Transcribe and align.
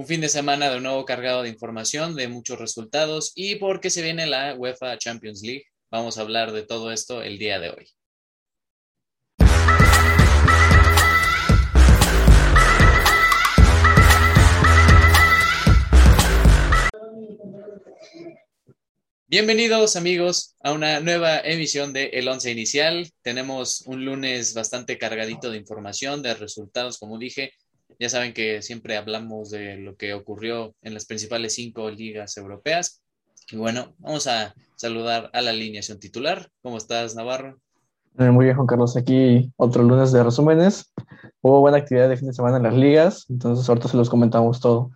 un 0.00 0.06
fin 0.06 0.22
de 0.22 0.30
semana 0.30 0.70
de 0.70 0.80
nuevo 0.80 1.04
cargado 1.04 1.42
de 1.42 1.50
información, 1.50 2.16
de 2.16 2.26
muchos 2.26 2.58
resultados 2.58 3.32
y 3.34 3.56
porque 3.56 3.90
se 3.90 4.00
viene 4.00 4.24
la 4.26 4.54
UEFA 4.54 4.96
Champions 4.96 5.42
League. 5.42 5.66
Vamos 5.90 6.16
a 6.16 6.22
hablar 6.22 6.52
de 6.52 6.62
todo 6.62 6.90
esto 6.90 7.22
el 7.22 7.36
día 7.36 7.60
de 7.60 7.68
hoy. 7.68 7.86
Bienvenidos 19.26 19.96
amigos 19.96 20.56
a 20.62 20.72
una 20.72 21.00
nueva 21.00 21.40
emisión 21.40 21.92
de 21.92 22.06
El 22.14 22.26
Once 22.26 22.50
Inicial. 22.50 23.12
Tenemos 23.20 23.82
un 23.82 24.06
lunes 24.06 24.54
bastante 24.54 24.96
cargadito 24.96 25.50
de 25.50 25.58
información, 25.58 26.22
de 26.22 26.32
resultados, 26.32 26.98
como 26.98 27.18
dije. 27.18 27.52
Ya 28.00 28.08
saben 28.08 28.32
que 28.32 28.62
siempre 28.62 28.96
hablamos 28.96 29.50
de 29.50 29.76
lo 29.76 29.94
que 29.94 30.14
ocurrió 30.14 30.74
en 30.80 30.94
las 30.94 31.04
principales 31.04 31.54
cinco 31.54 31.90
ligas 31.90 32.36
europeas. 32.38 33.02
Y 33.50 33.56
bueno, 33.56 33.94
vamos 33.98 34.26
a 34.26 34.54
saludar 34.74 35.28
a 35.34 35.42
la 35.42 35.50
alineación 35.50 36.00
titular. 36.00 36.48
¿Cómo 36.62 36.78
estás, 36.78 37.14
Navarro? 37.14 37.60
Eh, 38.18 38.30
muy 38.30 38.46
bien, 38.46 38.56
Juan 38.56 38.66
Carlos. 38.66 38.96
Aquí 38.96 39.52
otro 39.56 39.82
lunes 39.82 40.12
de 40.12 40.24
resúmenes. 40.24 40.92
Hubo 41.42 41.60
buena 41.60 41.76
actividad 41.76 42.08
de 42.08 42.16
fin 42.16 42.28
de 42.28 42.32
semana 42.32 42.56
en 42.56 42.62
las 42.62 42.74
ligas, 42.74 43.26
entonces 43.28 43.68
ahorita 43.68 43.88
se 43.88 43.98
los 43.98 44.08
comentamos 44.08 44.60
todo. 44.60 44.92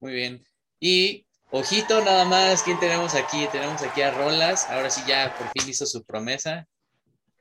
Muy 0.00 0.12
bien. 0.12 0.44
Y 0.78 1.26
Ojito 1.50 2.04
nada 2.04 2.26
más, 2.26 2.62
¿quién 2.62 2.78
tenemos 2.80 3.14
aquí? 3.14 3.46
Tenemos 3.50 3.82
aquí 3.82 4.02
a 4.02 4.10
Rolas, 4.10 4.68
ahora 4.68 4.90
sí 4.90 5.00
ya 5.08 5.34
por 5.36 5.48
fin 5.48 5.70
hizo 5.70 5.86
su 5.86 6.04
promesa. 6.04 6.66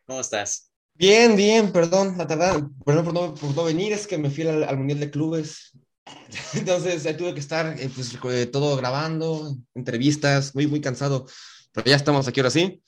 ¿Cómo 0.05 0.21
estás? 0.21 0.70
Bien, 1.01 1.35
bien, 1.35 1.71
perdón, 1.71 2.15
la 2.15 2.25
verdad, 2.25 2.61
perdón 2.85 3.33
por 3.33 3.55
no, 3.55 3.63
venir, 3.63 3.91
es 3.91 4.05
que 4.05 4.19
me 4.19 4.29
fui 4.29 4.45
al, 4.45 4.77
Mundial 4.77 4.99
de 4.99 5.09
Clubes. 5.09 5.71
Entonces 6.53 7.03
ahí 7.07 7.17
tuve 7.17 7.33
que 7.33 7.39
estar 7.39 7.75
eh, 7.79 7.89
pues, 7.95 8.15
eh, 8.23 8.45
todo 8.45 8.77
grabando, 8.77 9.57
entrevistas, 9.73 10.53
muy, 10.53 10.67
muy 10.67 10.79
cansado, 10.79 11.25
pero 11.71 11.87
ya 11.87 11.95
estamos 11.95 12.27
aquí 12.27 12.39
ahora 12.39 12.51
sí. 12.51 12.83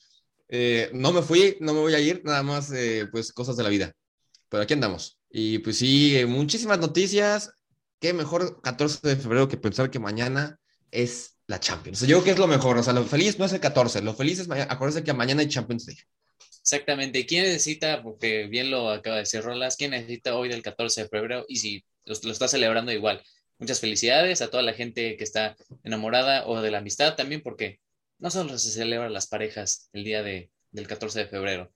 Eh, 0.48 0.90
no 0.94 1.12
me 1.12 1.22
fui, 1.22 1.56
no 1.58 1.74
me 1.74 1.80
voy 1.80 1.92
a 1.92 1.98
ir, 1.98 2.22
nada 2.24 2.44
más 2.44 2.70
pues 3.10 3.32
cosas 3.32 3.56
de 3.56 3.64
la 3.64 3.68
vida. 3.68 3.92
Pero 4.48 4.62
aquí 4.62 4.74
andamos. 4.74 5.18
Y 5.28 5.58
pues 5.58 5.78
sí, 5.78 6.16
muchísimas 6.28 6.78
noticias. 6.78 7.50
Qué 7.98 8.12
mejor 8.12 8.62
14 8.62 9.08
de 9.08 9.16
febrero 9.16 9.48
que 9.48 9.56
pensar 9.56 9.90
que 9.90 9.98
mañana 9.98 10.60
es 10.92 11.36
la 11.48 11.58
Champions. 11.58 12.02
yo 12.02 12.18
creo 12.18 12.24
que 12.24 12.30
es 12.30 12.38
lo 12.38 12.46
mejor. 12.46 12.78
O 12.78 12.82
sea, 12.84 12.92
lo 12.92 13.02
feliz 13.02 13.40
no 13.40 13.44
es 13.44 13.52
el 13.52 13.58
14, 13.58 14.02
lo 14.02 14.14
feliz 14.14 14.38
es 14.38 14.48
acuérdense 14.48 15.02
que 15.02 15.12
mañana 15.12 15.40
hay 15.40 15.48
Champions 15.48 15.88
League. 15.88 16.04
Exactamente. 16.64 17.26
¿Quién 17.26 17.44
necesita, 17.44 18.02
porque 18.02 18.46
bien 18.46 18.70
lo 18.70 18.88
acaba 18.90 19.16
de 19.16 19.22
decir 19.22 19.42
Rolas, 19.42 19.76
quién 19.76 19.90
necesita 19.90 20.34
hoy 20.34 20.48
del 20.48 20.62
14 20.62 21.02
de 21.02 21.08
febrero? 21.08 21.44
Y 21.46 21.56
si 21.56 21.84
lo, 22.04 22.14
está 22.14 22.48
celebrando 22.48 22.90
igual. 22.90 23.22
Muchas 23.58 23.80
felicidades 23.80 24.40
a 24.40 24.50
toda 24.50 24.62
la 24.62 24.72
gente 24.72 25.16
que 25.16 25.24
está 25.24 25.56
enamorada 25.84 26.46
o 26.46 26.60
de 26.62 26.70
la 26.70 26.78
amistad 26.78 27.16
también, 27.16 27.42
porque 27.42 27.80
no 28.18 28.30
solo 28.30 28.58
se 28.58 28.70
celebran 28.70 29.12
las 29.12 29.26
parejas 29.26 29.90
el 29.92 30.04
día 30.04 30.22
de, 30.22 30.50
del 30.70 30.86
14 30.86 31.20
de 31.20 31.26
febrero. 31.26 31.72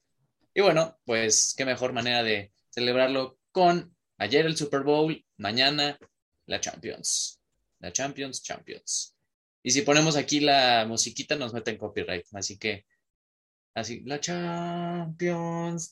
Y 0.54 0.62
bueno, 0.62 0.98
pues 1.04 1.54
qué 1.56 1.64
mejor 1.64 1.92
manera 1.92 2.22
de 2.22 2.50
celebrarlo 2.70 3.38
con 3.52 3.94
ayer 4.16 4.46
el 4.46 4.56
Super 4.56 4.80
Bowl, 4.82 5.24
mañana 5.36 5.98
la 6.46 6.60
Champions 6.60 7.38
la 7.80 7.92
Champions, 7.92 8.42
Champions. 8.42 9.14
Y 9.62 9.70
si 9.70 9.82
ponemos 9.82 10.16
aquí 10.16 10.40
la 10.40 10.84
musiquita 10.86 11.36
nos 11.36 11.52
meten 11.52 11.76
copyright, 11.76 12.26
así 12.32 12.58
que 12.58 12.86
así, 13.80 14.02
la 14.04 14.20
Champions, 14.20 15.90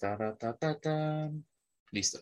listo. 1.91 2.21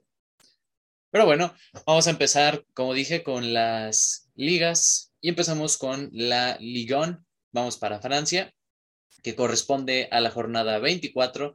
Pero 1.11 1.27
bueno, 1.27 1.55
vamos 1.87 2.07
a 2.07 2.11
empezar, 2.11 2.65
como 2.75 2.93
dije, 2.93 3.23
con 3.23 3.55
las 3.55 4.31
ligas 4.35 5.13
y 5.21 5.29
empezamos 5.29 5.79
con 5.79 6.11
la 6.13 6.57
Ligue 6.59 6.97
Vamos 7.53 7.77
para 7.77 8.01
Francia, 8.01 8.53
que 9.23 9.37
corresponde 9.37 10.09
a 10.11 10.21
la 10.21 10.31
jornada 10.31 10.81
24 10.81 11.55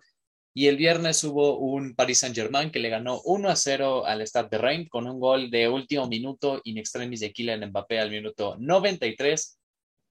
y 0.53 0.67
el 0.67 0.77
viernes 0.77 1.23
hubo 1.23 1.59
un 1.59 1.95
Paris 1.95 2.19
Saint-Germain 2.19 2.71
que 2.71 2.79
le 2.79 2.89
ganó 2.89 3.21
1 3.23 3.49
a 3.49 3.55
0 3.55 4.05
al 4.05 4.21
Stade 4.21 4.49
de 4.49 4.57
Reims 4.57 4.89
con 4.89 5.07
un 5.07 5.19
gol 5.19 5.51
de 5.51 5.69
último 5.69 6.07
minuto 6.07 6.59
in 6.63 6.77
extremis 6.77 7.19
de 7.19 7.31
Kylian 7.31 7.69
Mbappé 7.69 7.99
al 7.99 8.09
minuto 8.09 8.55
93. 8.57 9.59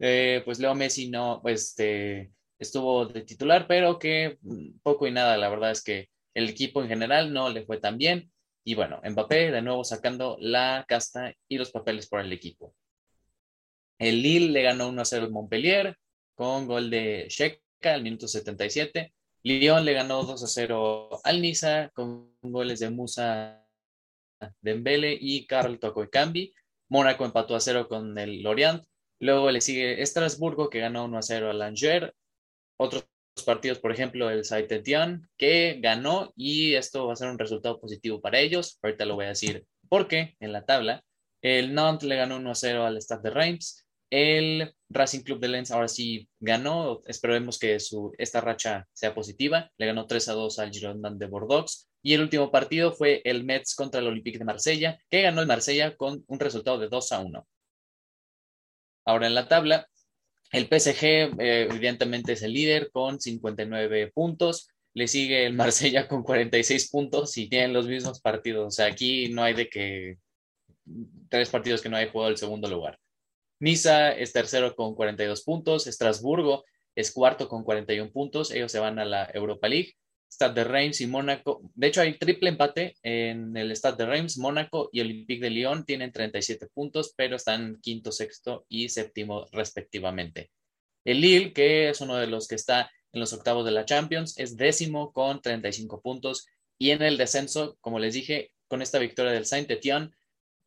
Eh, 0.00 0.42
pues 0.44 0.58
Leo 0.60 0.74
Messi 0.74 1.10
no, 1.10 1.42
este, 1.46 2.30
estuvo 2.58 3.06
de 3.06 3.22
titular, 3.22 3.66
pero 3.66 3.98
que 3.98 4.38
mm, 4.42 4.80
poco 4.82 5.06
y 5.06 5.12
nada, 5.12 5.36
la 5.36 5.48
verdad 5.48 5.70
es 5.70 5.82
que 5.82 6.08
el 6.34 6.48
equipo 6.48 6.82
en 6.82 6.88
general 6.88 7.32
no 7.32 7.48
le 7.50 7.64
fue 7.64 7.78
tan 7.78 7.98
bien. 7.98 8.30
Y 8.64 8.74
bueno, 8.74 9.00
Mbappé 9.04 9.50
de 9.50 9.62
nuevo 9.62 9.84
sacando 9.84 10.36
la 10.40 10.84
casta 10.88 11.34
y 11.48 11.58
los 11.58 11.70
papeles 11.70 12.08
por 12.08 12.20
el 12.20 12.32
equipo. 12.32 12.74
El 13.98 14.22
Lille 14.22 14.50
le 14.50 14.62
ganó 14.62 14.88
1 14.88 15.02
a 15.02 15.04
0 15.04 15.24
al 15.24 15.32
Montpellier 15.32 15.96
con 16.34 16.66
gol 16.66 16.90
de 16.90 17.26
Sheka 17.28 17.94
al 17.94 18.02
minuto 18.02 18.28
77. 18.28 19.12
Lyon 19.42 19.84
le 19.84 19.92
ganó 19.92 20.22
2 20.22 20.42
a 20.42 20.46
0 20.46 21.20
al 21.24 21.42
Niza 21.42 21.90
con 21.94 22.36
goles 22.42 22.80
de 22.80 22.90
Musa 22.90 23.66
Dembele 24.60 25.16
y 25.20 25.46
Carl 25.46 25.80
Cambi. 26.10 26.54
Mónaco 26.88 27.24
empató 27.24 27.56
a 27.56 27.60
0 27.60 27.88
con 27.88 28.16
el 28.18 28.42
Lorient. 28.42 28.84
Luego 29.20 29.50
le 29.50 29.60
sigue 29.60 30.00
Estrasburgo 30.02 30.70
que 30.70 30.80
ganó 30.80 31.04
1 31.06 31.18
a 31.18 31.22
0 31.22 31.50
al 31.50 31.62
Angers. 31.62 32.12
Otros 32.78 33.06
partidos, 33.44 33.78
por 33.78 33.92
ejemplo, 33.92 34.30
el 34.30 34.44
saint 34.44 34.70
que 35.36 35.78
ganó 35.80 36.32
y 36.36 36.74
esto 36.74 37.06
va 37.06 37.12
a 37.12 37.16
ser 37.16 37.28
un 37.28 37.38
resultado 37.38 37.80
positivo 37.80 38.20
para 38.20 38.38
ellos. 38.40 38.78
Ahorita 38.82 39.04
lo 39.04 39.16
voy 39.16 39.26
a 39.26 39.28
decir 39.28 39.66
porque 39.88 40.36
en 40.40 40.52
la 40.52 40.64
tabla. 40.64 41.02
El 41.42 41.74
Nantes 41.74 42.08
le 42.08 42.16
ganó 42.16 42.36
1 42.36 42.50
a 42.50 42.54
0 42.54 42.84
al 42.84 43.00
Stade 43.00 43.22
de 43.22 43.30
Reims. 43.30 43.84
El 44.10 44.74
Racing 44.88 45.20
Club 45.20 45.38
de 45.38 45.48
Lens 45.48 45.70
ahora 45.70 45.88
sí 45.88 46.28
ganó. 46.40 47.02
Esperemos 47.06 47.58
que 47.58 47.78
su, 47.78 48.12
esta 48.18 48.40
racha 48.40 48.86
sea 48.92 49.14
positiva. 49.14 49.70
Le 49.76 49.86
ganó 49.86 50.06
3 50.06 50.28
a 50.28 50.32
2 50.32 50.58
al 50.58 50.72
Girondin 50.72 51.18
de 51.18 51.26
Bordeaux. 51.26 51.88
Y 52.02 52.14
el 52.14 52.22
último 52.22 52.50
partido 52.50 52.92
fue 52.92 53.22
el 53.24 53.44
Metz 53.44 53.74
contra 53.74 54.00
el 54.00 54.06
Olympique 54.06 54.38
de 54.38 54.44
Marsella, 54.44 54.98
que 55.10 55.22
ganó 55.22 55.40
el 55.40 55.46
Marsella 55.46 55.96
con 55.96 56.24
un 56.26 56.40
resultado 56.40 56.78
de 56.78 56.88
2 56.88 57.12
a 57.12 57.20
1. 57.20 57.46
Ahora 59.04 59.26
en 59.26 59.34
la 59.34 59.48
tabla, 59.48 59.88
el 60.50 60.64
PSG 60.66 61.04
eh, 61.04 61.68
evidentemente 61.70 62.32
es 62.32 62.42
el 62.42 62.52
líder 62.52 62.90
con 62.90 63.20
59 63.20 64.12
puntos. 64.12 64.68
Le 64.94 65.06
sigue 65.06 65.46
el 65.46 65.54
Marsella 65.54 66.08
con 66.08 66.22
46 66.22 66.90
puntos 66.90 67.36
y 67.36 67.48
tienen 67.48 67.72
los 67.72 67.86
mismos 67.86 68.20
partidos. 68.20 68.66
O 68.66 68.70
sea, 68.70 68.86
aquí 68.86 69.28
no 69.28 69.42
hay 69.42 69.54
de 69.54 69.68
que 69.68 70.18
tres 71.28 71.50
partidos 71.50 71.82
que 71.82 71.88
no 71.88 71.96
hay 71.96 72.08
jugado 72.08 72.30
el 72.30 72.38
segundo 72.38 72.68
lugar. 72.68 72.98
Niza 73.60 74.12
es 74.12 74.32
tercero 74.32 74.74
con 74.74 74.94
42 74.94 75.42
puntos, 75.42 75.86
Estrasburgo 75.86 76.64
es 76.94 77.12
cuarto 77.12 77.48
con 77.48 77.64
41 77.64 78.10
puntos, 78.12 78.50
ellos 78.50 78.72
se 78.72 78.78
van 78.78 78.98
a 78.98 79.04
la 79.04 79.30
Europa 79.34 79.68
League. 79.68 79.94
Stade 80.30 80.54
de 80.54 80.64
Reims 80.64 81.00
y 81.00 81.06
Mónaco, 81.06 81.62
de 81.74 81.86
hecho 81.86 82.00
hay 82.00 82.18
triple 82.18 82.50
empate 82.50 82.96
en 83.02 83.56
el 83.56 83.70
Stade 83.72 83.96
de 83.96 84.06
Reims, 84.06 84.38
Mónaco 84.38 84.90
y 84.92 85.00
Olympique 85.00 85.42
de 85.42 85.50
Lyon 85.50 85.84
tienen 85.84 86.12
37 86.12 86.66
puntos, 86.68 87.14
pero 87.16 87.36
están 87.36 87.80
quinto, 87.80 88.12
sexto 88.12 88.66
y 88.68 88.88
séptimo 88.88 89.46
respectivamente. 89.52 90.50
El 91.04 91.20
Lille, 91.20 91.52
que 91.52 91.88
es 91.88 92.00
uno 92.00 92.16
de 92.16 92.26
los 92.26 92.46
que 92.46 92.56
está 92.56 92.90
en 93.12 93.20
los 93.20 93.32
octavos 93.32 93.64
de 93.64 93.70
la 93.70 93.86
Champions, 93.86 94.38
es 94.38 94.56
décimo 94.56 95.12
con 95.12 95.40
35 95.40 96.02
puntos 96.02 96.46
y 96.78 96.90
en 96.90 97.02
el 97.02 97.16
descenso, 97.16 97.76
como 97.80 97.98
les 97.98 98.14
dije, 98.14 98.52
con 98.68 98.82
esta 98.82 98.98
victoria 98.98 99.32
del 99.32 99.46
Saint-Étienne, 99.46 100.10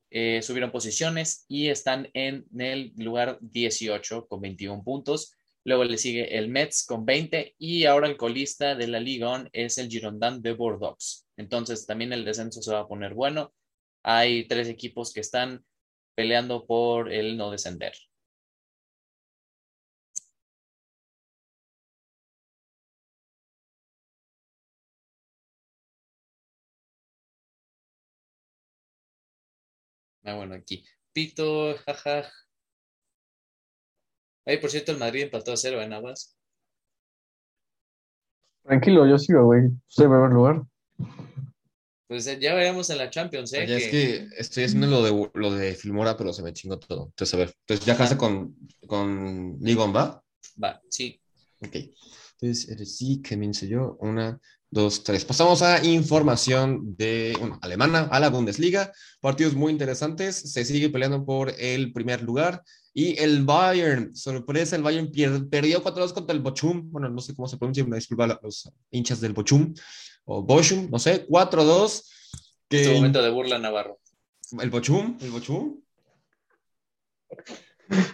eh, 0.09 0.41
subieron 0.41 0.71
posiciones 0.71 1.45
y 1.47 1.69
están 1.69 2.09
en 2.13 2.45
el 2.59 2.91
lugar 2.97 3.37
18 3.41 4.27
con 4.27 4.41
21 4.41 4.83
puntos. 4.83 5.33
Luego 5.63 5.83
le 5.83 5.97
sigue 5.97 6.37
el 6.37 6.49
Mets 6.49 6.85
con 6.85 7.05
20 7.05 7.55
y 7.57 7.85
ahora 7.85 8.07
el 8.07 8.17
colista 8.17 8.75
de 8.75 8.87
la 8.87 8.99
Liga 8.99 9.47
es 9.53 9.77
el 9.77 9.89
Girondin 9.89 10.41
de 10.41 10.53
Bordeaux. 10.53 11.27
Entonces 11.37 11.85
también 11.85 12.13
el 12.13 12.25
descenso 12.25 12.61
se 12.61 12.71
va 12.73 12.81
a 12.81 12.87
poner 12.87 13.13
bueno. 13.13 13.53
Hay 14.03 14.47
tres 14.47 14.67
equipos 14.69 15.13
que 15.13 15.19
están 15.21 15.63
peleando 16.15 16.65
por 16.65 17.11
el 17.11 17.37
no 17.37 17.51
descender. 17.51 17.93
Ah, 30.23 30.35
bueno, 30.35 30.55
aquí. 30.55 30.83
Pito. 31.13 31.75
Ay, 34.45 34.57
por 34.57 34.69
cierto, 34.71 34.91
el 34.91 34.97
Madrid 34.97 35.23
empató 35.23 35.53
a 35.53 35.57
cero 35.57 35.81
en 35.81 35.93
Aguas. 35.93 36.35
Tranquilo, 38.63 39.07
yo 39.07 39.17
sigo, 39.17 39.45
güey. 39.45 39.63
Estoy 39.87 40.05
en 40.05 40.11
primer 40.11 40.31
lugar. 40.31 40.63
Pues 42.07 42.27
eh, 42.27 42.37
ya 42.41 42.53
veremos 42.53 42.89
en 42.89 42.97
la 42.97 43.09
Champions, 43.09 43.53
¿eh? 43.53 43.65
Ya 43.65 43.77
es 43.77 43.87
que 43.87 44.27
estoy 44.37 44.65
haciendo 44.65 44.87
lo 44.87 45.03
de, 45.03 45.29
lo 45.33 45.51
de 45.53 45.75
Filmora, 45.75 46.17
pero 46.17 46.33
se 46.33 46.43
me 46.43 46.53
chingó 46.53 46.77
todo. 46.77 47.05
Entonces, 47.05 47.33
a 47.33 47.37
ver. 47.37 47.53
Entonces, 47.61 47.85
¿ya 47.85 47.95
casa 47.95 48.17
con, 48.17 48.55
con 48.85 49.57
Ligon, 49.61 49.95
va? 49.95 50.21
Va, 50.61 50.81
sí. 50.89 51.21
Ok. 51.61 51.75
Entonces, 52.39 52.97
sí, 52.97 53.21
que 53.21 53.37
me 53.37 53.51
yo 53.53 53.97
una 54.01 54.39
dos, 54.69 55.03
tres. 55.03 55.23
Pasamos 55.25 55.61
a 55.61 55.83
información 55.85 56.95
de 56.97 57.35
bueno, 57.39 57.59
alemana, 57.61 58.09
a 58.11 58.19
la 58.19 58.29
Bundesliga. 58.29 58.91
Partidos 59.19 59.53
muy 59.53 59.71
interesantes. 59.71 60.35
Se 60.35 60.65
sigue 60.65 60.89
peleando 60.89 61.23
por 61.23 61.53
el 61.57 61.93
primer 61.93 62.23
lugar. 62.23 62.63
Y 62.93 63.17
el 63.19 63.45
Bayern, 63.45 64.13
sorpresa, 64.15 64.75
el 64.75 64.83
Bayern 64.83 65.11
perdió 65.49 65.81
4-2 65.81 66.13
contra 66.13 66.35
el 66.35 66.41
Bochum. 66.41 66.91
Bueno, 66.91 67.09
no 67.09 67.21
sé 67.21 67.33
cómo 67.33 67.47
se 67.47 67.57
pronuncia, 67.57 67.85
me 67.85 67.95
disculpa 67.95 68.25
a 68.25 68.39
los 68.43 68.69
hinchas 68.89 69.21
del 69.21 69.33
Bochum. 69.33 69.73
O 70.25 70.43
Bochum, 70.43 70.89
no 70.89 70.99
sé, 70.99 71.25
4-2. 71.27 72.03
Que... 72.67 72.81
Este 72.81 72.93
momento 72.95 73.21
de 73.21 73.29
burla 73.29 73.57
Navarro. 73.57 73.99
¿El 74.59 74.69
Bochum? 74.69 75.17
¿El 75.21 75.31
Bochum? 75.31 75.81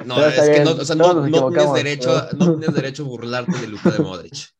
No, 0.06 0.26
es 0.26 0.50
que 0.50 0.64
no, 0.64 0.72
o 0.72 0.86
sea, 0.86 0.96
no, 0.96 1.14
no, 1.14 1.52
tienes 1.52 1.74
derecho, 1.74 2.28
no 2.38 2.58
tienes 2.58 2.76
derecho 2.76 3.04
a 3.04 3.08
burlarte 3.08 3.58
de 3.60 3.68
Luka 3.68 3.92
de 3.92 4.00
Modric. 4.00 4.56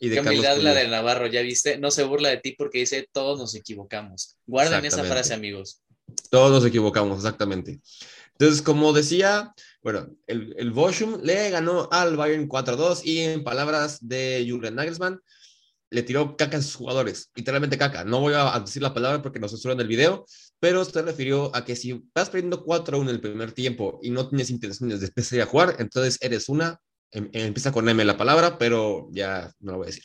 Y 0.00 0.08
de 0.08 0.16
Qué 0.16 0.20
humildad 0.20 0.56
la 0.58 0.74
de 0.74 0.88
Navarro, 0.88 1.26
ya 1.26 1.42
viste, 1.42 1.78
no 1.78 1.90
se 1.90 2.02
burla 2.02 2.30
de 2.30 2.38
ti 2.38 2.52
porque 2.52 2.78
dice 2.78 3.08
todos 3.12 3.38
nos 3.38 3.54
equivocamos. 3.54 4.36
Guarden 4.46 4.84
esa 4.84 5.04
frase, 5.04 5.34
amigos. 5.34 5.82
Todos 6.30 6.50
nos 6.50 6.64
equivocamos, 6.64 7.18
exactamente. 7.18 7.80
Entonces, 8.42 8.62
como 8.62 8.92
decía, 8.92 9.54
bueno, 9.84 10.08
el, 10.26 10.52
el 10.58 10.72
Bochum 10.72 11.20
le 11.22 11.50
ganó 11.50 11.88
al 11.92 12.16
Bayern 12.16 12.48
4-2 12.48 13.02
y 13.04 13.20
en 13.20 13.44
palabras 13.44 14.00
de 14.00 14.44
Julian 14.50 14.74
Nagelsmann, 14.74 15.20
le 15.90 16.02
tiró 16.02 16.36
caca 16.36 16.56
a 16.56 16.60
sus 16.60 16.74
jugadores, 16.74 17.30
literalmente 17.36 17.78
caca. 17.78 18.02
No 18.02 18.18
voy 18.18 18.34
a 18.34 18.58
decir 18.58 18.82
la 18.82 18.92
palabra 18.92 19.22
porque 19.22 19.38
nos 19.38 19.52
censuran 19.52 19.78
el 19.78 19.86
video, 19.86 20.26
pero 20.58 20.84
se 20.84 21.02
refirió 21.02 21.54
a 21.54 21.64
que 21.64 21.76
si 21.76 22.02
vas 22.12 22.30
perdiendo 22.30 22.64
4-1 22.64 23.02
en 23.02 23.08
el 23.10 23.20
primer 23.20 23.52
tiempo 23.52 24.00
y 24.02 24.10
no 24.10 24.28
tienes 24.28 24.50
intenciones 24.50 24.98
de 24.98 25.06
empezar 25.06 25.40
a 25.42 25.46
jugar, 25.46 25.76
entonces 25.78 26.18
eres 26.20 26.48
una 26.48 26.80
Em, 27.14 27.28
empieza 27.32 27.72
con 27.72 27.86
M 27.86 28.02
la 28.06 28.16
palabra, 28.16 28.56
pero 28.56 29.08
ya 29.12 29.52
no 29.60 29.72
lo 29.72 29.78
voy 29.78 29.84
a 29.84 29.90
decir. 29.90 30.04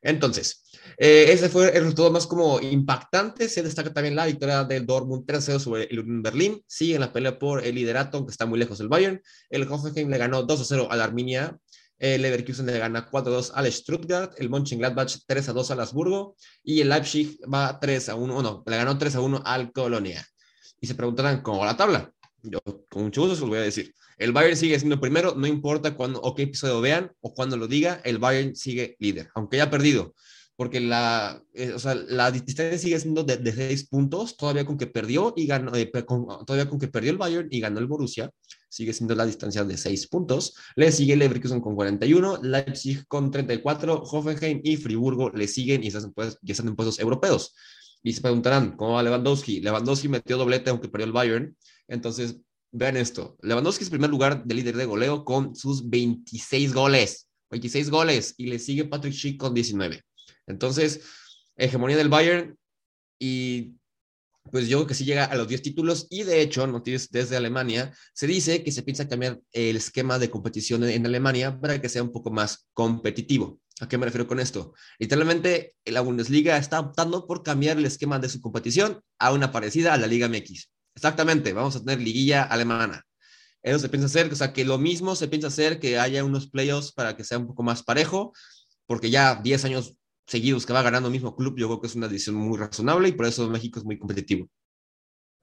Entonces, 0.00 0.64
eh, 0.96 1.26
ese 1.32 1.48
fue 1.48 1.76
el 1.76 1.82
resultado 1.82 2.12
más 2.12 2.26
como 2.28 2.60
impactante. 2.60 3.48
Se 3.48 3.64
destaca 3.64 3.92
también 3.92 4.14
la 4.14 4.26
victoria 4.26 4.62
del 4.62 4.86
Dortmund 4.86 5.26
3-0 5.26 5.58
sobre 5.58 5.84
el 5.84 5.98
Union 5.98 6.22
Berlín. 6.22 6.62
Sigue 6.68 6.94
en 6.94 7.00
la 7.00 7.12
pelea 7.12 7.36
por 7.36 7.64
el 7.64 7.74
liderato, 7.74 8.18
aunque 8.18 8.30
está 8.30 8.46
muy 8.46 8.60
lejos 8.60 8.78
del 8.78 8.88
Bayern. 8.88 9.20
El 9.50 9.70
Hoffenheim 9.70 10.08
le 10.08 10.18
ganó 10.18 10.46
2-0 10.46 10.86
al 10.88 11.00
Arminia. 11.00 11.58
El 11.98 12.22
Leverkusen 12.22 12.66
le 12.66 12.78
gana 12.78 13.10
4-2 13.10 13.50
al 13.52 13.72
Stuttgart. 13.72 14.34
El 14.38 14.48
Mönchengladbach 14.48 15.16
3-2 15.26 15.72
al 15.72 15.80
Habsburgo. 15.80 16.36
Y 16.62 16.80
el 16.80 16.90
Leipzig 16.90 17.40
va 17.52 17.80
3-1, 17.80 18.42
no, 18.42 18.62
le 18.64 18.76
ganó 18.76 18.96
3-1 18.96 19.42
al 19.44 19.72
Colonia. 19.72 20.24
Y 20.80 20.86
se 20.86 20.94
preguntarán, 20.94 21.42
¿cómo 21.42 21.60
va 21.60 21.66
la 21.66 21.76
tabla? 21.76 22.12
Yo 22.50 22.60
con 22.88 23.04
mucho 23.04 23.22
gusto 23.22 23.36
se 23.36 23.40
lo 23.42 23.48
voy 23.48 23.58
a 23.58 23.62
decir. 23.62 23.92
El 24.18 24.32
Bayern 24.32 24.56
sigue 24.56 24.78
siendo 24.78 25.00
primero, 25.00 25.34
no 25.34 25.46
importa 25.46 25.96
cuándo 25.96 26.20
o 26.20 26.34
qué 26.34 26.44
episodio 26.44 26.80
vean 26.80 27.12
o 27.20 27.34
cuando 27.34 27.56
lo 27.56 27.66
diga, 27.66 28.00
el 28.04 28.18
Bayern 28.18 28.54
sigue 28.54 28.96
líder, 28.98 29.28
aunque 29.34 29.60
haya 29.60 29.70
perdido, 29.70 30.14
porque 30.56 30.80
la, 30.80 31.42
eh, 31.52 31.72
o 31.74 31.78
sea, 31.78 31.94
la 31.94 32.30
distancia 32.30 32.78
sigue 32.78 32.98
siendo 32.98 33.24
de, 33.24 33.52
seis 33.52 33.86
puntos, 33.88 34.36
todavía 34.36 34.64
con 34.64 34.78
que 34.78 34.86
perdió 34.86 35.34
y 35.36 35.46
ganó, 35.46 35.74
eh, 35.74 35.90
todavía 36.46 36.68
con 36.68 36.78
que 36.78 36.88
perdió 36.88 37.10
el 37.10 37.18
Bayern 37.18 37.48
y 37.50 37.60
ganó 37.60 37.78
el 37.78 37.86
Borussia, 37.86 38.30
sigue 38.70 38.94
siendo 38.94 39.14
la 39.14 39.26
distancia 39.26 39.64
de 39.64 39.76
seis 39.76 40.06
puntos. 40.06 40.54
Le 40.76 40.90
sigue 40.92 41.16
Leverkusen 41.16 41.60
con 41.60 41.74
41, 41.74 42.40
Leipzig 42.42 43.06
con 43.06 43.30
34, 43.30 44.02
Hoffenheim 44.02 44.60
y 44.64 44.76
Friburgo 44.76 45.30
le 45.30 45.46
siguen 45.46 45.84
y 45.84 45.88
están, 45.88 46.12
pues, 46.12 46.38
ya 46.40 46.52
están 46.52 46.68
en 46.68 46.76
puestos 46.76 46.98
europeos. 47.00 47.54
Y 48.02 48.12
se 48.12 48.20
preguntarán, 48.20 48.76
¿cómo 48.76 48.92
va 48.92 49.02
Lewandowski? 49.02 49.60
Lewandowski 49.60 50.08
metió 50.08 50.38
doblete 50.38 50.70
aunque 50.70 50.88
perdió 50.88 51.06
el 51.06 51.12
Bayern, 51.12 51.56
entonces 51.88 52.40
Vean 52.72 52.96
esto. 52.98 53.38
Lewandowski 53.40 53.84
es 53.84 53.90
primer 53.90 54.10
lugar 54.10 54.44
de 54.44 54.54
líder 54.54 54.76
de 54.76 54.84
goleo 54.84 55.24
con 55.24 55.56
sus 55.56 55.88
26 55.88 56.74
goles. 56.74 57.26
26 57.50 57.90
goles. 57.90 58.34
Y 58.36 58.48
le 58.48 58.58
sigue 58.58 58.84
Patrick 58.84 59.14
Schick 59.14 59.38
con 59.38 59.54
19. 59.54 60.02
Entonces, 60.46 61.00
hegemonía 61.56 61.96
del 61.96 62.10
Bayern. 62.10 62.58
Y 63.18 63.76
pues 64.52 64.68
yo 64.68 64.78
creo 64.78 64.86
que 64.86 64.94
sí 64.94 65.04
llega 65.04 65.24
a 65.24 65.36
los 65.36 65.48
10 65.48 65.62
títulos. 65.62 66.06
Y 66.10 66.24
de 66.24 66.42
hecho, 66.42 66.66
noticias 66.66 67.08
desde 67.10 67.36
Alemania, 67.36 67.94
se 68.12 68.26
dice 68.26 68.62
que 68.62 68.72
se 68.72 68.82
piensa 68.82 69.08
cambiar 69.08 69.40
el 69.52 69.76
esquema 69.76 70.18
de 70.18 70.28
competición 70.28 70.84
en 70.84 71.06
Alemania 71.06 71.58
para 71.58 71.80
que 71.80 71.88
sea 71.88 72.02
un 72.02 72.12
poco 72.12 72.30
más 72.30 72.68
competitivo. 72.74 73.58
¿A 73.80 73.88
qué 73.88 73.96
me 73.96 74.06
refiero 74.06 74.26
con 74.26 74.38
esto? 74.38 74.74
Literalmente, 74.98 75.74
la 75.86 76.02
Bundesliga 76.02 76.58
está 76.58 76.80
optando 76.80 77.26
por 77.26 77.42
cambiar 77.42 77.78
el 77.78 77.86
esquema 77.86 78.18
de 78.18 78.28
su 78.28 78.40
competición 78.40 79.00
a 79.18 79.32
una 79.32 79.50
parecida 79.50 79.94
a 79.94 79.98
la 79.98 80.06
Liga 80.06 80.28
MX. 80.28 80.75
Exactamente, 80.96 81.52
vamos 81.52 81.76
a 81.76 81.84
tener 81.84 82.00
liguilla 82.00 82.42
alemana. 82.42 83.06
Eso 83.62 83.78
se 83.78 83.88
piensa 83.90 84.06
hacer, 84.06 84.32
o 84.32 84.36
sea, 84.36 84.52
que 84.52 84.64
lo 84.64 84.78
mismo 84.78 85.14
se 85.14 85.28
piensa 85.28 85.48
hacer, 85.48 85.78
que 85.78 85.98
haya 85.98 86.24
unos 86.24 86.48
playoffs 86.48 86.92
para 86.92 87.16
que 87.16 87.22
sea 87.22 87.38
un 87.38 87.48
poco 87.48 87.62
más 87.62 87.82
parejo, 87.82 88.32
porque 88.86 89.10
ya 89.10 89.34
10 89.34 89.64
años 89.66 89.96
seguidos 90.26 90.64
que 90.64 90.72
va 90.72 90.82
ganando 90.82 91.08
el 91.08 91.12
mismo 91.12 91.36
club, 91.36 91.58
yo 91.58 91.68
creo 91.68 91.80
que 91.80 91.86
es 91.86 91.94
una 91.94 92.08
decisión 92.08 92.36
muy 92.36 92.58
razonable 92.58 93.08
y 93.08 93.12
por 93.12 93.26
eso 93.26 93.48
México 93.48 93.78
es 93.78 93.84
muy 93.84 93.98
competitivo. 93.98 94.48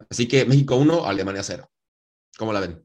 Así 0.09 0.27
que 0.27 0.43
México 0.45 0.75
1, 0.75 1.05
Alemania 1.05 1.43
0. 1.43 1.69
¿Cómo 2.37 2.51
la 2.51 2.59
ven? 2.59 2.83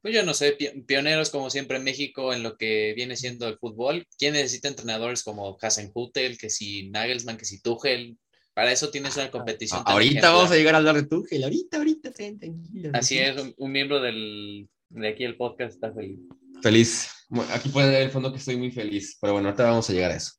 Pues 0.00 0.14
yo 0.14 0.22
no 0.22 0.34
sé, 0.34 0.56
pioneros 0.86 1.30
como 1.30 1.50
siempre 1.50 1.78
en 1.78 1.84
México 1.84 2.32
en 2.32 2.44
lo 2.44 2.56
que 2.56 2.94
viene 2.94 3.16
siendo 3.16 3.48
el 3.48 3.58
fútbol. 3.58 4.06
¿Quién 4.16 4.34
necesita 4.34 4.68
entrenadores 4.68 5.24
como 5.24 5.58
Hasenhutel, 5.60 6.38
que 6.38 6.48
si 6.48 6.88
Nagelsmann, 6.90 7.36
que 7.36 7.44
si 7.44 7.60
Tuchel? 7.60 8.16
Para 8.56 8.72
eso 8.72 8.90
tienes 8.90 9.14
una 9.16 9.30
competición. 9.30 9.82
ahorita 9.84 10.32
vamos 10.32 10.50
a 10.50 10.54
llegar 10.54 10.74
a 10.74 10.78
hablar 10.78 10.94
de 10.94 11.02
Tuchel, 11.02 11.44
ahorita, 11.44 11.76
ahorita, 11.76 12.10
tranquilo. 12.10 12.90
Así 12.94 13.18
es, 13.18 13.36
un, 13.58 13.70
miembro 13.70 14.00
del, 14.00 14.66
de 14.88 15.08
aquí 15.08 15.24
el 15.24 15.36
podcast 15.36 15.74
está 15.74 15.92
feliz. 15.92 16.20
Feliz. 16.62 17.10
aquí 17.50 17.68
pueden 17.68 17.90
ver 17.90 18.04
el 18.04 18.10
fondo 18.10 18.32
que 18.32 18.38
estoy 18.38 18.56
muy 18.56 18.70
feliz, 18.70 19.18
pero 19.20 19.34
bueno, 19.34 19.48
ahorita 19.48 19.64
vamos 19.64 19.90
a 19.90 19.92
llegar 19.92 20.10
a 20.12 20.16
eso. 20.16 20.32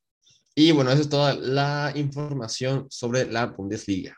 Y 0.55 0.71
bueno, 0.71 0.89
esa 0.89 1.01
es 1.01 1.09
toda 1.09 1.35
la 1.35 1.91
información 1.93 2.87
sobre 2.89 3.31
la 3.31 3.45
Bundesliga. 3.45 4.17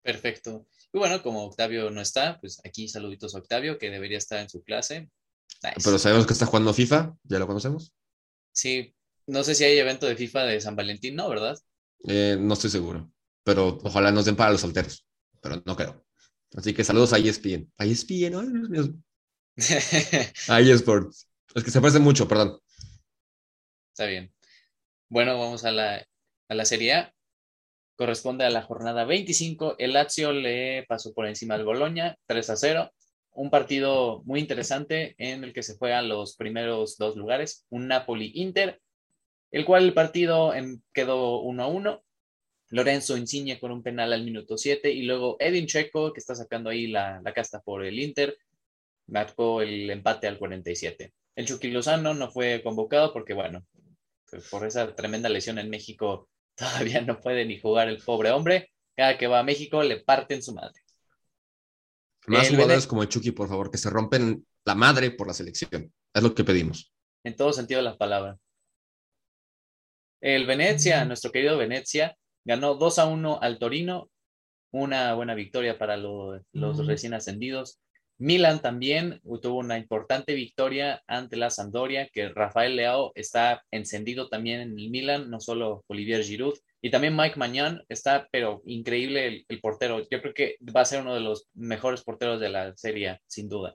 Perfecto. 0.00 0.66
Y 0.90 0.98
bueno, 0.98 1.22
como 1.22 1.44
Octavio 1.44 1.90
no 1.90 2.00
está, 2.00 2.40
pues 2.40 2.62
aquí 2.64 2.88
saluditos 2.88 3.34
a 3.34 3.38
Octavio, 3.40 3.76
que 3.76 3.90
debería 3.90 4.16
estar 4.16 4.40
en 4.40 4.48
su 4.48 4.62
clase. 4.62 5.10
Pero 5.84 5.98
sabemos 5.98 6.26
que 6.26 6.32
está 6.32 6.46
jugando 6.46 6.72
FIFA, 6.72 7.14
ya 7.24 7.38
lo 7.38 7.46
conocemos. 7.46 7.92
Sí, 8.52 8.94
no 9.26 9.44
sé 9.44 9.54
si 9.54 9.64
hay 9.64 9.78
evento 9.78 10.06
de 10.06 10.16
FIFA 10.16 10.44
de 10.44 10.60
San 10.60 10.76
Valentín, 10.76 11.16
¿no? 11.16 11.28
¿Verdad? 11.28 11.58
Eh, 12.08 12.36
no 12.38 12.54
estoy 12.54 12.70
seguro, 12.70 13.10
pero 13.44 13.78
ojalá 13.82 14.10
nos 14.10 14.24
den 14.24 14.36
para 14.36 14.52
los 14.52 14.60
solteros, 14.60 15.06
pero 15.40 15.62
no 15.64 15.76
creo. 15.76 16.04
Así 16.54 16.74
que 16.74 16.84
saludos 16.84 17.12
a 17.12 17.18
ESPN. 17.18 17.72
A 17.78 17.86
ESPN, 17.86 18.34
ay, 18.34 18.48
Dios 18.52 18.70
mío. 18.70 18.94
a 20.48 20.60
eSports. 20.60 21.28
Es 21.54 21.64
que 21.64 21.70
se 21.70 21.80
parece 21.80 21.98
mucho, 21.98 22.28
perdón. 22.28 22.58
Está 23.92 24.06
bien. 24.06 24.32
Bueno, 25.08 25.38
vamos 25.38 25.64
a 25.64 25.72
la, 25.72 26.06
a 26.48 26.54
la 26.54 26.64
Serie 26.64 26.94
A. 26.94 27.14
Corresponde 27.96 28.44
a 28.44 28.50
la 28.50 28.62
jornada 28.62 29.04
25. 29.04 29.76
El 29.78 29.92
Lazio 29.92 30.32
le 30.32 30.84
pasó 30.88 31.12
por 31.14 31.26
encima 31.26 31.54
al 31.54 31.64
Boloña, 31.64 32.16
3 32.26 32.50
a 32.50 32.56
0. 32.56 32.90
Un 33.34 33.50
partido 33.50 34.22
muy 34.24 34.40
interesante 34.40 35.14
en 35.18 35.44
el 35.44 35.52
que 35.52 35.62
se 35.62 35.76
juegan 35.76 36.08
los 36.08 36.36
primeros 36.36 36.98
dos 36.98 37.16
lugares. 37.16 37.64
Un 37.70 37.88
Napoli-Inter 37.88 38.81
el 39.52 39.66
cual 39.66 39.84
el 39.84 39.94
partido 39.94 40.52
quedó 40.92 41.40
1 41.40 41.62
a 41.62 41.66
1. 41.66 42.04
Lorenzo 42.70 43.18
Insigne 43.18 43.60
con 43.60 43.70
un 43.70 43.82
penal 43.82 44.14
al 44.14 44.24
minuto 44.24 44.56
7 44.56 44.90
y 44.90 45.02
luego 45.02 45.36
Edin 45.38 45.66
Checo, 45.66 46.12
que 46.12 46.20
está 46.20 46.34
sacando 46.34 46.70
ahí 46.70 46.86
la, 46.86 47.22
casta 47.34 47.60
por 47.60 47.84
el 47.84 47.98
Inter, 47.98 48.38
marcó 49.08 49.60
el 49.60 49.90
empate 49.90 50.26
al 50.26 50.38
47. 50.38 51.12
El 51.36 51.46
Chucky 51.46 51.70
Lozano 51.70 52.14
no 52.14 52.30
fue 52.30 52.62
convocado 52.64 53.12
porque, 53.12 53.34
bueno, 53.34 53.66
pues, 54.30 54.48
por 54.48 54.66
esa 54.66 54.94
tremenda 54.94 55.28
lesión 55.28 55.58
en 55.58 55.68
México 55.68 56.30
todavía 56.54 57.02
no 57.02 57.20
puede 57.20 57.44
ni 57.44 57.60
jugar 57.60 57.88
el 57.88 57.98
pobre 57.98 58.30
hombre. 58.30 58.70
Cada 58.96 59.18
que 59.18 59.26
va 59.26 59.40
a 59.40 59.44
México 59.44 59.82
le 59.82 60.00
parten 60.00 60.42
su 60.42 60.54
madre. 60.54 60.80
Más 62.26 62.48
jugadores 62.48 62.86
como 62.86 63.02
el 63.02 63.08
Chucky, 63.08 63.32
por 63.32 63.48
favor, 63.48 63.70
que 63.70 63.78
se 63.78 63.90
rompen 63.90 64.46
la 64.64 64.74
madre 64.74 65.10
por 65.10 65.26
la 65.26 65.34
selección. 65.34 65.92
Es 66.14 66.22
lo 66.22 66.34
que 66.34 66.44
pedimos. 66.44 66.92
En 67.24 67.36
todo 67.36 67.52
sentido 67.52 67.78
de 67.80 67.84
la 67.84 67.98
palabra. 67.98 68.38
El 70.22 70.46
Venecia, 70.46 71.04
nuestro 71.04 71.32
querido 71.32 71.58
Venecia, 71.58 72.16
ganó 72.44 72.76
2 72.76 73.00
a 73.00 73.06
1 73.06 73.40
al 73.42 73.58
Torino, 73.58 74.08
una 74.70 75.14
buena 75.14 75.34
victoria 75.34 75.78
para 75.78 75.96
los 75.96 76.86
recién 76.86 77.12
ascendidos. 77.12 77.80
Milan 78.18 78.62
también 78.62 79.20
tuvo 79.42 79.58
una 79.58 79.78
importante 79.78 80.34
victoria 80.34 81.02
ante 81.08 81.36
la 81.36 81.50
Sampdoria, 81.50 82.08
que 82.12 82.28
Rafael 82.28 82.76
Leao 82.76 83.10
está 83.16 83.64
encendido 83.72 84.28
también 84.28 84.60
en 84.60 84.78
el 84.78 84.90
Milan, 84.90 85.28
no 85.28 85.40
solo 85.40 85.84
Olivier 85.88 86.22
Giroud, 86.22 86.54
y 86.80 86.92
también 86.92 87.16
Mike 87.16 87.36
Mañán 87.36 87.82
está, 87.88 88.28
pero 88.30 88.62
increíble 88.64 89.26
el, 89.26 89.44
el, 89.48 89.60
portero. 89.60 90.06
Yo 90.08 90.22
creo 90.22 90.34
que 90.34 90.56
va 90.74 90.82
a 90.82 90.84
ser 90.84 91.00
uno 91.00 91.14
de 91.14 91.20
los 91.20 91.48
mejores 91.54 92.04
porteros 92.04 92.38
de 92.38 92.48
la 92.48 92.76
serie, 92.76 93.18
sin 93.26 93.48
duda. 93.48 93.74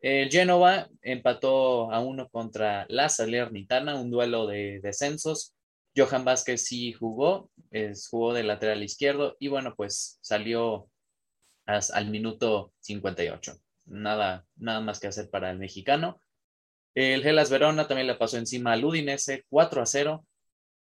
El 0.00 0.30
Genova 0.30 0.88
empató 1.02 1.92
a 1.92 2.00
uno 2.00 2.28
contra 2.28 2.86
la 2.88 3.08
Salernitana, 3.08 4.00
un 4.00 4.10
duelo 4.10 4.46
de 4.46 4.80
descensos. 4.80 5.54
Johan 5.96 6.24
Vázquez 6.24 6.64
sí 6.64 6.92
jugó, 6.92 7.50
jugó 8.10 8.32
de 8.32 8.44
lateral 8.44 8.82
izquierdo 8.84 9.36
y 9.40 9.48
bueno, 9.48 9.74
pues 9.76 10.18
salió 10.22 10.88
al 11.66 12.10
minuto 12.10 12.72
58. 12.80 13.56
Nada, 13.86 14.46
nada 14.56 14.80
más 14.80 15.00
que 15.00 15.08
hacer 15.08 15.30
para 15.30 15.50
el 15.50 15.58
mexicano. 15.58 16.22
El 16.94 17.22
Gelas 17.22 17.50
Verona 17.50 17.86
también 17.88 18.06
le 18.06 18.14
pasó 18.14 18.38
encima 18.38 18.72
al 18.72 18.84
Udinese 18.84 19.44
4 19.48 19.82
a 19.82 19.86
0. 19.86 20.26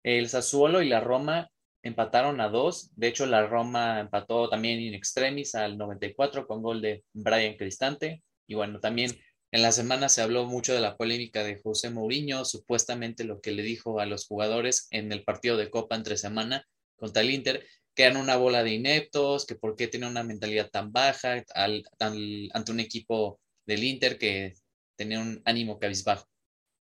El 0.02 0.28
Sassuolo 0.28 0.82
y 0.82 0.88
la 0.88 1.00
Roma 1.00 1.50
empataron 1.82 2.40
a 2.40 2.48
2. 2.48 2.92
De 2.96 3.08
hecho, 3.08 3.26
la 3.26 3.46
Roma 3.46 4.00
empató 4.00 4.48
también 4.48 4.80
in 4.80 4.94
extremis 4.94 5.54
al 5.54 5.78
94 5.78 6.46
con 6.46 6.62
gol 6.62 6.82
de 6.82 7.04
Brian 7.12 7.56
Cristante. 7.56 8.22
Y 8.46 8.54
bueno, 8.54 8.80
también 8.80 9.10
en 9.52 9.62
la 9.62 9.72
semana 9.72 10.08
se 10.08 10.20
habló 10.20 10.46
mucho 10.46 10.74
de 10.74 10.80
la 10.80 10.96
polémica 10.96 11.44
de 11.44 11.60
José 11.60 11.90
Mourinho, 11.90 12.44
supuestamente 12.44 13.24
lo 13.24 13.40
que 13.40 13.52
le 13.52 13.62
dijo 13.62 14.00
a 14.00 14.06
los 14.06 14.26
jugadores 14.26 14.88
en 14.90 15.12
el 15.12 15.22
partido 15.22 15.56
de 15.56 15.70
Copa 15.70 15.94
entre 15.96 16.16
semana 16.16 16.66
contra 16.96 17.22
el 17.22 17.30
Inter, 17.30 17.66
que 17.94 18.04
eran 18.04 18.16
una 18.16 18.36
bola 18.36 18.64
de 18.64 18.72
ineptos, 18.72 19.46
que 19.46 19.54
por 19.54 19.76
qué 19.76 19.86
tiene 19.88 20.08
una 20.08 20.24
mentalidad 20.24 20.70
tan 20.70 20.92
baja 20.92 21.44
ante 21.54 22.72
un 22.72 22.80
equipo 22.80 23.40
del 23.66 23.84
Inter 23.84 24.18
que 24.18 24.54
tenía 24.96 25.20
un 25.20 25.40
ánimo 25.44 25.78
cabizbajo. 25.78 26.26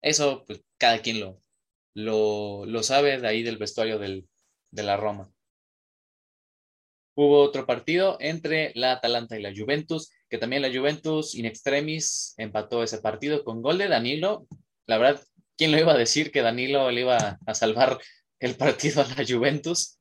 Eso, 0.00 0.44
pues, 0.46 0.62
cada 0.78 1.00
quien 1.00 1.20
lo, 1.20 1.42
lo, 1.94 2.82
sabe 2.82 3.18
de 3.18 3.28
ahí 3.28 3.42
del 3.42 3.58
vestuario 3.58 3.98
de 3.98 4.24
la 4.82 4.96
Roma. 4.96 5.32
Hubo 7.14 7.42
otro 7.42 7.66
partido 7.66 8.16
entre 8.20 8.72
la 8.74 8.92
Atalanta 8.92 9.38
y 9.38 9.42
la 9.42 9.52
Juventus, 9.54 10.10
que 10.32 10.38
también 10.38 10.62
la 10.62 10.72
Juventus 10.72 11.34
in 11.34 11.44
extremis 11.44 12.32
empató 12.38 12.82
ese 12.82 12.96
partido 13.02 13.44
con 13.44 13.60
gol 13.60 13.76
de 13.76 13.88
Danilo. 13.88 14.46
La 14.86 14.96
verdad, 14.96 15.22
¿quién 15.58 15.72
lo 15.72 15.78
iba 15.78 15.92
a 15.92 15.98
decir 15.98 16.32
que 16.32 16.40
Danilo 16.40 16.90
le 16.90 17.02
iba 17.02 17.38
a 17.44 17.54
salvar 17.54 18.00
el 18.40 18.56
partido 18.56 19.02
a 19.02 19.08
la 19.08 19.26
Juventus? 19.28 19.98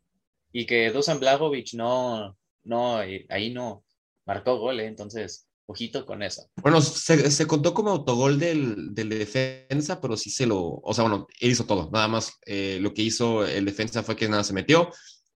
Y 0.54 0.66
que 0.66 0.90
Dusan 0.90 1.20
Blajovic 1.20 1.74
no, 1.74 2.38
no, 2.64 3.00
ahí 3.00 3.50
no 3.54 3.84
marcó 4.26 4.58
gol, 4.58 4.80
¿eh? 4.80 4.86
entonces 4.86 5.50
Ojito 5.66 6.06
con 6.06 6.24
eso. 6.24 6.50
Bueno, 6.62 6.80
se, 6.80 7.46
contó 7.46 7.74
como 7.74 7.92
autogol 7.92 8.40
del, 8.40 8.94
del, 8.94 9.10
defensa, 9.10 10.00
pero 10.00 10.16
sí 10.16 10.30
se 10.30 10.46
lo, 10.46 10.62
o 10.62 10.94
sea, 10.94 11.04
bueno, 11.04 11.28
hizo 11.42 11.66
todo. 11.66 11.90
Nada 11.92 12.08
más 12.08 12.40
eh, 12.46 12.78
lo 12.82 12.94
que 12.94 13.02
hizo 13.02 13.46
el 13.46 13.66
defensa 13.66 14.02
fue 14.02 14.16
que 14.16 14.30
nada 14.30 14.46
se 14.46 14.54
metió, 14.54 14.92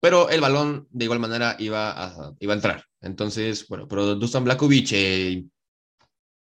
pero 0.03 0.29
el 0.29 0.41
balón 0.41 0.85
de 0.91 1.05
igual 1.05 1.21
manera 1.21 1.55
iba 1.59 1.91
a, 1.91 2.33
iba 2.37 2.51
a 2.51 2.57
entrar. 2.57 2.83
Entonces, 2.99 3.65
bueno, 3.69 3.87
pero 3.87 4.15
Dusan 4.15 4.43
Blakovic, 4.43 4.91
eh, 4.91 5.45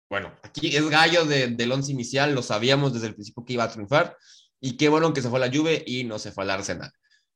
bueno, 0.08 0.32
aquí 0.42 0.74
es 0.74 0.88
gallo 0.88 1.26
de, 1.26 1.48
del 1.48 1.70
once 1.70 1.92
inicial, 1.92 2.34
lo 2.34 2.40
sabíamos 2.40 2.94
desde 2.94 3.08
el 3.08 3.14
principio 3.14 3.44
que 3.44 3.52
iba 3.52 3.64
a 3.64 3.70
triunfar. 3.70 4.16
Y 4.62 4.78
qué 4.78 4.88
bueno 4.88 5.12
que 5.12 5.20
se 5.20 5.28
fue 5.28 5.44
a 5.44 5.46
la 5.46 5.54
Juve 5.54 5.84
y 5.86 6.04
no 6.04 6.18
se 6.18 6.32
fue 6.32 6.44
al 6.44 6.52
Arsenal. 6.52 6.90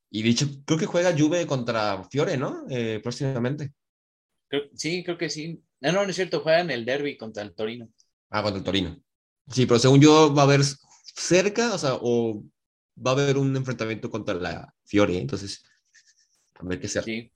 Y 0.08 0.22
dicho, 0.22 0.46
creo 0.64 0.78
que 0.78 0.86
juega 0.86 1.14
Juve 1.14 1.46
contra 1.46 2.02
Fiore, 2.04 2.38
¿no? 2.38 2.64
Eh, 2.70 3.00
próximamente. 3.02 3.74
sí, 4.76 5.04
creo 5.04 5.18
que 5.18 5.28
sí. 5.28 5.62
No, 5.80 5.92
no, 5.92 6.04
no 6.04 6.08
es 6.08 6.16
cierto, 6.16 6.40
juegan 6.40 6.70
el 6.70 6.86
derby 6.86 7.18
contra 7.18 7.42
el 7.42 7.54
Torino. 7.54 7.86
Ah, 8.30 8.42
contra 8.42 8.60
el 8.60 8.64
Torino. 8.64 8.98
Sí, 9.50 9.66
pero 9.66 9.78
según 9.78 10.00
yo 10.00 10.34
va 10.34 10.40
a 10.40 10.46
haber 10.46 10.62
cerca, 11.02 11.74
o 11.74 11.78
sea, 11.78 11.98
o 12.00 12.42
va 12.96 13.10
a 13.10 13.14
haber 13.14 13.36
un 13.36 13.54
enfrentamiento 13.54 14.10
contra 14.10 14.32
la 14.36 14.74
Fiore, 14.86 15.18
entonces, 15.18 15.67
a 16.58 16.64
ver 16.64 16.80
qué 16.80 16.88
sea. 16.88 17.02
Sí. 17.02 17.30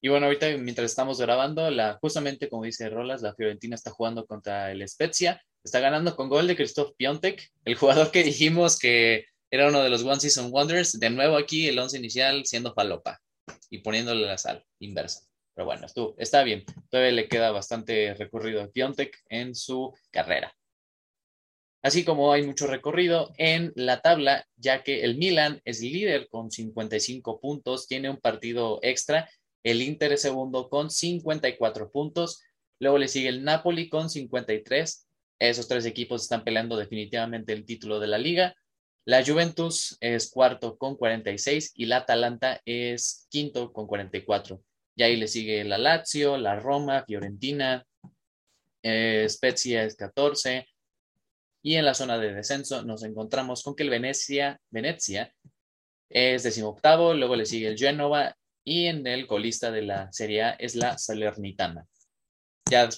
Y 0.00 0.08
bueno, 0.08 0.26
ahorita 0.26 0.56
mientras 0.58 0.90
estamos 0.90 1.20
grabando, 1.20 1.70
la, 1.70 1.98
justamente 2.00 2.48
como 2.48 2.64
dice 2.64 2.88
Rolas, 2.88 3.20
la 3.20 3.34
Fiorentina 3.34 3.74
está 3.74 3.90
jugando 3.90 4.26
contra 4.26 4.70
el 4.70 4.86
Spezia, 4.88 5.42
está 5.64 5.80
ganando 5.80 6.14
con 6.14 6.28
gol 6.28 6.46
de 6.46 6.54
Christoph 6.54 6.94
Piontek, 6.96 7.50
el 7.64 7.74
jugador 7.74 8.12
que 8.12 8.22
dijimos 8.22 8.78
que 8.78 9.26
era 9.50 9.68
uno 9.68 9.82
de 9.82 9.90
los 9.90 10.04
One 10.04 10.20
Season 10.20 10.52
Wonders, 10.52 11.00
de 11.00 11.10
nuevo 11.10 11.36
aquí 11.36 11.68
el 11.68 11.78
once 11.78 11.96
inicial 11.98 12.44
siendo 12.46 12.74
falopa 12.74 13.20
y 13.70 13.78
poniéndole 13.78 14.26
la 14.26 14.38
sal 14.38 14.64
inversa. 14.78 15.22
Pero 15.54 15.66
bueno, 15.66 15.86
estuvo, 15.86 16.14
está 16.18 16.44
bien. 16.44 16.64
Todavía 16.90 17.12
le 17.12 17.28
queda 17.28 17.50
bastante 17.50 18.14
recorrido 18.14 18.62
a 18.62 18.68
Piontek 18.68 19.16
en 19.28 19.56
su 19.56 19.92
carrera. 20.10 20.54
Así 21.82 22.04
como 22.04 22.32
hay 22.32 22.44
mucho 22.44 22.66
recorrido 22.66 23.32
en 23.38 23.72
la 23.76 24.00
tabla, 24.00 24.46
ya 24.56 24.82
que 24.82 25.04
el 25.04 25.16
Milan 25.16 25.60
es 25.64 25.80
líder 25.80 26.28
con 26.28 26.50
55 26.50 27.40
puntos, 27.40 27.86
tiene 27.86 28.10
un 28.10 28.16
partido 28.16 28.80
extra. 28.82 29.30
El 29.62 29.82
Inter 29.82 30.12
es 30.12 30.22
segundo 30.22 30.68
con 30.68 30.90
54 30.90 31.90
puntos. 31.90 32.42
Luego 32.80 32.98
le 32.98 33.08
sigue 33.08 33.28
el 33.28 33.44
Napoli 33.44 33.88
con 33.88 34.10
53. 34.10 35.08
Esos 35.38 35.68
tres 35.68 35.86
equipos 35.86 36.22
están 36.22 36.42
peleando 36.42 36.76
definitivamente 36.76 37.52
el 37.52 37.64
título 37.64 38.00
de 38.00 38.08
la 38.08 38.18
liga. 38.18 38.54
La 39.04 39.24
Juventus 39.24 39.96
es 40.00 40.30
cuarto 40.30 40.76
con 40.76 40.96
46 40.96 41.72
y 41.76 41.86
la 41.86 41.98
Atalanta 41.98 42.60
es 42.66 43.26
quinto 43.30 43.72
con 43.72 43.86
44. 43.86 44.60
Y 44.96 45.02
ahí 45.04 45.16
le 45.16 45.28
sigue 45.28 45.64
la 45.64 45.78
Lazio, 45.78 46.36
la 46.36 46.56
Roma, 46.56 47.04
Fiorentina, 47.06 47.86
eh, 48.82 49.26
Spezia 49.28 49.84
es 49.84 49.96
14. 49.96 50.66
Y 51.62 51.74
en 51.74 51.84
la 51.84 51.94
zona 51.94 52.18
de 52.18 52.34
descenso 52.34 52.82
nos 52.84 53.02
encontramos 53.02 53.62
con 53.62 53.74
que 53.74 53.82
el 53.82 53.90
Venecia, 53.90 54.60
Venecia 54.70 55.34
es 56.10 56.42
decimoctavo, 56.42 57.14
luego 57.14 57.36
le 57.36 57.44
sigue 57.44 57.68
el 57.68 57.78
Genova 57.78 58.34
y 58.64 58.86
en 58.86 59.06
el 59.06 59.26
colista 59.26 59.70
de 59.70 59.82
la 59.82 60.12
Serie 60.12 60.42
A 60.42 60.50
es 60.52 60.74
la 60.74 60.96
Salernitana. 60.96 61.86
Ya 62.70 62.88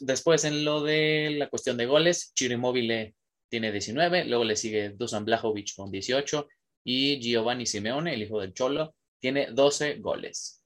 después 0.00 0.44
en 0.44 0.64
lo 0.64 0.82
de 0.82 1.34
la 1.36 1.48
cuestión 1.48 1.76
de 1.76 1.86
goles, 1.86 2.32
Chirimóvil 2.34 3.14
tiene 3.48 3.72
19, 3.72 4.24
luego 4.24 4.44
le 4.44 4.56
sigue 4.56 4.90
Dusan 4.90 5.24
Blajovic 5.24 5.74
con 5.76 5.90
18 5.90 6.46
y 6.84 7.20
Giovanni 7.20 7.66
Simeone, 7.66 8.14
el 8.14 8.22
hijo 8.22 8.40
del 8.40 8.54
Cholo, 8.54 8.94
tiene 9.20 9.48
12 9.52 9.98
goles. 9.98 10.62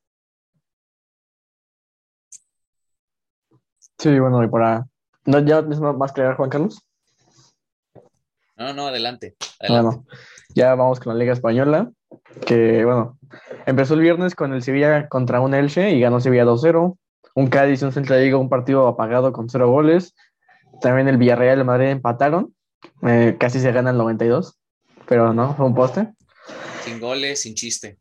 Sí, 3.98 4.18
bueno, 4.18 4.42
y 4.42 4.48
para. 4.48 4.86
¿No 5.26 5.44
ya 5.44 5.60
más 5.62 6.12
crear 6.12 6.36
Juan 6.36 6.48
Carlos? 6.48 6.82
No, 8.60 8.74
no, 8.74 8.88
adelante. 8.88 9.34
Bueno, 9.66 10.04
ya 10.54 10.74
vamos 10.74 11.00
con 11.00 11.14
la 11.14 11.18
Liga 11.18 11.32
Española, 11.32 11.90
que 12.44 12.84
bueno, 12.84 13.18
empezó 13.64 13.94
el 13.94 14.00
viernes 14.00 14.34
con 14.34 14.52
el 14.52 14.62
Sevilla 14.62 15.08
contra 15.08 15.40
un 15.40 15.54
Elche 15.54 15.90
y 15.92 16.00
ganó 16.00 16.20
Sevilla 16.20 16.44
2-0. 16.44 16.96
Un 17.34 17.46
Cádiz 17.46 17.80
y 17.80 17.84
un 17.86 17.92
Celta 17.92 18.16
un 18.36 18.50
partido 18.50 18.86
apagado 18.86 19.32
con 19.32 19.48
cero 19.48 19.70
goles. 19.70 20.14
También 20.82 21.08
el 21.08 21.16
Villarreal 21.16 21.56
y 21.56 21.60
el 21.60 21.66
Madrid 21.66 21.86
empataron. 21.86 22.54
Eh, 23.02 23.36
casi 23.40 23.60
se 23.60 23.72
gana 23.72 23.90
el 23.90 23.96
92, 23.96 24.58
pero 25.08 25.32
no, 25.32 25.54
fue 25.54 25.64
un 25.64 25.74
poste. 25.74 26.12
Sin 26.84 27.00
goles, 27.00 27.40
sin 27.40 27.54
chiste. 27.54 27.98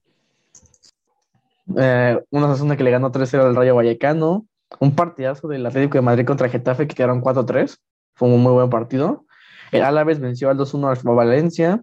Eh, 1.77 2.19
una 2.31 2.53
zona 2.57 2.75
que 2.75 2.83
le 2.83 2.91
ganó 2.91 3.11
3-0 3.13 3.45
al 3.45 3.55
Rayo 3.55 3.75
Vallecano 3.75 4.45
un 4.79 4.93
partidazo 4.93 5.47
del 5.47 5.65
Atlético 5.65 5.97
de 5.97 6.01
Madrid 6.01 6.25
contra 6.25 6.49
Getafe 6.49 6.87
que 6.87 6.95
quedaron 6.95 7.21
4-3. 7.21 7.77
Fue 8.13 8.27
un 8.27 8.43
muy 8.43 8.51
buen 8.51 8.69
partido. 8.69 9.25
El 9.71 9.83
Álaves 9.83 10.19
venció 10.19 10.49
al 10.49 10.57
2-1 10.57 10.89
al 10.89 11.15
Valencia. 11.15 11.81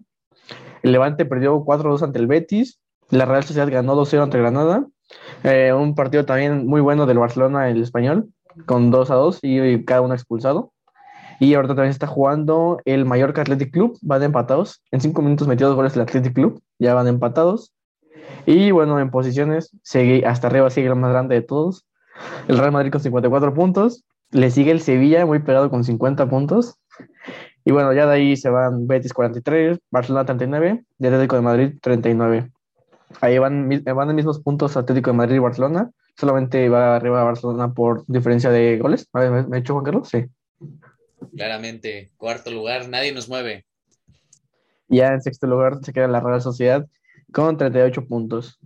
El 0.83 0.91
Levante 0.91 1.25
perdió 1.25 1.63
4-2 1.63 2.03
ante 2.03 2.19
el 2.19 2.27
Betis. 2.27 2.79
La 3.09 3.25
Real 3.25 3.43
Sociedad 3.43 3.69
ganó 3.69 3.95
2-0 3.95 4.23
ante 4.23 4.37
Granada. 4.37 4.85
Eh, 5.43 5.73
un 5.73 5.95
partido 5.95 6.25
también 6.25 6.67
muy 6.67 6.81
bueno 6.81 7.05
del 7.05 7.19
Barcelona, 7.19 7.69
el 7.69 7.81
español, 7.81 8.29
con 8.65 8.91
2-2 8.91 9.39
y 9.41 9.85
cada 9.85 10.01
uno 10.01 10.13
expulsado. 10.13 10.73
Y 11.39 11.53
ahorita 11.53 11.75
también 11.75 11.91
está 11.91 12.07
jugando 12.07 12.79
el 12.85 13.05
Mallorca 13.05 13.41
Athletic 13.41 13.71
Club. 13.71 13.97
Van 14.01 14.23
empatados. 14.23 14.81
En 14.91 15.01
5 15.01 15.21
minutos 15.21 15.47
metió 15.47 15.67
dos 15.67 15.75
goles 15.75 15.95
el 15.95 16.01
Athletic 16.01 16.33
Club. 16.33 16.61
Ya 16.79 16.93
van 16.93 17.07
empatados. 17.07 17.73
Y 18.45 18.71
bueno, 18.71 18.99
en 18.99 19.11
posiciones, 19.11 19.75
sigue, 19.83 20.25
hasta 20.25 20.47
arriba 20.47 20.69
sigue 20.69 20.87
el 20.87 20.95
más 20.95 21.11
grande 21.11 21.35
de 21.35 21.41
todos, 21.41 21.85
el 22.47 22.57
Real 22.57 22.71
Madrid 22.71 22.91
con 22.91 23.01
54 23.01 23.53
puntos. 23.53 24.05
Le 24.31 24.51
sigue 24.51 24.71
el 24.71 24.81
Sevilla 24.81 25.25
muy 25.25 25.39
pegado 25.39 25.69
con 25.69 25.83
50 25.83 26.29
puntos. 26.29 26.75
Y 27.67 27.71
bueno, 27.71 27.91
ya 27.91 28.05
de 28.05 28.13
ahí 28.13 28.37
se 28.37 28.49
van 28.49 28.87
Betis 28.87 29.11
43, 29.11 29.77
Barcelona 29.91 30.25
39 30.25 30.85
y 30.99 31.05
Atlético 31.05 31.35
de 31.35 31.41
Madrid 31.41 31.73
39. 31.81 32.49
Ahí 33.19 33.37
van, 33.39 33.67
van 33.83 34.09
en 34.09 34.15
mismos 34.15 34.39
puntos 34.39 34.77
Atlético 34.77 35.11
de 35.11 35.17
Madrid 35.17 35.35
y 35.35 35.39
Barcelona. 35.39 35.91
Solamente 36.15 36.69
va 36.69 36.95
arriba 36.95 37.25
Barcelona 37.25 37.73
por 37.73 38.05
diferencia 38.07 38.51
de 38.51 38.77
goles. 38.77 39.09
¿Me, 39.11 39.57
he 39.57 39.59
hecho 39.59 39.73
Juan 39.73 39.83
Carlos? 39.83 40.07
Sí. 40.07 40.27
Claramente, 41.35 42.09
cuarto 42.15 42.51
lugar, 42.51 42.87
nadie 42.87 43.11
nos 43.11 43.27
mueve. 43.27 43.65
Ya 44.87 45.07
en 45.07 45.21
sexto 45.21 45.45
lugar 45.45 45.79
se 45.83 45.91
queda 45.91 46.07
la 46.07 46.21
Real 46.21 46.41
Sociedad 46.41 46.87
con 47.33 47.57
38 47.57 48.05
puntos. 48.07 48.61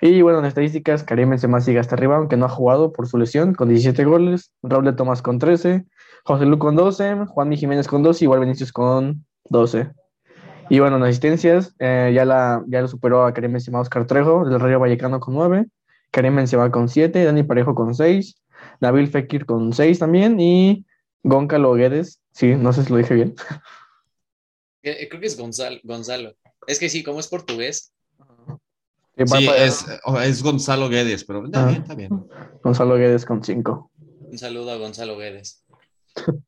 Y 0.00 0.22
bueno, 0.22 0.38
en 0.38 0.46
estadísticas, 0.46 1.04
Karim 1.04 1.28
Benzema 1.28 1.60
sigue 1.60 1.80
hasta 1.80 1.96
arriba, 1.96 2.16
aunque 2.16 2.38
no 2.38 2.46
ha 2.46 2.48
jugado 2.48 2.94
por 2.94 3.08
su 3.08 3.18
lesión, 3.18 3.52
con 3.52 3.68
17 3.68 4.06
goles, 4.06 4.52
Raúl 4.62 4.86
de 4.86 4.94
Tomás 4.94 5.20
con 5.20 5.38
13, 5.38 5.84
José 6.28 6.44
Lu 6.44 6.58
con 6.58 6.76
12, 6.76 7.24
Juan 7.24 7.56
Jiménez 7.56 7.88
con 7.88 8.02
12, 8.02 8.26
igual 8.26 8.40
Vinicius 8.40 8.70
con 8.70 9.24
12. 9.48 9.90
Y 10.68 10.78
bueno, 10.78 10.98
en 10.98 11.04
asistencias, 11.04 11.74
eh, 11.78 12.12
ya, 12.14 12.26
la, 12.26 12.62
ya 12.68 12.82
lo 12.82 12.88
superó 12.88 13.24
a 13.24 13.32
Karim 13.32 13.54
Benzema 13.54 13.80
Oscar 13.80 14.06
Trejo, 14.06 14.44
del 14.44 14.60
Rayo 14.60 14.78
Vallecano 14.78 15.20
con 15.20 15.32
9, 15.32 15.64
Karim 16.10 16.36
Benzema 16.36 16.70
con 16.70 16.90
7, 16.90 17.24
Dani 17.24 17.44
Parejo 17.44 17.74
con 17.74 17.94
6, 17.94 18.42
Nabil 18.80 19.08
Fekir 19.08 19.46
con 19.46 19.72
6 19.72 19.98
también, 19.98 20.38
y 20.38 20.84
Goncalo 21.22 21.72
Guedes, 21.72 22.20
sí, 22.32 22.56
no 22.56 22.74
sé 22.74 22.84
si 22.84 22.90
lo 22.90 22.98
dije 22.98 23.14
bien. 23.14 23.34
Eh, 24.84 25.08
creo 25.08 25.20
que 25.20 25.26
es 25.26 25.36
Gonzalo, 25.36 25.78
Gonzalo. 25.82 26.34
Es 26.66 26.78
que 26.78 26.88
sí, 26.88 27.02
como 27.02 27.18
es 27.18 27.26
portugués, 27.26 27.92
Sí, 29.26 29.48
es, 29.56 30.42
Gonzalo 30.42 30.88
Guedes, 30.88 31.24
pero 31.24 31.44
está 31.44 31.66
bien, 31.66 31.82
está 31.82 31.94
bien. 31.94 32.10
Gonzalo 32.62 32.94
Guedes 32.94 33.26
con 33.26 33.42
5. 33.42 33.90
Un 34.30 34.38
saludo 34.38 34.70
a 34.70 34.76
Gonzalo 34.76 35.18
Guedes. 35.18 35.64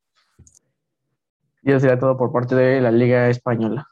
Y 1.63 1.71
eso 1.71 1.81
sería 1.81 1.99
todo 1.99 2.17
por 2.17 2.33
parte 2.33 2.55
de 2.55 2.81
la 2.81 2.91
Liga 2.91 3.29
Española. 3.29 3.87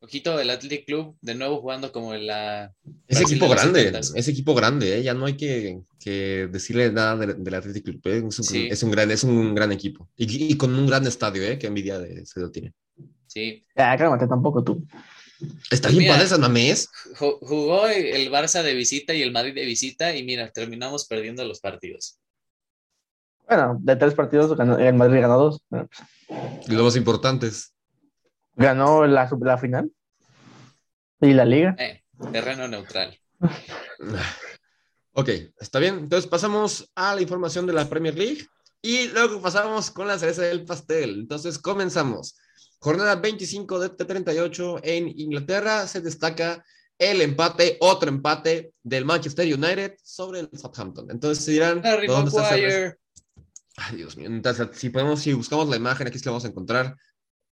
Ojito, 0.00 0.38
el 0.38 0.48
Athletic 0.50 0.86
Club 0.86 1.16
de 1.20 1.34
nuevo 1.34 1.60
jugando 1.60 1.90
como 1.92 2.14
en 2.14 2.28
la. 2.28 2.72
Es 3.08 3.18
Brasil 3.18 3.36
equipo 3.38 3.48
grande, 3.50 3.92
70s. 3.92 4.12
es 4.14 4.28
equipo 4.28 4.54
grande, 4.54 4.98
¿eh? 4.98 5.02
ya 5.02 5.14
no 5.14 5.26
hay 5.26 5.36
que, 5.36 5.80
que 5.98 6.48
decirle 6.50 6.92
nada 6.92 7.16
del, 7.16 7.42
del 7.42 7.54
Athletic 7.54 7.84
Club. 7.84 8.00
¿eh? 8.04 8.18
Es, 8.28 8.38
un, 8.38 8.44
Sí. 8.44 8.68
es 8.70 8.82
un 8.84 8.90
gran, 8.92 9.10
es 9.10 9.24
un 9.24 9.54
gran 9.54 9.72
equipo 9.72 10.08
y, 10.16 10.52
y 10.52 10.56
con 10.56 10.74
un 10.74 10.86
gran 10.86 11.04
estadio, 11.06 11.42
¿eh? 11.42 11.58
que 11.58 11.66
envidia 11.66 11.98
de, 11.98 12.24
se 12.24 12.40
lo 12.40 12.50
tiene. 12.52 12.72
Sí. 13.26 13.64
Ya, 13.76 13.96
cálmate 13.96 14.26
tampoco 14.28 14.62
tú. 14.64 14.86
Está 15.70 15.88
Pues 15.88 15.98
bien 15.98 16.10
padre 16.12 16.24
esas 16.26 16.38
mamés. 16.38 16.88
Ju- 17.18 17.38
Jugó 17.40 17.86
el 17.88 18.30
Barça 18.30 18.62
de 18.62 18.74
visita 18.74 19.12
y 19.12 19.22
el 19.22 19.32
Madrid 19.32 19.54
de 19.54 19.64
visita 19.64 20.16
y 20.16 20.22
mira, 20.24 20.50
terminamos 20.52 21.04
perdiendo 21.06 21.44
los 21.44 21.60
partidos. 21.60 22.18
Bueno, 23.48 23.78
de 23.80 23.96
tres 23.96 24.14
partidos, 24.14 24.54
ganó- 24.56 24.78
el 24.78 24.94
Madrid 24.94 25.20
ganó 25.20 25.38
dos. 25.38 25.62
Bueno, 25.70 25.88
pues, 26.28 26.68
Los 26.68 26.82
más 26.84 26.96
importantes. 26.96 27.72
Ganó 28.54 29.06
la, 29.06 29.28
la 29.40 29.58
final 29.58 29.90
y 31.20 31.32
la 31.32 31.44
Liga. 31.44 31.74
Eh, 31.78 32.02
terreno 32.32 32.68
neutral. 32.68 33.18
Ok, 35.12 35.28
está 35.58 35.78
bien. 35.78 35.98
Entonces 35.98 36.28
pasamos 36.28 36.90
a 36.94 37.14
la 37.14 37.20
información 37.22 37.66
de 37.66 37.72
la 37.72 37.88
Premier 37.88 38.16
League 38.16 38.46
y 38.82 39.08
luego 39.08 39.40
pasamos 39.40 39.90
con 39.90 40.06
la 40.06 40.18
cereza 40.18 40.42
del 40.42 40.64
pastel. 40.64 41.20
Entonces 41.20 41.58
comenzamos. 41.58 42.36
Jornada 42.80 43.16
25 43.16 43.80
de 43.80 43.88
38 43.90 44.80
en 44.84 45.08
Inglaterra 45.08 45.86
se 45.88 46.00
destaca 46.00 46.64
el 46.98 47.20
empate, 47.22 47.76
otro 47.80 48.08
empate 48.08 48.72
del 48.82 49.04
Manchester 49.04 49.46
United 49.52 49.96
sobre 50.02 50.40
el 50.40 50.50
Southampton. 50.52 51.10
Entonces 51.10 51.44
se 51.44 51.52
dirán, 51.52 51.84
Harry 51.84 52.06
¿dónde 52.06 52.28
está 52.30 52.42
Maguire. 52.42 52.96
Ay, 53.78 53.96
Dios 53.96 54.16
mío. 54.16 54.26
Entonces, 54.26 54.68
si 54.72 54.90
podemos, 54.90 55.20
si 55.20 55.32
buscamos 55.32 55.68
la 55.68 55.76
imagen, 55.76 56.08
aquí 56.08 56.18
que 56.18 56.24
la 56.24 56.32
vamos 56.32 56.44
a 56.44 56.48
encontrar. 56.48 56.96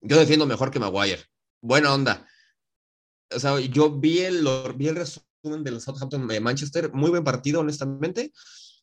Yo 0.01 0.19
defiendo 0.19 0.45
mejor 0.47 0.71
que 0.71 0.81
Maguire. 0.81 1.23
Buena 1.61 1.95
onda. 1.95 2.27
O 3.33 3.39
sea, 3.39 3.59
yo 3.61 3.91
vi 3.91 4.19
el, 4.21 4.47
vi 4.77 4.89
el 4.89 4.97
resumen 4.97 5.63
del 5.63 5.81
Southampton 5.81 6.27
de 6.27 6.41
Manchester. 6.41 6.93
Muy 6.93 7.11
buen 7.11 7.23
partido, 7.23 7.61
honestamente. 7.61 8.33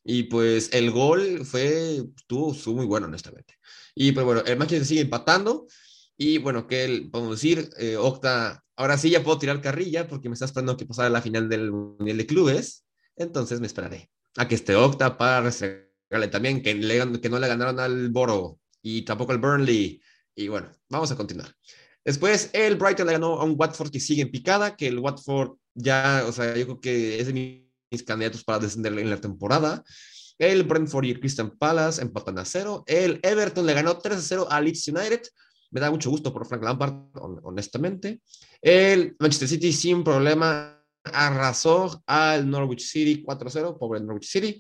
Y 0.06 0.24
pues 0.24 0.70
el 0.74 0.92
gol 0.92 1.46
fue, 1.46 1.98
estuvo, 2.18 2.54
estuvo 2.54 2.76
muy 2.76 2.86
bueno, 2.86 3.08
honestamente. 3.08 3.56
Y 3.94 4.14
pues 4.14 4.26
bueno, 4.26 4.42
el 4.46 4.58
Manchester 4.58 4.88
sigue 4.88 5.02
empatando. 5.02 5.68
Y 6.16 6.38
bueno, 6.38 6.68
que 6.68 7.10
podemos 7.12 7.36
decir, 7.42 7.70
eh, 7.78 7.98
Octa, 7.98 8.64
ahora 8.78 8.98
sí 8.98 9.10
ya 9.10 9.24
puedo 9.24 9.38
tirar 9.38 9.62
carrilla 9.62 10.08
porque 10.08 10.30
me 10.30 10.34
está 10.34 10.46
esperando 10.46 10.78
que 10.78 10.86
pasara 10.86 11.10
la 11.10 11.22
final 11.22 11.50
del 11.50 11.72
Mundial 11.72 12.18
de 12.18 12.26
Clubes. 12.26 12.86
Entonces 13.18 13.60
me 13.60 13.68
esperaré 13.68 14.10
a 14.38 14.48
que 14.48 14.56
esté 14.56 14.76
Octa 14.76 15.18
para 15.18 15.42
restregarle 15.42 15.93
también 16.30 16.62
que, 16.62 16.74
no 16.76 17.40
le 17.40 17.48
ganaron 17.48 17.80
al 17.80 18.10
Boro 18.10 18.60
y 18.82 19.04
tampoco 19.04 19.32
al 19.32 19.40
Burnley. 19.40 20.02
Y 20.36 20.48
bueno, 20.48 20.72
vamos 20.90 21.12
a 21.12 21.16
continuar. 21.16 21.54
Después 22.06 22.50
el 22.54 22.76
Brighton 22.76 23.08
le 23.08 23.14
ganó 23.14 23.40
a 23.40 23.44
un 23.44 23.56
Watford 23.58 23.92
que 23.92 24.00
sigue 24.00 24.24
en 24.24 24.32
picada, 24.32 24.76
que 24.76 24.88
el 24.88 25.00
Watford 25.00 25.58
ya, 25.74 26.24
o 26.28 26.32
sea, 26.32 26.56
yo 26.56 26.66
creo 26.66 26.82
que 26.82 27.20
es 27.20 27.28
de 27.28 27.34
mis, 27.34 28.04
candidatos 28.04 28.44
para 28.44 28.60
descender 28.60 28.98
en 28.98 29.10
la 29.10 29.22
temporada. 29.22 29.84
El 30.40 30.64
Brentford 30.64 31.06
y 31.06 31.12
el 31.12 31.20
Crystal 31.20 31.52
Palace 31.56 32.02
empatan 32.02 32.40
a 32.40 32.46
cero. 32.46 32.84
El 32.88 33.20
Everton 33.22 33.68
le 33.68 33.74
ganó 33.74 34.00
3 34.00 34.18
a 34.18 34.22
0 34.22 34.48
a 34.50 34.60
Leeds 34.60 34.88
United. 34.88 35.22
Me 35.70 35.80
da 35.80 35.92
mucho 35.92 36.10
gusto 36.10 36.34
por 36.34 36.48
Frank 36.48 36.64
Lampard, 36.64 36.94
hon- 37.14 37.40
honestamente. 37.44 38.20
El 38.60 39.16
Manchester 39.20 39.48
City 39.48 39.72
sin 39.72 40.04
problema 40.04 40.84
arrasó 41.04 42.02
al 42.08 42.50
Norwich 42.50 42.82
City 42.82 43.22
4 43.22 43.48
a 43.48 43.52
0, 43.52 43.78
pobre 43.80 44.00
Norwich 44.00 44.28
City. 44.28 44.60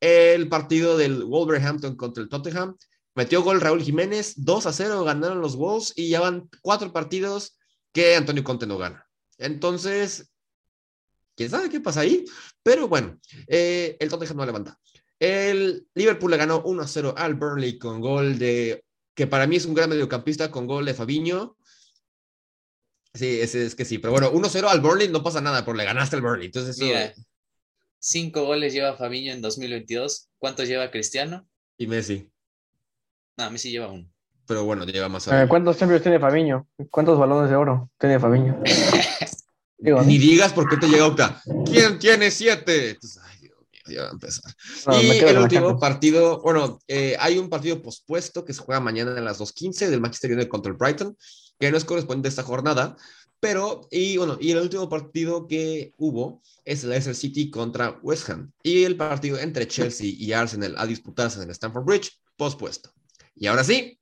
El 0.00 0.48
partido 0.48 0.96
del 0.96 1.24
Wolverhampton 1.24 1.96
contra 1.96 2.22
el 2.22 2.28
Tottenham. 2.28 2.76
Metió 3.14 3.42
gol 3.42 3.60
Raúl 3.60 3.82
Jiménez, 3.82 4.34
2 4.36 4.66
a 4.66 4.72
0, 4.72 5.04
ganaron 5.04 5.40
los 5.40 5.56
Wolves 5.56 5.92
y 5.96 6.08
ya 6.08 6.20
van 6.20 6.48
cuatro 6.62 6.92
partidos 6.92 7.58
que 7.92 8.16
Antonio 8.16 8.42
Conte 8.44 8.66
no 8.66 8.78
gana. 8.78 9.06
Entonces, 9.36 10.30
quién 11.36 11.50
sabe 11.50 11.68
qué 11.68 11.80
pasa 11.80 12.00
ahí, 12.00 12.24
pero 12.62 12.88
bueno, 12.88 13.18
eh, 13.48 13.96
el 13.98 14.08
Tottenham 14.08 14.36
no 14.36 14.46
levanta. 14.46 14.78
El 15.18 15.86
Liverpool 15.94 16.30
le 16.30 16.36
ganó 16.38 16.62
1 16.64 16.82
a 16.82 16.86
0 16.88 17.14
al 17.16 17.34
Burnley 17.34 17.78
con 17.78 18.00
gol 18.00 18.38
de, 18.38 18.84
que 19.14 19.26
para 19.26 19.46
mí 19.46 19.56
es 19.56 19.66
un 19.66 19.74
gran 19.74 19.90
mediocampista, 19.90 20.50
con 20.50 20.66
gol 20.66 20.86
de 20.86 20.94
Fabiño. 20.94 21.56
Sí, 23.12 23.40
ese 23.40 23.66
es 23.66 23.74
que 23.74 23.84
sí, 23.84 23.98
pero 23.98 24.12
bueno, 24.12 24.30
1 24.30 24.46
a 24.46 24.50
0 24.50 24.68
al 24.70 24.80
Burnley 24.80 25.08
no 25.08 25.22
pasa 25.22 25.40
nada, 25.40 25.64
porque 25.64 25.78
le 25.78 25.84
ganaste 25.84 26.16
al 26.16 26.22
Burnley. 26.22 26.46
Entonces, 26.46 26.76
eso- 26.76 26.86
cinco 28.00 28.44
goles 28.44 28.72
lleva 28.72 28.96
Fabiño 28.96 29.32
en 29.32 29.40
2022. 29.42 30.28
¿Cuántos 30.38 30.66
lleva 30.68 30.90
Cristiano? 30.90 31.46
y 31.78 31.86
Messi, 31.86 32.28
No, 33.38 33.44
a 33.44 33.50
mí 33.50 33.56
sí 33.58 33.70
lleva 33.70 33.88
uno. 33.88 34.06
pero 34.46 34.64
bueno, 34.64 34.84
lleva 34.84 35.08
más. 35.08 35.28
Eh, 35.28 35.46
¿Cuántos 35.48 35.78
Champions 35.78 36.02
tiene 36.02 36.18
Fabiño? 36.18 36.66
¿Cuántos 36.90 37.18
balones 37.18 37.48
de 37.50 37.56
oro 37.56 37.90
tiene 37.98 38.18
Fabiño? 38.18 38.60
Digo, 39.78 40.02
Ni 40.02 40.18
digas 40.18 40.52
por 40.52 40.68
qué 40.68 40.76
te 40.76 40.88
llega 40.88 41.06
Octa. 41.06 41.40
¿Quién 41.64 41.98
tiene 41.98 42.30
siete? 42.30 42.90
Entonces, 42.90 43.22
ay, 43.24 43.38
Dios 43.40 43.56
mío, 43.72 43.82
ya 43.96 44.02
va 44.02 44.08
a 44.08 44.12
empezar. 44.12 44.52
no, 44.86 45.00
y 45.02 45.10
el 45.20 45.38
último 45.38 45.78
partido, 45.80 46.42
bueno, 46.42 46.78
eh, 46.86 47.16
hay 47.18 47.38
un 47.38 47.48
partido 47.48 47.80
pospuesto 47.80 48.44
que 48.44 48.52
se 48.52 48.60
juega 48.60 48.80
mañana 48.80 49.12
a 49.16 49.20
las 49.22 49.40
2.15 49.40 49.88
del 49.88 50.02
Manchester 50.02 50.32
United 50.32 50.50
contra 50.50 50.70
el 50.70 50.76
Brighton, 50.76 51.16
que 51.58 51.70
no 51.70 51.78
es 51.78 51.86
correspondiente 51.86 52.28
a 52.28 52.30
esta 52.30 52.42
jornada, 52.42 52.94
pero, 53.40 53.88
y 53.90 54.16
bueno, 54.18 54.38
y 54.40 54.50
el 54.52 54.58
último 54.58 54.88
partido 54.88 55.48
que 55.48 55.92
hubo 55.96 56.42
es 56.64 56.84
el 56.84 56.90
Leicester 56.90 57.16
City 57.16 57.50
contra 57.50 57.98
West 58.02 58.28
Ham, 58.28 58.52
y 58.62 58.84
el 58.84 58.96
partido 58.96 59.38
entre 59.38 59.66
Chelsea 59.66 60.06
y 60.16 60.32
Arsenal 60.32 60.74
a 60.76 60.86
disputarse 60.86 61.38
en 61.38 61.44
el 61.44 61.50
Stamford 61.50 61.84
Bridge, 61.84 62.10
pospuesto. 62.36 62.92
Y 63.34 63.46
ahora 63.46 63.64
sí, 63.64 63.98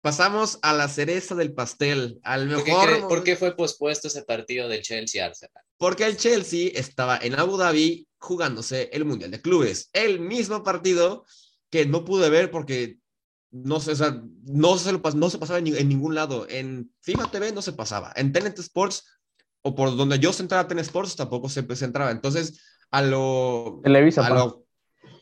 pasamos 0.00 0.58
a 0.62 0.72
la 0.74 0.88
cereza 0.88 1.34
del 1.34 1.54
pastel, 1.54 2.18
al 2.22 2.48
¿Por 2.48 2.64
mejor... 2.64 2.88
qué, 2.88 2.94
cre- 2.94 3.08
por 3.08 3.24
qué 3.24 3.36
fue 3.36 3.56
pospuesto 3.56 4.08
ese 4.08 4.22
partido 4.22 4.68
del 4.68 4.82
Chelsea-Arsenal? 4.82 5.62
Porque 5.78 6.04
el 6.04 6.16
Chelsea 6.16 6.70
estaba 6.74 7.16
en 7.18 7.38
Abu 7.38 7.56
Dhabi 7.56 8.06
jugándose 8.18 8.90
el 8.92 9.04
Mundial 9.04 9.30
de 9.30 9.40
Clubes. 9.40 9.90
El 9.92 10.20
mismo 10.20 10.62
partido 10.62 11.24
que 11.70 11.86
no 11.86 12.04
pude 12.04 12.30
ver 12.30 12.50
porque 12.50 12.98
no 13.54 13.78
se, 13.80 13.92
o 13.92 13.96
sea, 13.96 14.20
no 14.46 14.76
se, 14.78 14.90
lo 14.92 15.00
no 15.14 15.30
se 15.30 15.38
pasaba 15.38 15.58
en, 15.60 15.64
ni- 15.64 15.76
en 15.76 15.88
ningún 15.88 16.14
lado. 16.14 16.46
En 16.50 16.92
FIFA 17.02 17.30
TV 17.30 17.52
no 17.52 17.62
se 17.62 17.72
pasaba. 17.72 18.12
En 18.16 18.32
TNT 18.32 18.58
Sports 18.58 19.04
o 19.62 19.74
por 19.74 19.96
donde 19.96 20.18
yo 20.18 20.32
centraba 20.32 20.66
TNT 20.66 20.80
Sports 20.80 21.14
tampoco 21.16 21.48
se, 21.48 21.64
se 21.76 21.84
entraba. 21.84 22.10
Entonces, 22.10 22.60
a 22.90 23.00
lo, 23.02 23.80
Televisa, 23.82 24.26
a 24.26 24.30
lo, 24.30 24.66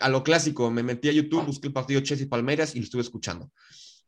a 0.01 0.09
lo 0.09 0.23
clásico, 0.25 0.71
me 0.71 0.83
metí 0.83 1.09
a 1.09 1.13
YouTube, 1.13 1.45
busqué 1.47 1.67
el 1.69 1.73
partido 1.75 2.01
Chelsea-Palmeiras 2.01 2.75
y 2.75 2.79
lo 2.79 2.85
estuve 2.85 3.03
escuchando. 3.03 3.51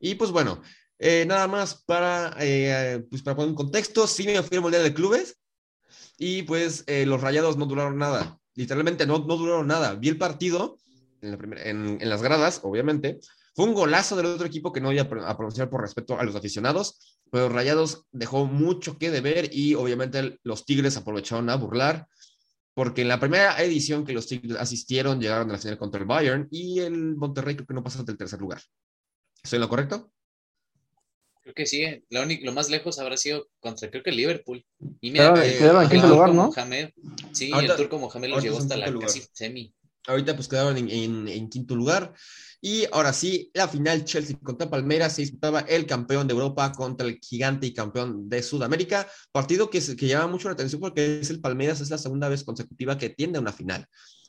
Y 0.01 0.15
pues 0.15 0.31
bueno, 0.31 0.63
eh, 0.99 1.25
nada 1.27 1.47
más 1.47 1.83
para, 1.85 2.35
eh, 2.41 3.05
pues 3.11 3.23
para 3.23 3.37
poner 3.37 3.51
un 3.51 3.55
contexto, 3.57 4.07
sí 4.07 4.25
me 4.25 4.43
fui 4.43 4.57
al 4.57 4.63
Mundial 4.63 4.83
de 4.85 4.95
Clubes 4.95 5.37
y 6.19 6.43
pues 6.45 6.85
eh, 6.87 7.05
los 7.07 7.21
rayados 7.21 7.57
no 7.57 7.67
duraron 7.67 7.99
nada. 7.99 8.39
Literalmente 8.55 9.07
no, 9.07 9.19
no 9.19 9.37
duraron 9.37 9.67
nada. 9.67 9.95
Vi 9.95 10.09
el 10.09 10.17
partido 10.19 10.79
en, 11.21 11.31
la 11.31 11.37
primer- 11.39 11.67
en, 11.67 11.99
en 12.01 12.09
las 12.09 12.23
gradas, 12.23 12.61
obviamente. 12.63 13.21
Fue 13.55 13.67
un 13.67 13.75
golazo 13.75 14.17
del 14.17 14.27
otro 14.27 14.47
equipo 14.47 14.73
que 14.73 14.81
no 14.81 14.89
voy 14.89 14.99
a, 14.99 15.09
pro- 15.09 15.25
a 15.27 15.37
pronunciar 15.37 15.71
por 15.71 15.81
respeto 15.81 16.19
a 16.19 16.25
los 16.25 16.35
aficionados, 16.35 17.19
pero 17.31 17.49
Rayados 17.49 18.05
dejó 18.11 18.47
mucho 18.47 18.99
que 18.99 19.11
deber 19.11 19.49
y 19.53 19.75
obviamente 19.75 20.39
los 20.43 20.65
Tigres 20.67 20.97
aprovecharon 20.97 21.49
a 21.51 21.57
burlar, 21.57 22.07
porque 22.75 23.03
en 23.03 23.09
la 23.09 23.21
primera 23.21 23.57
edición 23.63 24.05
que 24.05 24.13
los 24.13 24.27
Tigres 24.27 24.59
asistieron 24.59 25.21
llegaron 25.21 25.49
a 25.51 25.53
la 25.53 25.59
final 25.59 25.79
contra 25.79 26.01
el 26.01 26.07
Bayern 26.07 26.49
y 26.51 26.81
el 26.81 27.15
Monterrey 27.17 27.55
creo 27.55 27.67
que 27.67 27.75
no 27.75 27.85
pasó 27.85 28.03
del 28.03 28.17
tercer 28.17 28.41
lugar. 28.41 28.61
¿Estoy 29.43 29.59
en 29.59 29.61
lo 29.63 29.69
correcto? 29.69 30.11
Creo 31.43 31.55
que 31.55 31.67
sí. 31.67 31.83
eh. 31.83 32.03
Lo, 32.11 32.23
único, 32.23 32.45
lo 32.47 32.53
más 32.53 32.71
lejos 32.71 32.99
habrá 32.99 33.17
sido 33.17 33.49
contra, 33.61 33.91
creo 33.91 34.03
que 34.03 34.11
el 34.11 34.17
Liverpool. 34.17 34.65
Y 35.01 35.11
mira, 35.13 35.33
Quedaron- 35.35 35.43
eh, 35.45 35.57
quedaron 35.59 35.83
en 35.85 35.91
quinto 35.91 36.09
lugar, 36.09 36.35
¿no? 36.35 36.47
Mohamed, 36.47 36.91
sí, 37.33 37.53
Ahorita- 37.53 37.75
el 37.75 37.79
turco 37.79 37.99
Mohamed 37.99 38.29
los 38.31 38.43
llevó 38.43 38.59
hasta 38.59 38.77
la 38.77 38.87
lugar. 38.89 39.09
casi 39.09 39.23
semi. 39.33 39.73
Ahorita 40.07 40.35
pues 40.37 40.49
quedaron 40.49 40.77
en, 40.77 40.91
en- 40.91 41.29
en 41.29 41.49
quinto 41.49 41.75
lugar. 41.75 42.13
Y 42.61 42.87
ahora 42.93 43.13
sí, 43.13 43.51
la 43.55 43.69
final 43.69 44.05
Chelsea 44.05 44.37
contra 44.43 44.71
Palmeiras 44.71 45.15
se 45.15 45.23
disputaba 45.23 45.61
el 45.61 45.87
campeón 45.87 46.27
de 46.27 46.33
Europa 46.35 46.73
contra 46.73 47.07
el 47.07 47.19
gigante 47.23 47.67
y 47.67 47.75
campeón 47.75 48.29
de 48.29 48.43
Sudamérica. 48.43 49.07
Partido 49.33 49.69
que, 49.71 49.81
que 49.81 50.07
llama 50.09 50.29
mucho 50.29 50.49
la 50.49 50.55
atención 50.55 50.81
porque 50.81 51.21
es 51.21 51.31
el 51.31 51.41
Palmeiras, 51.41 51.81
es 51.81 51.91
la 51.91 51.99
segunda 51.99 52.29
vez 52.29 52.45
consecutiva 52.45 52.97
que 52.99 53.11
tiende 53.11 53.39
a 53.39 53.43
una 53.43 53.53
final. 53.53 53.87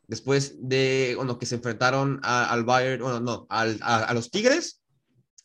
Después 0.07 0.55
de, 0.59 1.13
bueno, 1.15 1.37
que 1.39 1.45
se 1.45 1.55
enfrentaron 1.55 2.19
a- 2.23 2.51
al 2.51 2.63
Bayern, 2.63 3.01
bueno, 3.03 3.19
no, 3.19 3.45
al- 3.49 3.79
a, 3.81 4.03
a 4.05 4.13
los 4.13 4.29
Tigres, 4.31 4.81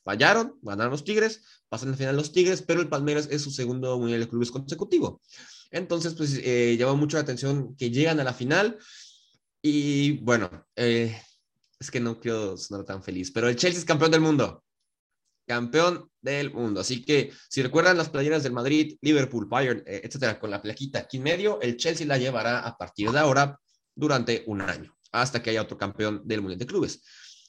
fallaron, 0.04 0.58
ganaron 0.62 0.92
los 0.92 1.04
Tigres, 1.04 1.42
pasan 1.68 1.90
la 1.92 1.96
final 1.96 2.16
los 2.16 2.32
Tigres, 2.32 2.62
pero 2.62 2.80
el 2.80 2.88
Palmeiras 2.88 3.28
es 3.30 3.42
su 3.42 3.50
segundo 3.50 3.98
Mundial 3.98 4.20
de 4.20 4.28
Clubes 4.28 4.50
consecutivo. 4.50 5.20
Entonces, 5.70 6.14
pues 6.14 6.38
eh, 6.42 6.76
mucho 6.96 7.16
la 7.16 7.22
atención 7.22 7.76
que 7.76 7.90
llegan 7.90 8.18
a 8.20 8.24
la 8.24 8.32
final 8.34 8.78
y 9.62 10.18
bueno, 10.18 10.66
eh, 10.76 11.16
es 11.78 11.90
que 11.90 12.00
no 12.00 12.20
quiero 12.20 12.56
sonar 12.56 12.84
tan 12.84 13.02
feliz, 13.02 13.30
pero 13.30 13.48
el 13.48 13.56
Chelsea 13.56 13.80
es 13.80 13.84
campeón 13.84 14.10
del 14.10 14.20
mundo. 14.20 14.64
Campeón 15.46 16.08
del 16.20 16.52
mundo. 16.52 16.80
Así 16.80 17.04
que 17.04 17.32
si 17.48 17.62
recuerdan 17.62 17.96
las 17.96 18.10
playeras 18.10 18.42
del 18.42 18.52
Madrid, 18.52 18.96
Liverpool, 19.00 19.46
Bayern, 19.46 19.82
eh, 19.86 20.02
etcétera, 20.04 20.38
con 20.38 20.50
la 20.50 20.62
plaquita 20.62 21.00
aquí 21.00 21.16
en 21.16 21.24
medio, 21.24 21.60
el 21.60 21.76
Chelsea 21.76 22.06
la 22.06 22.18
llevará 22.18 22.60
a 22.60 22.76
partir 22.76 23.10
de 23.10 23.18
ahora 23.18 23.58
durante 23.94 24.44
un 24.46 24.60
año, 24.60 24.94
hasta 25.12 25.42
que 25.42 25.50
haya 25.50 25.62
otro 25.62 25.76
campeón 25.76 26.22
del 26.24 26.40
Mundial 26.40 26.58
de 26.58 26.66
Clubes. 26.66 27.02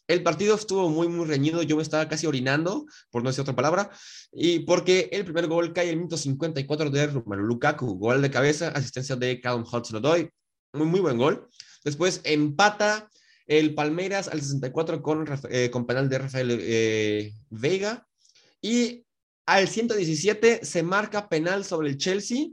El 0.07 0.23
partido 0.23 0.55
estuvo 0.55 0.89
muy, 0.89 1.07
muy 1.07 1.25
reñido. 1.25 1.61
Yo 1.63 1.77
me 1.77 1.83
estaba 1.83 2.09
casi 2.09 2.27
orinando, 2.27 2.85
por 3.11 3.23
no 3.23 3.29
decir 3.29 3.43
otra 3.43 3.55
palabra, 3.55 3.91
y 4.31 4.59
porque 4.59 5.09
el 5.11 5.23
primer 5.23 5.47
gol 5.47 5.71
cae 5.71 5.89
el 5.89 5.97
minuto 5.97 6.17
54 6.17 6.89
de 6.89 7.07
Romelu 7.07 7.43
Lukaku. 7.43 7.97
Gol 7.97 8.21
de 8.21 8.31
cabeza, 8.31 8.69
asistencia 8.69 9.15
de 9.15 9.39
Callum 9.39 9.63
Hudson-Odoi. 9.63 10.29
Muy, 10.73 10.87
muy 10.87 10.99
buen 10.99 11.17
gol. 11.17 11.47
Después 11.83 12.21
empata 12.23 13.09
el 13.47 13.73
Palmeiras 13.73 14.27
al 14.27 14.41
64 14.41 15.01
con, 15.01 15.27
eh, 15.49 15.69
con 15.71 15.85
penal 15.85 16.09
de 16.09 16.17
Rafael 16.17 16.57
eh, 16.61 17.33
Vega. 17.49 18.07
Y 18.61 19.05
al 19.45 19.67
117 19.67 20.63
se 20.63 20.83
marca 20.83 21.27
penal 21.27 21.65
sobre 21.65 21.89
el 21.89 21.97
Chelsea. 21.97 22.47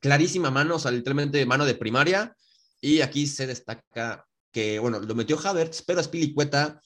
Clarísima 0.00 0.50
mano, 0.50 0.76
o 0.76 0.78
sea, 0.78 0.90
literalmente 0.90 1.44
mano 1.46 1.64
de 1.64 1.74
primaria. 1.74 2.36
Y 2.80 3.00
aquí 3.00 3.26
se 3.26 3.46
destaca 3.46 4.26
que, 4.52 4.78
bueno, 4.78 5.00
lo 5.00 5.14
metió 5.14 5.38
Havertz, 5.42 5.82
pero 5.82 6.02
Spilicueta 6.02 6.80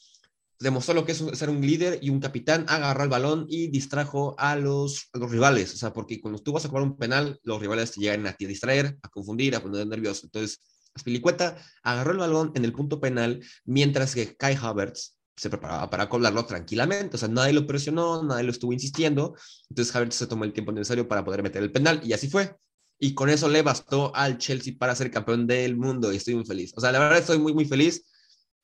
demostró 0.61 0.94
lo 0.94 1.05
que 1.05 1.12
es 1.12 1.23
ser 1.35 1.51
un 1.51 1.61
líder 1.61 1.99
y 2.03 2.11
un 2.11 2.21
capitán, 2.21 2.64
agarró 2.68 3.05
el 3.05 3.09
balón 3.09 3.47
y 3.49 3.68
distrajo 3.68 4.35
a 4.38 4.57
los, 4.57 5.09
los, 5.12 5.31
rivales. 5.31 5.75
O 5.75 5.77
sea, 5.77 5.92
porque 5.92 6.21
cuando 6.21 6.40
tú 6.40 6.53
vas 6.53 6.64
a 6.64 6.68
jugar 6.68 6.83
un 6.83 6.97
penal, 6.97 7.38
los 7.42 7.61
rivales 7.61 7.92
te 7.92 8.01
llegan 8.01 8.27
a 8.27 8.31
a 8.31 8.37
distraer, 8.38 8.99
a 9.03 9.09
confundir, 9.09 9.55
a 9.55 9.62
poner 9.62 9.87
nervioso. 9.87 10.27
Entonces, 10.27 10.61
Spilicueta 10.98 11.56
agarró 11.82 12.12
el 12.12 12.18
balón 12.18 12.52
en 12.54 12.64
el 12.64 12.72
punto 12.72 13.00
penal, 13.00 13.42
mientras 13.64 14.14
que 14.14 14.37
Kai 14.37 14.56
Havertz 14.61 15.16
se 15.37 15.50
preparaba 15.50 15.88
para 15.88 16.08
colarlo 16.08 16.44
tranquilamente. 16.46 17.16
O 17.16 17.18
sea, 17.18 17.28
nadie 17.28 17.52
lo 17.52 17.66
presionó, 17.66 18.22
nadie 18.22 18.44
lo 18.44 18.50
estuvo 18.50 18.72
insistiendo. 18.72 19.37
Entonces, 19.70 19.94
Havertz 19.94 20.16
se 20.16 20.26
tomó 20.26 20.44
el 20.44 20.52
tiempo 20.52 20.72
necesario 20.72 21.06
para 21.06 21.24
poder 21.24 21.42
meter 21.42 21.62
el 21.62 21.72
penal 21.72 22.00
y 22.04 22.12
así 22.12 22.28
fue 22.28 22.56
y 22.98 23.14
con 23.14 23.28
eso 23.30 23.48
le 23.48 23.62
bastó 23.62 24.14
al 24.14 24.38
Chelsea 24.38 24.74
para 24.76 24.94
ser 24.94 25.11
campeón 25.11 25.46
del 25.46 25.76
mundo 25.76 26.12
y 26.12 26.16
estoy 26.16 26.34
muy 26.34 26.44
feliz. 26.44 26.72
O 26.76 26.80
sea, 26.80 26.92
la 26.92 26.98
verdad 26.98 27.18
estoy 27.18 27.38
muy, 27.38 27.54
muy 27.54 27.64
feliz. 27.64 28.04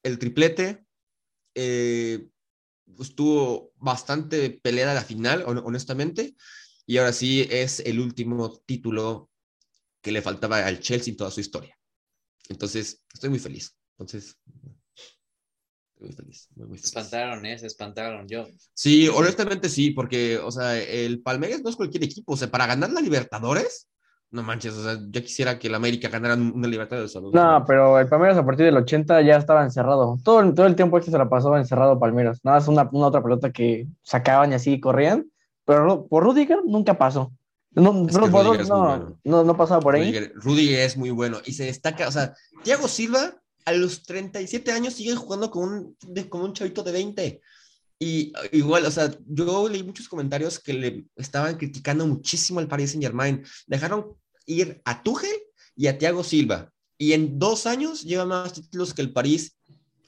El 0.03 0.19
triplete 0.19 0.85
eh, 1.55 2.27
estuvo 2.99 3.73
bastante 3.77 4.51
peleada 4.51 4.95
la 4.95 5.05
final, 5.05 5.45
honestamente, 5.47 6.35
y 6.87 6.99
ahora 6.99 7.13
sí 7.13 7.47
es 7.49 7.81
el 7.81 8.01
último 8.01 8.61
título 8.67 9.31
que 10.03 10.13
le 10.13 10.21
faltaba 10.21 10.59
al 10.67 10.81
Chelsea 10.81 11.13
en 11.13 11.17
toda 11.17 11.31
su 11.31 11.41
historia. 11.41 11.74
Entonces, 12.49 13.03
estoy 13.13 13.31
muy 13.31 13.39
feliz. 13.39 13.77
Entonces, 13.99 14.37
muy 16.01 16.13
feliz, 16.13 16.49
muy, 16.57 16.79
Se 16.79 16.87
espantaron, 16.87 17.47
¿eh? 17.47 17.59
Se 17.59 17.67
espantaron, 17.67 18.29
yo. 18.29 18.47
Sí, 18.75 19.09
honestamente 19.09 19.69
sí, 19.69 19.91
porque, 19.91 20.39
o 20.39 20.51
sea, 20.51 20.77
el 20.77 21.23
Palmeiras 21.23 21.63
no 21.63 21.71
es 21.71 21.77
cualquier 21.77 22.05
equipo. 22.05 22.33
O 22.33 22.37
sea, 22.37 22.51
para 22.51 22.67
ganar 22.67 22.91
la 22.91 23.01
Libertadores, 23.01 23.89
no 24.35 24.43
manches, 24.43 24.75
o 24.75 24.83
sea, 24.83 24.99
yo 25.11 25.23
quisiera 25.23 25.59
que 25.59 25.69
el 25.69 25.75
América 25.77 26.09
ganara 26.09 26.35
una 26.35 26.67
libertad 26.67 26.99
de 26.99 27.09
salud. 27.09 27.33
No, 27.33 27.65
pero 27.67 28.01
el 28.01 28.09
Palmeiras 28.09 28.37
a 28.37 28.45
partir 28.45 28.67
del 28.67 28.77
80 28.77 29.23
ya 29.23 29.37
estaba 29.37 29.63
encerrado. 29.63 30.19
Todo, 30.25 30.53
todo 30.53 30.67
el 30.67 30.75
tiempo 30.75 30.99
este 30.99 31.13
se 31.13 31.19
la 31.19 31.29
pasó 31.29 31.57
encerrado 31.57 32.01
Palmeiras. 32.01 32.41
Nada, 32.43 32.59
es 32.59 32.67
una, 32.67 32.89
una, 32.93 33.07
otra 33.07 33.23
pelota 33.23 33.53
que 33.53 33.87
sacaban 34.03 34.51
y 34.51 34.57
así 34.57 34.81
corrían. 34.81 35.31
Pero 35.65 36.07
por 36.09 36.25
Rudiger 36.25 36.59
nunca 36.67 36.99
pasó. 36.99 37.33
No, 37.75 37.93
no, 37.93 39.19
no, 39.25 39.45
no, 39.45 39.57
pasaba 39.57 39.81
por 39.81 39.95
ahí. 39.95 40.31
Rudiger, 40.35 40.81
es 40.81 40.97
muy 40.97 41.11
bueno 41.11 41.41
y 41.45 41.53
se 41.53 41.65
destaca. 41.65 42.07
O 42.09 42.13
sea, 42.13 42.35
Thiago 42.63 42.87
Silva 42.87 43.35
a 43.65 43.73
los 43.73 44.03
37 44.03 44.71
años 44.73 44.95
sigue 44.95 45.15
jugando 45.15 45.51
como 45.51 45.67
un, 45.67 45.97
como 46.29 46.45
un 46.45 46.53
chavito 46.53 46.83
de 46.83 46.93
20. 46.93 47.41
Y 47.99 48.33
igual, 48.53 48.85
o 48.87 48.91
sea, 48.91 49.11
yo 49.27 49.69
leí 49.69 49.83
muchos 49.83 50.09
comentarios 50.09 50.59
que 50.59 50.73
le 50.75 51.07
estaban 51.17 51.57
criticando 51.57 52.07
muchísimo 52.07 52.61
al 52.61 52.69
Paris 52.69 52.91
Saint 52.91 53.05
Germain. 53.05 53.45
Dejaron 53.67 54.17
ir 54.47 54.81
a 54.85 55.03
Tuchel 55.03 55.37
y 55.77 55.87
a 55.87 55.99
Thiago 55.99 56.23
Silva. 56.23 56.71
Y 56.99 57.13
en 57.13 57.39
dos 57.39 57.67
años 57.67 58.03
lleva 58.03 58.25
más 58.25 58.53
títulos 58.53 58.95
que 58.95 59.03
el 59.03 59.13
París, 59.13 59.57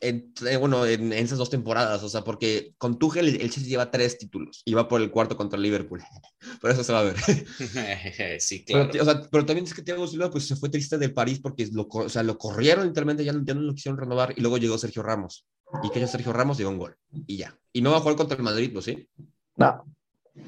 en, 0.01 0.33
eh, 0.49 0.57
bueno, 0.57 0.85
en, 0.87 1.13
esas 1.13 1.39
dos 1.39 1.51
temporadas. 1.51 2.03
O 2.03 2.09
sea, 2.09 2.23
porque 2.23 2.75
con 2.79 2.99
Tuchel 2.99 3.29
el, 3.29 3.39
Chelsea 3.51 3.69
lleva 3.69 3.91
tres 3.91 4.19
títulos 4.19 4.63
y 4.65 4.75
va 4.75 4.89
por 4.89 5.01
el 5.01 5.11
cuarto 5.11 5.37
contra 5.37 5.57
el 5.57 5.63
Liverpool. 5.63 6.03
Por 6.61 6.71
eso 6.71 6.85
se 6.85 6.93
va 6.93 7.01
a 7.01 7.03
ver. 7.03 7.17
sí, 8.41 8.65
claro. 8.65 8.89
Pero, 8.93 9.03
o 9.03 9.07
sea, 9.07 9.29
pero, 9.31 9.45
también 9.45 9.67
es 9.67 9.75
que 9.75 9.83
Thiago 9.83 10.07
Silva 10.07 10.31
pues, 10.31 10.47
se 10.47 10.55
fue 10.55 10.69
triste 10.69 10.97
del 10.97 11.13
París 11.13 11.41
porque 11.41 11.67
lo, 11.73 11.89
o 11.91 12.09
sea, 12.09 12.23
lo 12.23 12.39
corrieron 12.39 12.87
literalmente, 12.87 13.25
ya, 13.25 13.33
ya 13.43 13.55
no 13.55 13.63
lo 13.63 13.75
quisieron 13.75 13.99
renovar. 13.99 14.33
Y 14.37 14.41
luego 14.41 14.59
llegó 14.59 14.79
Sergio 14.79 15.03
Ramos. 15.03 15.47
Y 15.83 15.91
que 15.91 16.01
yo 16.01 16.07
Sergio 16.07 16.33
Ramos 16.33 16.59
dio 16.59 16.69
un 16.69 16.79
gol. 16.79 16.97
Y 17.27 17.39
ya. 17.39 17.59
Y 17.73 17.83
no 17.83 17.91
va 17.91 17.97
a 17.97 18.01
jugar 18.01 18.17
contra 18.17 18.37
el 18.37 18.45
Madrid, 18.45 18.71
¿no? 18.73 18.81
¿Sí? 18.81 19.09
No. 19.57 19.85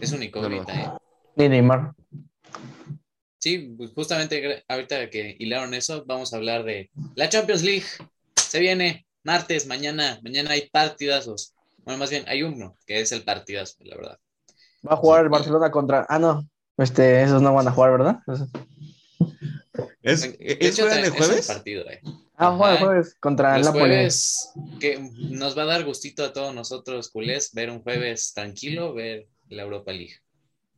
Es 0.00 0.12
un 0.12 0.22
incógnita, 0.22 0.80
¿eh? 0.80 0.90
Ni 1.36 1.48
Neymar. 1.48 1.94
Sí, 3.38 3.74
pues 3.76 3.92
justamente 3.92 4.64
ahorita 4.68 5.10
que 5.10 5.36
hilaron 5.38 5.74
eso, 5.74 6.04
vamos 6.06 6.32
a 6.32 6.36
hablar 6.36 6.64
de 6.64 6.90
la 7.14 7.28
Champions 7.28 7.62
League. 7.62 7.86
Se 8.36 8.60
viene 8.60 9.07
martes, 9.28 9.66
mañana, 9.66 10.18
mañana 10.22 10.52
hay 10.52 10.70
partidazos. 10.70 11.54
Bueno, 11.84 11.98
más 11.98 12.08
bien 12.08 12.24
hay 12.28 12.42
uno, 12.42 12.76
que 12.86 12.98
es 13.02 13.12
el 13.12 13.24
partidazo, 13.24 13.74
la 13.80 13.94
verdad. 13.94 14.18
Va 14.88 14.94
a 14.94 14.96
jugar 14.96 15.24
el 15.24 15.28
Barcelona 15.28 15.70
contra. 15.70 16.06
Ah, 16.08 16.18
no. 16.18 16.48
Este, 16.78 17.22
esos 17.22 17.42
no 17.42 17.52
van 17.52 17.68
a 17.68 17.72
jugar, 17.72 17.90
¿verdad? 17.90 18.20
¿Es, 20.00 20.24
¿es, 20.40 20.78
el 20.78 21.10
jueves? 21.10 21.46
partido, 21.46 21.90
eh. 21.90 22.00
Ah, 22.36 22.54
juega 22.56 22.72
el 22.72 22.78
jueves 22.78 23.16
contra 23.20 23.56
el 23.56 23.64
Napoli. 23.64 23.80
Jueves, 23.80 24.50
que 24.80 24.98
nos 25.28 25.58
va 25.58 25.64
a 25.64 25.66
dar 25.66 25.84
gustito 25.84 26.24
a 26.24 26.32
todos 26.32 26.54
nosotros, 26.54 27.10
culés, 27.10 27.52
ver 27.52 27.68
un 27.68 27.82
jueves 27.82 28.32
tranquilo, 28.32 28.94
ver 28.94 29.26
la 29.50 29.64
Europa 29.64 29.92
League. 29.92 30.14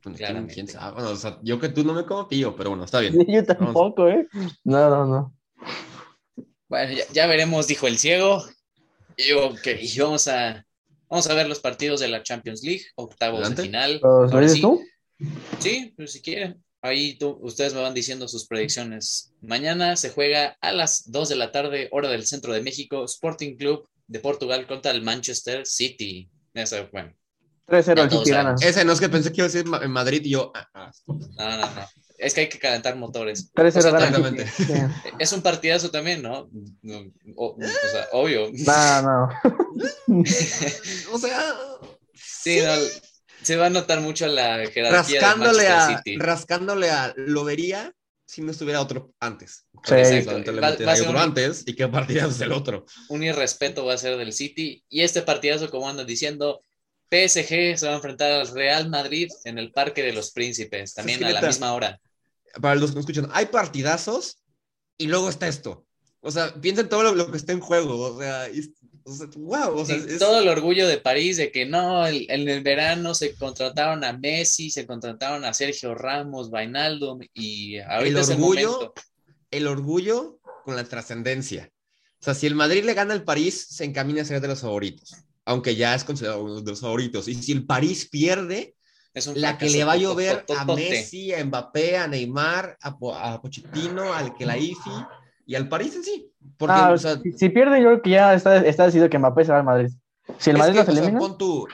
¿Quién 0.03 0.67
sabe? 0.67 0.95
Bueno, 0.95 1.11
o 1.11 1.17
sea, 1.17 1.39
yo 1.43 1.61
que 1.61 1.69
tú 1.69 1.85
no 1.85 1.93
me 1.93 2.05
como 2.05 2.27
tío, 2.27 2.57
pero 2.57 2.71
bueno, 2.71 2.85
está 2.85 2.99
bien. 2.99 3.15
yo 3.29 3.45
tampoco, 3.45 4.09
¿eh? 4.09 4.27
No, 4.65 4.91
no, 4.91 5.07
no. 5.07 5.35
Bueno, 6.71 6.97
ya, 7.13 7.27
veremos, 7.27 7.67
dijo 7.67 7.89
el 7.89 7.99
ciego. 7.99 8.45
Y 9.17 9.33
ok, 9.33 9.67
vamos 9.99 10.29
a, 10.29 10.65
vamos 11.09 11.27
a 11.27 11.35
ver 11.35 11.49
los 11.49 11.59
partidos 11.59 11.99
de 11.99 12.07
la 12.07 12.23
Champions 12.23 12.63
League, 12.63 12.85
octavos 12.95 13.51
de 13.51 13.61
final. 13.61 14.01
¿Lo 14.01 14.49
sí. 14.49 14.61
tú? 14.61 14.81
Sí, 15.59 15.93
pues 15.97 16.13
si 16.13 16.23
quieren. 16.23 16.63
Ahí 16.81 17.19
tú, 17.19 17.39
ustedes 17.43 17.75
me 17.75 17.83
van 17.83 17.93
diciendo 17.93 18.29
sus 18.29 18.47
predicciones. 18.47 19.35
Mañana 19.43 19.97
se 19.97 20.11
juega 20.11 20.57
a 20.61 20.71
las 20.71 21.11
2 21.11 21.29
de 21.31 21.37
la 21.37 21.51
tarde, 21.51 21.89
hora 21.91 22.09
del 22.09 22.25
centro 22.25 22.53
de 22.53 22.63
México, 22.63 23.05
Sporting 23.05 23.57
Club 23.57 23.89
de 24.07 24.21
Portugal 24.21 24.69
contra 24.69 24.93
el 24.93 25.03
Manchester 25.03 25.67
City. 25.67 26.31
Eso, 26.55 26.89
bueno, 26.93 27.13
3-0 27.67 28.63
Ese 28.63 28.85
no 28.85 28.93
es 28.93 29.01
que 29.01 29.09
pensé 29.09 29.33
que 29.33 29.41
iba 29.41 29.47
a 29.49 29.51
ser 29.51 29.67
en 29.67 29.91
Madrid 29.91 30.23
y 30.25 30.31
yo. 30.31 30.53
Ah, 30.55 30.69
ah. 30.75 30.93
No, 31.07 31.51
no, 31.51 31.57
no. 31.59 31.87
Es 32.21 32.35
que 32.35 32.43
hay 32.43 32.49
que 32.49 32.59
calentar 32.59 32.97
motores. 32.97 33.53
3-0 33.55 34.95
Es 35.19 35.33
un 35.33 35.43
partidazo 35.43 35.91
también, 35.91 36.23
¿no? 36.23 36.51
O, 37.37 37.57
sea, 37.61 38.09
obvio. 38.13 38.51
No, 38.53 39.03
no. 39.03 39.29
o 41.13 41.19
sea. 41.19 41.55
Sí, 42.15 42.61
No, 42.61 42.75
se 43.43 43.57
va 43.57 43.67
a 43.67 43.71
notar 43.71 44.01
mucho 44.01 44.27
la 44.27 44.67
jerarquía 44.67 45.21
rascándole 45.21 45.69
a, 45.69 46.03
Rascándole 46.19 46.91
a 46.91 47.15
lo 47.17 47.45
vería 47.45 47.93
si 48.27 48.43
no 48.43 48.53
estuviera 48.53 48.81
otro 48.81 49.13
antes. 49.19 49.67
Sí, 49.83 49.95
va, 50.23 50.35
otro 50.35 51.19
antes 51.19 51.65
y 51.67 51.75
qué 51.75 51.89
partidazo 51.89 52.31
es 52.31 52.41
el 52.41 52.53
otro. 52.53 52.85
Un 53.09 53.25
irrespeto 53.25 53.85
va 53.85 53.95
a 53.95 53.99
ser 53.99 54.17
del 54.19 54.33
City. 54.33 54.85
Y 54.89 55.01
este 55.01 55.23
partidazo, 55.23 55.69
como 55.69 55.89
andan 55.89 56.07
diciendo, 56.07 56.63
PSG 57.11 57.77
se 57.77 57.87
va 57.87 57.93
a 57.93 57.97
enfrentar 57.97 58.31
al 58.31 58.49
Real 58.49 58.89
Madrid 58.89 59.29
en 59.45 59.59
el 59.59 59.73
Parque 59.73 60.03
de 60.03 60.13
los 60.13 60.31
Príncipes, 60.31 60.95
también 60.95 61.25
a 61.25 61.31
la 61.31 61.43
misma 61.43 61.73
hora. 61.73 62.01
Para 62.61 62.75
los 62.75 62.91
que 62.91 62.95
no 62.95 63.01
escuchan, 63.01 63.29
hay 63.33 63.47
partidazos 63.47 64.43
y 64.97 65.07
luego 65.07 65.29
está 65.29 65.49
esto. 65.49 65.87
O 66.21 66.31
sea, 66.31 66.55
piensen 66.55 66.89
todo 66.89 67.15
lo, 67.15 67.31
que 67.31 67.37
está 67.37 67.53
en 67.53 67.61
juego. 67.61 67.99
O 67.99 68.21
sea, 68.21 68.49
wow. 69.37 69.87
Todo 70.19 70.41
el 70.41 70.49
orgullo 70.49 70.87
de 70.87 70.99
París 70.99 71.37
de 71.37 71.51
que 71.51 71.65
no, 71.65 72.07
en 72.07 72.49
el 72.49 72.63
verano 72.63 73.15
se 73.15 73.35
contrataron 73.35 74.05
a 74.05 74.13
Messi, 74.13 74.71
se 74.71 74.87
contrataron 74.87 75.45
a 75.45 75.55
Sergio 75.55 75.95
Ramos, 75.95 76.51
Vainaldo 76.51 77.19
y 77.33 77.79
ahorita 77.79 78.21
el 78.21 78.31
orgullo, 78.33 78.95
el, 79.51 79.67
orgullo 79.67 80.41
con 80.65 80.77
la 80.77 80.85
trascendencia. 80.85 81.73
O 82.21 82.25
sea, 82.25 82.35
si 82.35 82.47
el 82.47 82.55
Madrid 82.55 82.85
le 82.85 82.93
gana 82.93 83.15
al 83.15 83.25
París, 83.25 83.67
se 83.71 83.85
encamina 83.85 84.23
a 84.23 84.27
ser 84.27 84.41
de 84.41 84.49
los 84.49 84.61
favoritos 84.61 85.25
aunque 85.51 85.75
ya 85.75 85.97
es 85.97 86.05
considerado 86.05 86.45
uno 86.45 86.61
de 86.61 86.71
los 86.71 86.81
favoritos. 86.81 87.27
Y 87.27 87.35
si 87.35 87.51
el 87.51 87.67
París 87.67 88.09
pierde, 88.09 88.77
la 89.35 89.59
que 89.59 89.69
le 89.71 89.85
va 89.85 89.93
a 89.93 89.97
llover 89.97 90.45
a 90.57 90.65
Messi, 90.65 91.35
a 91.35 91.45
Mbappé, 91.45 91.97
a 91.97 92.07
Neymar, 92.07 92.79
a, 92.81 93.41
Pochettino, 93.41 94.13
al 94.13 94.35
Kelaifi 94.35 94.91
y 95.47 95.55
al 95.55 95.69
París 95.69 95.97
en 95.97 96.05
sí. 96.05 96.33
Porque, 96.57 96.75
ah, 96.77 96.97
si, 97.37 97.49
pierde, 97.49 97.83
yo 97.83 97.89
creo 97.89 98.03
que 98.03 98.11
ya 98.11 98.35
está, 98.35 98.65
está, 98.65 98.87
decidido 98.87 99.11
que 99.11 99.19
Mbappé 99.19 99.45
se 99.45 99.53
va 99.53 99.59
al 99.59 99.65
Madrid. 99.65 99.91
Si 100.39 100.51
el 100.51 100.59
Madrid 100.59 100.77
no 100.77 100.85
se 100.85 100.93
elimina. 100.93 101.21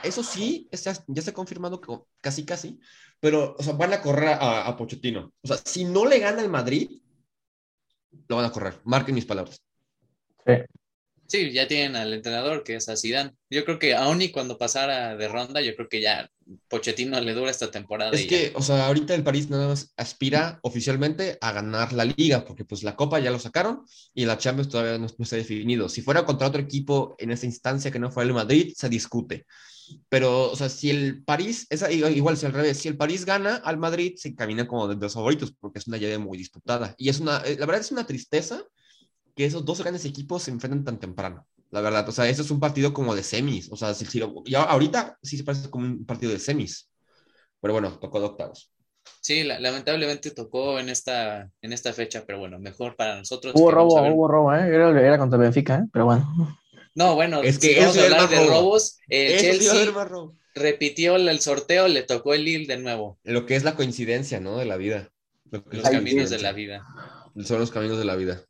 eso 0.03 0.23
sí, 0.23 0.67
ya 0.71 1.19
está 1.19 1.31
confirmado 1.31 1.79
casi, 2.21 2.43
casi, 2.43 2.79
pero 3.19 3.55
o 3.57 3.63
sea, 3.63 3.73
van 3.73 3.93
a 3.93 4.01
correr 4.01 4.29
a, 4.29 4.67
a 4.67 4.75
Pochettino. 4.75 5.31
O 5.41 5.47
sea, 5.47 5.57
si 5.57 5.85
no 5.85 6.05
le 6.05 6.19
gana 6.19 6.41
el 6.41 6.49
Madrid, 6.49 6.89
lo 8.27 8.35
van 8.35 8.45
a 8.45 8.51
correr. 8.51 8.75
Marquen 8.83 9.15
mis 9.15 9.25
palabras. 9.25 9.61
Sí. 10.45 10.53
Sí, 11.27 11.51
ya 11.51 11.67
tienen 11.67 11.97
al 11.97 12.13
entrenador 12.13 12.63
que 12.63 12.75
es 12.75 12.87
a 12.87 12.95
Zidane. 12.95 13.35
Yo 13.49 13.65
creo 13.65 13.77
que 13.79 13.93
aún 13.93 14.21
y 14.21 14.31
cuando 14.31 14.57
pasara 14.57 15.15
de 15.17 15.27
ronda, 15.27 15.61
yo 15.61 15.75
creo 15.75 15.89
que 15.89 16.01
ya 16.01 16.29
Pochettino 16.67 17.19
le 17.19 17.33
dura 17.33 17.51
esta 17.51 17.71
temporada. 17.71 18.11
Es 18.11 18.25
que, 18.25 18.51
ya. 18.51 18.57
o 18.57 18.61
sea, 18.61 18.87
ahorita 18.87 19.13
el 19.15 19.23
París 19.23 19.49
nada 19.49 19.67
más 19.67 19.93
aspira 19.97 20.59
oficialmente 20.61 21.37
a 21.41 21.51
ganar 21.51 21.93
la 21.93 22.05
liga, 22.05 22.45
porque 22.45 22.65
pues 22.65 22.83
la 22.83 22.95
Copa 22.95 23.19
ya 23.19 23.31
lo 23.31 23.39
sacaron 23.39 23.83
y 24.13 24.25
la 24.25 24.37
Champions 24.37 24.69
todavía 24.69 24.97
no, 24.97 25.07
no 25.07 25.23
está 25.23 25.35
definido. 25.35 25.89
Si 25.89 26.01
fuera 26.01 26.25
contra 26.25 26.47
otro 26.47 26.61
equipo 26.61 27.15
en 27.19 27.31
esta 27.31 27.45
instancia 27.45 27.91
que 27.91 27.99
no 27.99 28.11
fuera 28.11 28.27
el 28.27 28.33
Madrid, 28.33 28.73
se 28.75 28.89
discute. 28.89 29.45
Pero, 30.09 30.51
o 30.51 30.55
sea, 30.55 30.69
si 30.69 30.89
el 30.89 31.23
París, 31.23 31.67
es 31.69 31.83
igual 31.89 32.37
si 32.37 32.45
al 32.45 32.53
revés, 32.53 32.77
si 32.77 32.87
el 32.87 32.97
París 32.97 33.25
gana 33.25 33.55
al 33.55 33.77
Madrid, 33.77 34.13
se 34.17 34.29
encamina 34.29 34.67
como 34.67 34.87
de 34.87 34.95
los 34.95 35.13
favoritos, 35.13 35.53
porque 35.59 35.79
es 35.79 35.87
una 35.87 35.97
llave 35.97 36.17
muy 36.17 36.37
disputada. 36.37 36.95
Y 36.97 37.09
es 37.09 37.19
una, 37.19 37.37
eh, 37.39 37.57
la 37.59 37.65
verdad 37.65 37.81
es 37.81 37.91
una 37.91 38.05
tristeza 38.05 38.63
que 39.35 39.45
esos 39.45 39.65
dos 39.65 39.79
grandes 39.81 40.05
equipos 40.05 40.43
se 40.43 40.51
enfrenten 40.51 40.83
tan 40.83 40.99
temprano. 40.99 41.47
La 41.71 41.81
verdad, 41.81 42.07
o 42.07 42.11
sea, 42.11 42.27
eso 42.29 42.41
es 42.43 42.51
un 42.51 42.59
partido 42.59 42.93
como 42.93 43.15
de 43.15 43.23
semis. 43.23 43.71
O 43.71 43.75
sea, 43.75 43.93
si, 43.93 44.05
si 44.05 44.19
lo- 44.19 44.43
ya 44.45 44.63
ahorita 44.63 45.17
sí 45.21 45.37
se 45.37 45.43
parece 45.43 45.69
como 45.69 45.85
un 45.85 46.05
partido 46.05 46.31
de 46.31 46.39
semis. 46.39 46.89
Pero 47.61 47.73
bueno, 47.73 47.99
tocó 47.99 48.19
de 48.19 48.27
octavos. 48.27 48.71
Sí, 49.21 49.43
la- 49.43 49.59
lamentablemente 49.59 50.31
tocó 50.31 50.79
en 50.79 50.89
esta, 50.89 51.49
en 51.61 51.73
esta 51.73 51.91
fecha, 51.93 52.23
pero 52.25 52.39
bueno, 52.39 52.59
mejor 52.59 52.95
para 52.95 53.17
nosotros. 53.17 53.53
Hubo 53.55 53.71
robo, 53.71 54.13
hubo 54.13 54.27
robo, 54.27 54.53
¿eh? 54.55 54.67
Era, 54.73 54.89
era 55.01 55.17
contra 55.17 55.37
Benfica, 55.37 55.75
¿eh? 55.79 55.87
Pero 55.91 56.05
bueno. 56.05 56.57
No, 56.95 57.15
bueno, 57.15 57.43
Es 57.43 57.59
que 57.59 57.69
si 57.69 57.75
vamos 57.79 57.97
a 57.97 58.03
hablar 58.03 58.29
de 58.29 58.35
robo. 58.37 58.49
robos, 58.49 58.97
el 59.09 59.31
Eso 59.33 59.41
Chelsea 59.41 59.71
haber 59.81 59.93
más 59.93 60.09
robo. 60.09 60.35
repitió 60.55 61.15
el, 61.15 61.27
el 61.29 61.39
sorteo, 61.39 61.87
le 61.87 62.03
tocó 62.03 62.33
el 62.33 62.43
Lille 62.45 62.67
de 62.67 62.77
nuevo. 62.81 63.19
Lo 63.23 63.45
que 63.45 63.55
es 63.55 63.63
la 63.63 63.75
coincidencia, 63.75 64.39
¿no? 64.39 64.57
De 64.57 64.65
la 64.65 64.77
vida. 64.77 65.09
Lo 65.51 65.63
que 65.63 65.69
es 65.77 65.83
Los 65.83 65.89
caminos 65.89 66.29
de 66.29 66.39
la 66.39 66.51
vida. 66.53 66.83
Son 67.43 67.59
los 67.59 67.71
caminos 67.71 67.97
de 67.99 68.05
la 68.05 68.15
vida. 68.15 68.43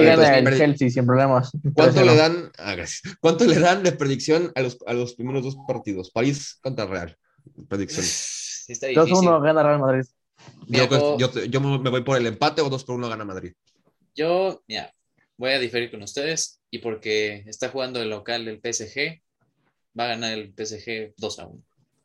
Eh, 0.00 0.04
gana 0.04 0.42
pues, 0.42 0.52
el. 0.54 0.58
Chelsea 0.58 0.90
sin 0.90 1.06
problemas. 1.06 1.50
¿Cuánto 1.74 2.00
3-0. 2.00 2.06
le 2.06 2.16
dan? 2.16 2.52
ah, 2.58 2.74
gracias. 2.74 3.02
¿Cuánto 3.20 3.44
le 3.44 3.58
dan 3.58 3.82
de 3.82 3.92
predicción 3.92 4.50
a 4.54 4.62
los, 4.62 4.78
a 4.86 4.92
los 4.94 5.14
primeros 5.14 5.44
dos 5.44 5.56
partidos? 5.66 6.10
París 6.10 6.58
contra 6.62 6.86
Real. 6.86 7.16
Predicción. 7.68 8.04
Sí, 8.04 8.72
está 8.72 8.86
difícil. 8.86 9.12
2-1 9.28 9.42
gana 9.42 9.62
Real 9.62 9.80
Madrid. 9.80 10.04
Mira, 10.66 10.88
Yo, 10.88 11.18
yo- 11.18 11.30
yo, 11.34 11.44
yo 11.44 11.60
me 11.60 11.90
voy 11.90 12.02
por 12.02 12.16
el 12.16 12.26
empate 12.26 12.62
o 12.62 12.68
2 12.70 12.84
por 12.84 12.96
1 12.96 13.08
gana 13.08 13.24
Madrid. 13.24 13.52
Yo, 14.14 14.62
mira, 14.66 14.92
voy 15.36 15.50
a 15.52 15.58
diferir 15.58 15.90
con 15.90 16.02
ustedes 16.02 16.60
y 16.70 16.78
porque 16.78 17.44
está 17.46 17.68
jugando 17.68 18.00
el 18.02 18.10
local 18.10 18.44
del 18.44 18.60
PSG, 18.60 19.20
va 19.98 20.04
a 20.04 20.08
ganar 20.08 20.32
el 20.32 20.54
PSG 20.54 21.14
2 21.16 21.38
a 21.38 21.46
1. 21.46 21.62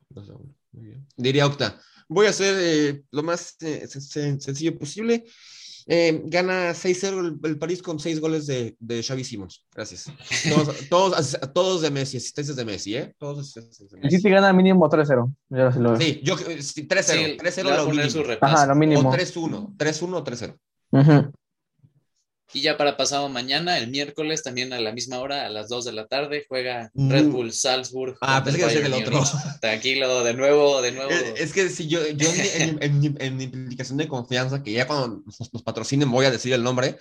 Dos 0.10 0.30
a 0.30 0.34
uno. 0.36 0.54
Muy 0.72 0.86
bien. 0.88 1.08
Diría 1.16 1.46
Octa, 1.46 1.80
voy 2.10 2.28
a 2.28 2.30
hacer 2.32 2.56
eh, 2.60 3.04
lo 3.12 3.24
más 3.24 3.56
eh, 3.62 3.84
sen- 3.88 4.02
sen- 4.02 4.40
sencillo 4.40 4.78
posible. 4.78 5.24
Eh, 5.90 6.22
gana 6.26 6.72
6-0 6.74 7.20
el, 7.20 7.50
el 7.50 7.58
París 7.58 7.82
con 7.82 7.98
6 7.98 8.20
goles 8.20 8.46
de, 8.46 8.76
de 8.80 9.02
Xavi 9.02 9.24
Simons. 9.24 9.66
Gracias. 9.74 10.12
Todos, 10.50 10.76
todos, 10.90 11.40
todos 11.54 11.82
de 11.82 11.92
Messi, 11.92 12.18
asistencias 12.18 12.58
de 12.58 12.66
Messi, 12.66 12.96
¿eh? 12.96 13.16
Todos 13.18 13.40
asistencias 13.40 13.90
de 13.90 13.98
El 13.98 14.04
Messi. 14.04 14.18
City 14.18 14.30
gana 14.30 14.52
mínimo 14.52 14.90
3-0. 14.90 15.34
Ya 15.50 15.72
sí 15.98 16.22
yo 16.24 16.36
eh, 16.50 16.62
sí, 16.62 16.88
3-0. 16.88 17.04
Sí, 17.04 17.38
3-0 17.40 17.64
le 17.64 17.64
va 17.64 17.74
a 17.74 17.78
lo 17.78 17.86
poner 17.86 18.12
su 18.12 18.18
mínimo. 18.18 18.34
repaso. 18.34 18.56
Ajá, 18.56 18.68
lo 18.68 18.76
mínimo. 18.76 19.10
O 19.10 19.14
3-1. 19.14 19.78
3-1 19.78 20.14
o 20.14 20.24
3-0. 20.24 20.58
Ujú. 20.92 21.32
Y 22.54 22.62
ya 22.62 22.78
para 22.78 22.96
pasado 22.96 23.28
mañana, 23.28 23.78
el 23.78 23.90
miércoles, 23.90 24.42
también 24.42 24.72
a 24.72 24.80
la 24.80 24.94
misma 24.94 25.20
hora, 25.20 25.46
a 25.46 25.50
las 25.50 25.68
2 25.68 25.84
de 25.86 25.92
la 25.92 26.08
tarde, 26.08 26.46
juega 26.48 26.90
Mm. 26.94 27.12
Red 27.12 27.26
Bull 27.28 27.52
Salzburg. 27.52 28.18
Ah, 28.22 28.42
pensé 28.44 28.60
que 28.60 28.86
el 28.86 28.94
otro. 28.94 29.22
Tranquilo, 29.62 30.24
de 30.24 30.34
nuevo, 30.34 30.82
de 30.82 30.92
nuevo. 30.94 31.12
Es, 31.12 31.42
es 31.42 31.54
que 31.54 31.70
si 31.70 31.88
yo, 31.88 32.00
yo 32.08 32.30
en, 32.56 33.00
mi- 33.00 33.08
en 33.08 33.22
en 33.22 33.42
implicación 33.42 33.98
de 33.98 34.08
confianza, 34.08 34.64
que 34.64 34.72
ya 34.72 34.88
cuando 34.88 35.24
nos, 35.26 35.54
nos 35.54 35.64
patrocinen 35.64 36.10
voy 36.10 36.26
a 36.26 36.32
decir 36.32 36.54
el 36.54 36.64
nombre, 36.64 36.98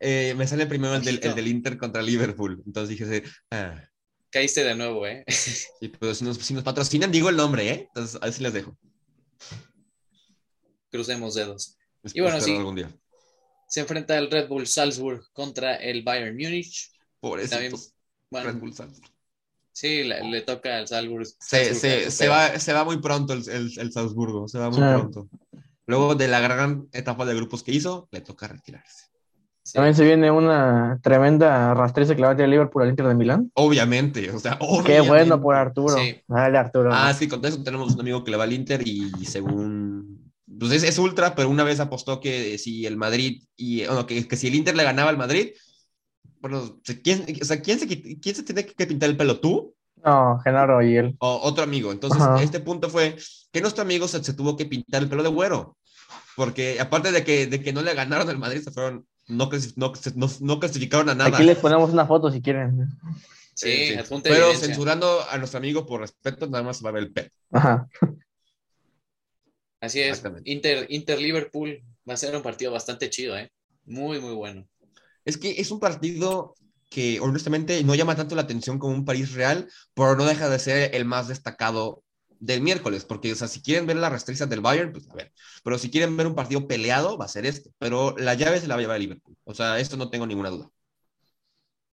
eh, 0.00 0.34
me 0.36 0.46
sale 0.46 0.66
primero 0.66 0.94
el 0.94 1.04
del, 1.04 1.20
el 1.22 1.34
del 1.34 1.48
Inter 1.48 1.76
contra 1.76 2.00
Liverpool. 2.02 2.62
Entonces 2.66 2.88
dije, 2.98 3.04
así, 3.04 3.22
ah, 3.50 3.82
Caíste 4.30 4.64
de 4.64 4.74
nuevo, 4.74 5.06
¿eh? 5.06 5.24
sí, 5.28 5.88
pero 5.88 6.14
si 6.14 6.24
nos, 6.24 6.36
si 6.38 6.52
nos 6.52 6.62
patrocinan, 6.64 7.10
digo 7.12 7.28
el 7.28 7.36
nombre, 7.36 7.68
¿eh? 7.70 7.84
Entonces, 7.88 8.16
a 8.20 8.24
ver 8.26 8.32
si 8.34 8.42
les 8.42 8.52
dejo. 8.52 8.76
Crucemos 10.90 11.34
dedos. 11.34 11.76
Espero 12.02 12.26
bueno, 12.26 12.40
sí. 12.40 12.56
algún 12.56 12.74
día. 12.76 12.90
Se 13.68 13.80
enfrenta 13.80 14.16
el 14.18 14.30
Red 14.30 14.48
Bull 14.48 14.66
Salzburg 14.66 15.22
contra 15.32 15.76
el 15.76 16.02
Bayern 16.02 16.36
Múnich. 16.36 16.90
Por 17.20 17.40
eso, 17.40 17.50
También, 17.50 17.72
bueno, 18.30 18.46
Red 18.52 18.56
Bull 18.60 18.72
Salzburg. 18.74 19.10
sí, 19.72 20.04
le, 20.04 20.22
le 20.30 20.42
toca 20.42 20.78
al 20.78 20.86
Salzburg. 20.88 21.26
Se, 21.26 21.34
Salzburg, 21.74 21.76
se, 21.80 22.10
se, 22.10 22.28
va, 22.28 22.58
se 22.58 22.72
va 22.72 22.84
muy 22.84 22.98
pronto 23.00 23.32
el, 23.32 23.48
el, 23.48 23.70
el 23.78 23.92
Salzburgo, 23.92 24.46
se 24.48 24.58
va 24.58 24.70
muy 24.70 24.78
Sí. 24.78 24.84
pronto. 24.84 25.28
Luego 25.86 26.14
de 26.16 26.26
la 26.28 26.40
gran 26.40 26.88
etapa 26.92 27.24
de 27.24 27.34
grupos 27.34 27.62
que 27.62 27.72
hizo, 27.72 28.08
le 28.10 28.20
toca 28.20 28.48
retirarse. 28.48 29.06
sí. 29.62 29.74
También 29.74 29.94
se 29.94 30.04
viene 30.04 30.30
una 30.32 30.98
tremenda 31.02 31.74
rastriza 31.74 32.14
que 32.14 32.20
le 32.22 32.26
va 32.26 32.32
a 32.32 32.36
tirar 32.36 32.48
Liverpool 32.48 32.82
al 32.82 32.88
Inter 32.90 33.06
de 33.06 33.14
Milán. 33.14 33.50
Obviamente, 33.54 34.30
o 34.30 34.38
sea, 34.40 34.58
Qué 34.58 34.64
obviamente. 34.68 35.08
bueno 35.08 35.40
por 35.40 35.54
Arturo. 35.54 35.96
Sí. 35.96 36.20
Dale, 36.26 36.58
Arturo. 36.58 36.90
Ah, 36.92 37.12
sí, 37.14 37.28
con 37.28 37.44
eso 37.44 37.62
tenemos 37.62 37.94
un 37.94 38.00
amigo 38.00 38.24
que 38.24 38.30
le 38.32 38.36
va 38.36 38.44
al 38.44 38.52
Inter 38.52 38.82
y, 38.86 39.10
según. 39.26 40.25
Pues 40.58 40.72
es, 40.72 40.82
es 40.84 40.98
ultra, 40.98 41.34
pero 41.34 41.48
una 41.50 41.64
vez 41.64 41.80
apostó 41.80 42.20
que 42.20 42.56
si 42.58 42.86
el 42.86 42.96
Madrid 42.96 43.42
y. 43.56 43.84
Bueno, 43.86 44.06
que, 44.06 44.26
que 44.28 44.36
si 44.36 44.46
el 44.48 44.54
Inter 44.54 44.76
le 44.76 44.84
ganaba 44.84 45.10
al 45.10 45.18
Madrid. 45.18 45.50
Bueno, 46.40 46.80
¿quién, 47.02 47.24
o 47.40 47.44
sea, 47.44 47.60
¿quién, 47.60 47.78
se, 47.80 47.88
¿quién 48.20 48.34
se 48.34 48.42
tiene 48.42 48.66
que 48.66 48.86
pintar 48.86 49.08
el 49.08 49.16
pelo? 49.16 49.40
¿Tú 49.40 49.74
No, 50.04 50.38
Genaro 50.44 50.82
y 50.82 50.96
él. 50.96 51.16
o 51.18 51.40
otro 51.42 51.64
amigo? 51.64 51.90
Entonces, 51.90 52.20
Ajá. 52.22 52.40
este 52.42 52.60
punto 52.60 52.88
fue 52.88 53.16
que 53.50 53.60
nuestro 53.60 53.82
amigo 53.82 54.06
se, 54.06 54.22
se 54.22 54.34
tuvo 54.34 54.56
que 54.56 54.66
pintar 54.66 55.02
el 55.02 55.08
pelo 55.08 55.22
de 55.22 55.28
güero. 55.30 55.76
Porque 56.36 56.78
aparte 56.78 57.10
de 57.10 57.24
que, 57.24 57.46
de 57.46 57.62
que 57.62 57.72
no 57.72 57.82
le 57.82 57.94
ganaron 57.94 58.28
al 58.28 58.38
Madrid, 58.38 58.60
se 58.62 58.70
fueron. 58.70 59.06
No, 59.26 59.48
no, 59.76 59.92
no, 60.14 60.30
no 60.40 60.60
clasificaron 60.60 61.08
a 61.08 61.14
nada. 61.16 61.34
Aquí 61.34 61.42
les 61.44 61.58
ponemos 61.58 61.90
una 61.90 62.06
foto 62.06 62.30
si 62.30 62.40
quieren. 62.40 62.86
Sí, 63.54 63.88
sí. 63.88 63.94
adjunta 63.94 64.28
Pero 64.28 64.44
evidencia. 64.44 64.68
censurando 64.68 65.22
a 65.28 65.38
nuestro 65.38 65.58
amigo 65.58 65.86
por 65.86 66.02
respeto, 66.02 66.46
nada 66.46 66.62
más 66.62 66.84
va 66.84 66.90
a 66.90 66.92
ver 66.92 67.02
el 67.04 67.12
pelo. 67.12 67.30
Ajá. 67.50 67.88
Así 69.80 70.00
es. 70.00 70.22
Inter, 70.44 70.86
Inter 70.90 71.20
Liverpool 71.20 71.82
va 72.08 72.14
a 72.14 72.16
ser 72.16 72.34
un 72.34 72.42
partido 72.42 72.72
bastante 72.72 73.10
chido, 73.10 73.36
¿eh? 73.36 73.50
Muy, 73.84 74.20
muy 74.20 74.34
bueno. 74.34 74.66
Es 75.24 75.36
que 75.36 75.60
es 75.60 75.70
un 75.70 75.80
partido 75.80 76.54
que 76.90 77.20
honestamente 77.20 77.82
no 77.84 77.94
llama 77.94 78.16
tanto 78.16 78.34
la 78.34 78.42
atención 78.42 78.78
como 78.78 78.94
un 78.94 79.04
París 79.04 79.32
Real, 79.32 79.68
pero 79.94 80.16
no 80.16 80.24
deja 80.24 80.48
de 80.48 80.58
ser 80.58 80.94
el 80.94 81.04
más 81.04 81.28
destacado 81.28 82.04
del 82.38 82.60
miércoles, 82.60 83.04
porque, 83.04 83.32
o 83.32 83.34
sea, 83.34 83.48
si 83.48 83.62
quieren 83.62 83.86
ver 83.86 83.96
las 83.96 84.12
restricciones 84.12 84.50
del 84.50 84.60
Bayern, 84.60 84.92
pues 84.92 85.08
a 85.10 85.14
ver, 85.14 85.32
pero 85.64 85.78
si 85.78 85.90
quieren 85.90 86.16
ver 86.16 86.26
un 86.26 86.34
partido 86.34 86.66
peleado, 86.68 87.16
va 87.16 87.24
a 87.24 87.28
ser 87.28 87.46
este, 87.46 87.70
pero 87.78 88.14
la 88.18 88.34
llave 88.34 88.60
se 88.60 88.68
la 88.68 88.74
va 88.74 88.80
a 88.80 88.82
llevar 88.82 88.96
el 88.96 89.02
Liverpool, 89.02 89.36
o 89.44 89.54
sea, 89.54 89.80
esto 89.80 89.96
no 89.96 90.10
tengo 90.10 90.26
ninguna 90.26 90.50
duda. 90.50 90.70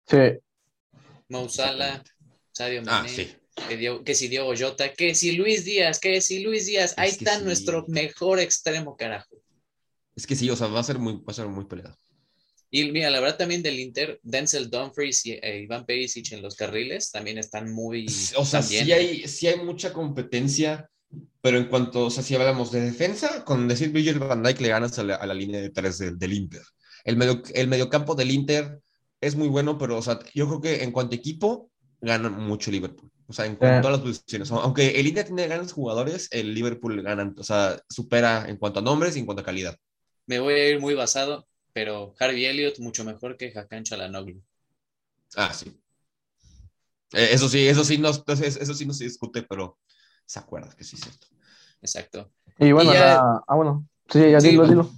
Sí. 0.07 0.17
Mo 1.27 1.47
Salah, 1.49 2.03
Sadio 2.51 2.81
Ah, 2.87 3.01
Mané, 3.01 3.09
sí. 3.09 3.35
Que, 3.67 4.01
que 4.05 4.15
si 4.15 4.27
Diego 4.27 4.53
Jota, 4.57 4.93
que 4.93 5.15
si 5.15 5.33
Luis 5.33 5.65
Díaz, 5.65 5.99
que 5.99 6.21
si 6.21 6.39
Luis 6.39 6.65
Díaz, 6.65 6.93
ahí 6.97 7.09
Es 7.09 7.17
que 7.17 7.25
está 7.25 7.39
sí. 7.39 7.45
nuestro 7.45 7.85
mejor 7.87 8.39
extremo, 8.39 8.95
carajo. 8.95 9.35
Es 10.15 10.27
que 10.27 10.35
sí, 10.35 10.49
o 10.49 10.55
sea, 10.55 10.67
va 10.67 10.79
a 10.79 10.83
ser 10.83 10.99
muy, 10.99 11.13
va 11.13 11.27
a 11.27 11.33
ser 11.33 11.47
muy 11.47 11.65
peleado. 11.65 11.97
Y 12.71 12.91
mira, 12.91 13.09
la 13.09 13.19
verdad 13.19 13.37
también 13.37 13.63
del 13.63 13.79
Inter, 13.79 14.19
Denzel 14.21 14.69
Dumfries 14.69 15.25
y 15.25 15.31
e 15.41 15.61
Iván 15.61 15.85
Perisic 15.85 16.31
en 16.33 16.41
los 16.41 16.55
carriles 16.55 17.09
también 17.09 17.39
están 17.39 17.71
muy... 17.73 18.05
O 18.35 18.45
sea, 18.45 18.59
también, 18.61 18.85
sí 18.85 18.91
¿eh? 18.91 18.95
hay, 18.95 19.27
sí 19.27 19.47
hay 19.47 19.59
mucha 19.63 19.91
competencia, 19.91 20.87
pero 21.41 21.57
en 21.57 21.65
cuanto, 21.65 22.05
o 22.05 22.09
sea, 22.11 22.21
si 22.21 22.35
hablamos 22.35 22.71
de 22.71 22.81
defensa, 22.81 23.43
con 23.43 23.67
decir 23.67 23.89
Virgil 23.89 24.19
van 24.19 24.43
Dijk 24.43 24.61
le 24.61 24.69
ganas 24.69 24.99
a 24.99 25.03
la, 25.03 25.15
a 25.15 25.25
la 25.25 25.33
línea 25.33 25.61
de 25.61 25.71
tres 25.71 25.97
del, 25.97 26.19
del 26.19 26.33
Inter. 26.33 26.61
El, 27.05 27.17
medio, 27.17 27.41
el 27.55 27.67
mediocampo 27.67 28.13
del 28.13 28.29
Inter 28.29 28.79
es 29.19 29.35
muy 29.35 29.47
bueno, 29.47 29.77
pero, 29.79 29.97
o 29.97 30.01
sea, 30.01 30.19
yo 30.35 30.47
creo 30.47 30.61
que 30.61 30.83
en 30.83 30.91
cuanto 30.91 31.15
a 31.15 31.17
equipo, 31.17 31.71
gana 32.01 32.29
mucho 32.29 32.71
Liverpool. 32.71 33.11
O 33.27 33.33
sea, 33.33 33.45
en 33.45 33.55
cuanto 33.57 33.77
a 33.77 33.81
todas 33.81 33.97
las 33.97 34.07
posiciones. 34.07 34.49
Aunque 34.51 34.99
el 34.99 35.05
Inter 35.05 35.25
tiene 35.25 35.47
grandes 35.47 35.71
jugadores, 35.71 36.27
el 36.31 36.53
Liverpool 36.53 37.01
gana, 37.03 37.31
o 37.37 37.43
sea, 37.43 37.79
supera 37.87 38.49
en 38.49 38.57
cuanto 38.57 38.79
a 38.79 38.81
nombres 38.83 39.15
y 39.15 39.19
en 39.19 39.25
cuanto 39.25 39.41
a 39.41 39.45
calidad. 39.45 39.77
Me 40.25 40.39
voy 40.39 40.53
a 40.55 40.69
ir 40.69 40.79
muy 40.79 40.95
basado, 40.95 41.47
pero 41.73 42.15
Harvey 42.19 42.45
Elliott 42.45 42.79
mucho 42.79 43.03
mejor 43.03 43.37
que 43.37 43.53
Hakan 43.55 43.83
Çalhanoğlu. 43.83 44.41
Ah, 45.35 45.53
sí. 45.53 45.79
Eh, 47.13 47.29
eso 47.31 47.49
sí, 47.49 47.67
eso 47.67 47.83
sí, 47.83 47.97
no, 47.97 48.09
entonces, 48.09 48.55
eso 48.57 48.73
sí 48.73 48.85
no 48.85 48.93
se 48.93 49.03
discute, 49.03 49.43
pero 49.43 49.77
se 50.25 50.39
acuerda 50.39 50.75
que 50.75 50.83
sí 50.83 50.95
es 50.95 51.01
cierto. 51.03 51.27
Exacto. 51.81 52.31
Y 52.57 52.71
bueno, 52.71 52.91
Y 52.91 52.95
ya- 52.95 52.99
la- 53.15 53.43
ah, 53.47 53.55
bueno. 53.55 53.87
Sí, 54.11 54.19
ya 54.31 54.41
Sí, 54.41 54.49
dilo, 54.49 54.65
bueno. 54.65 54.89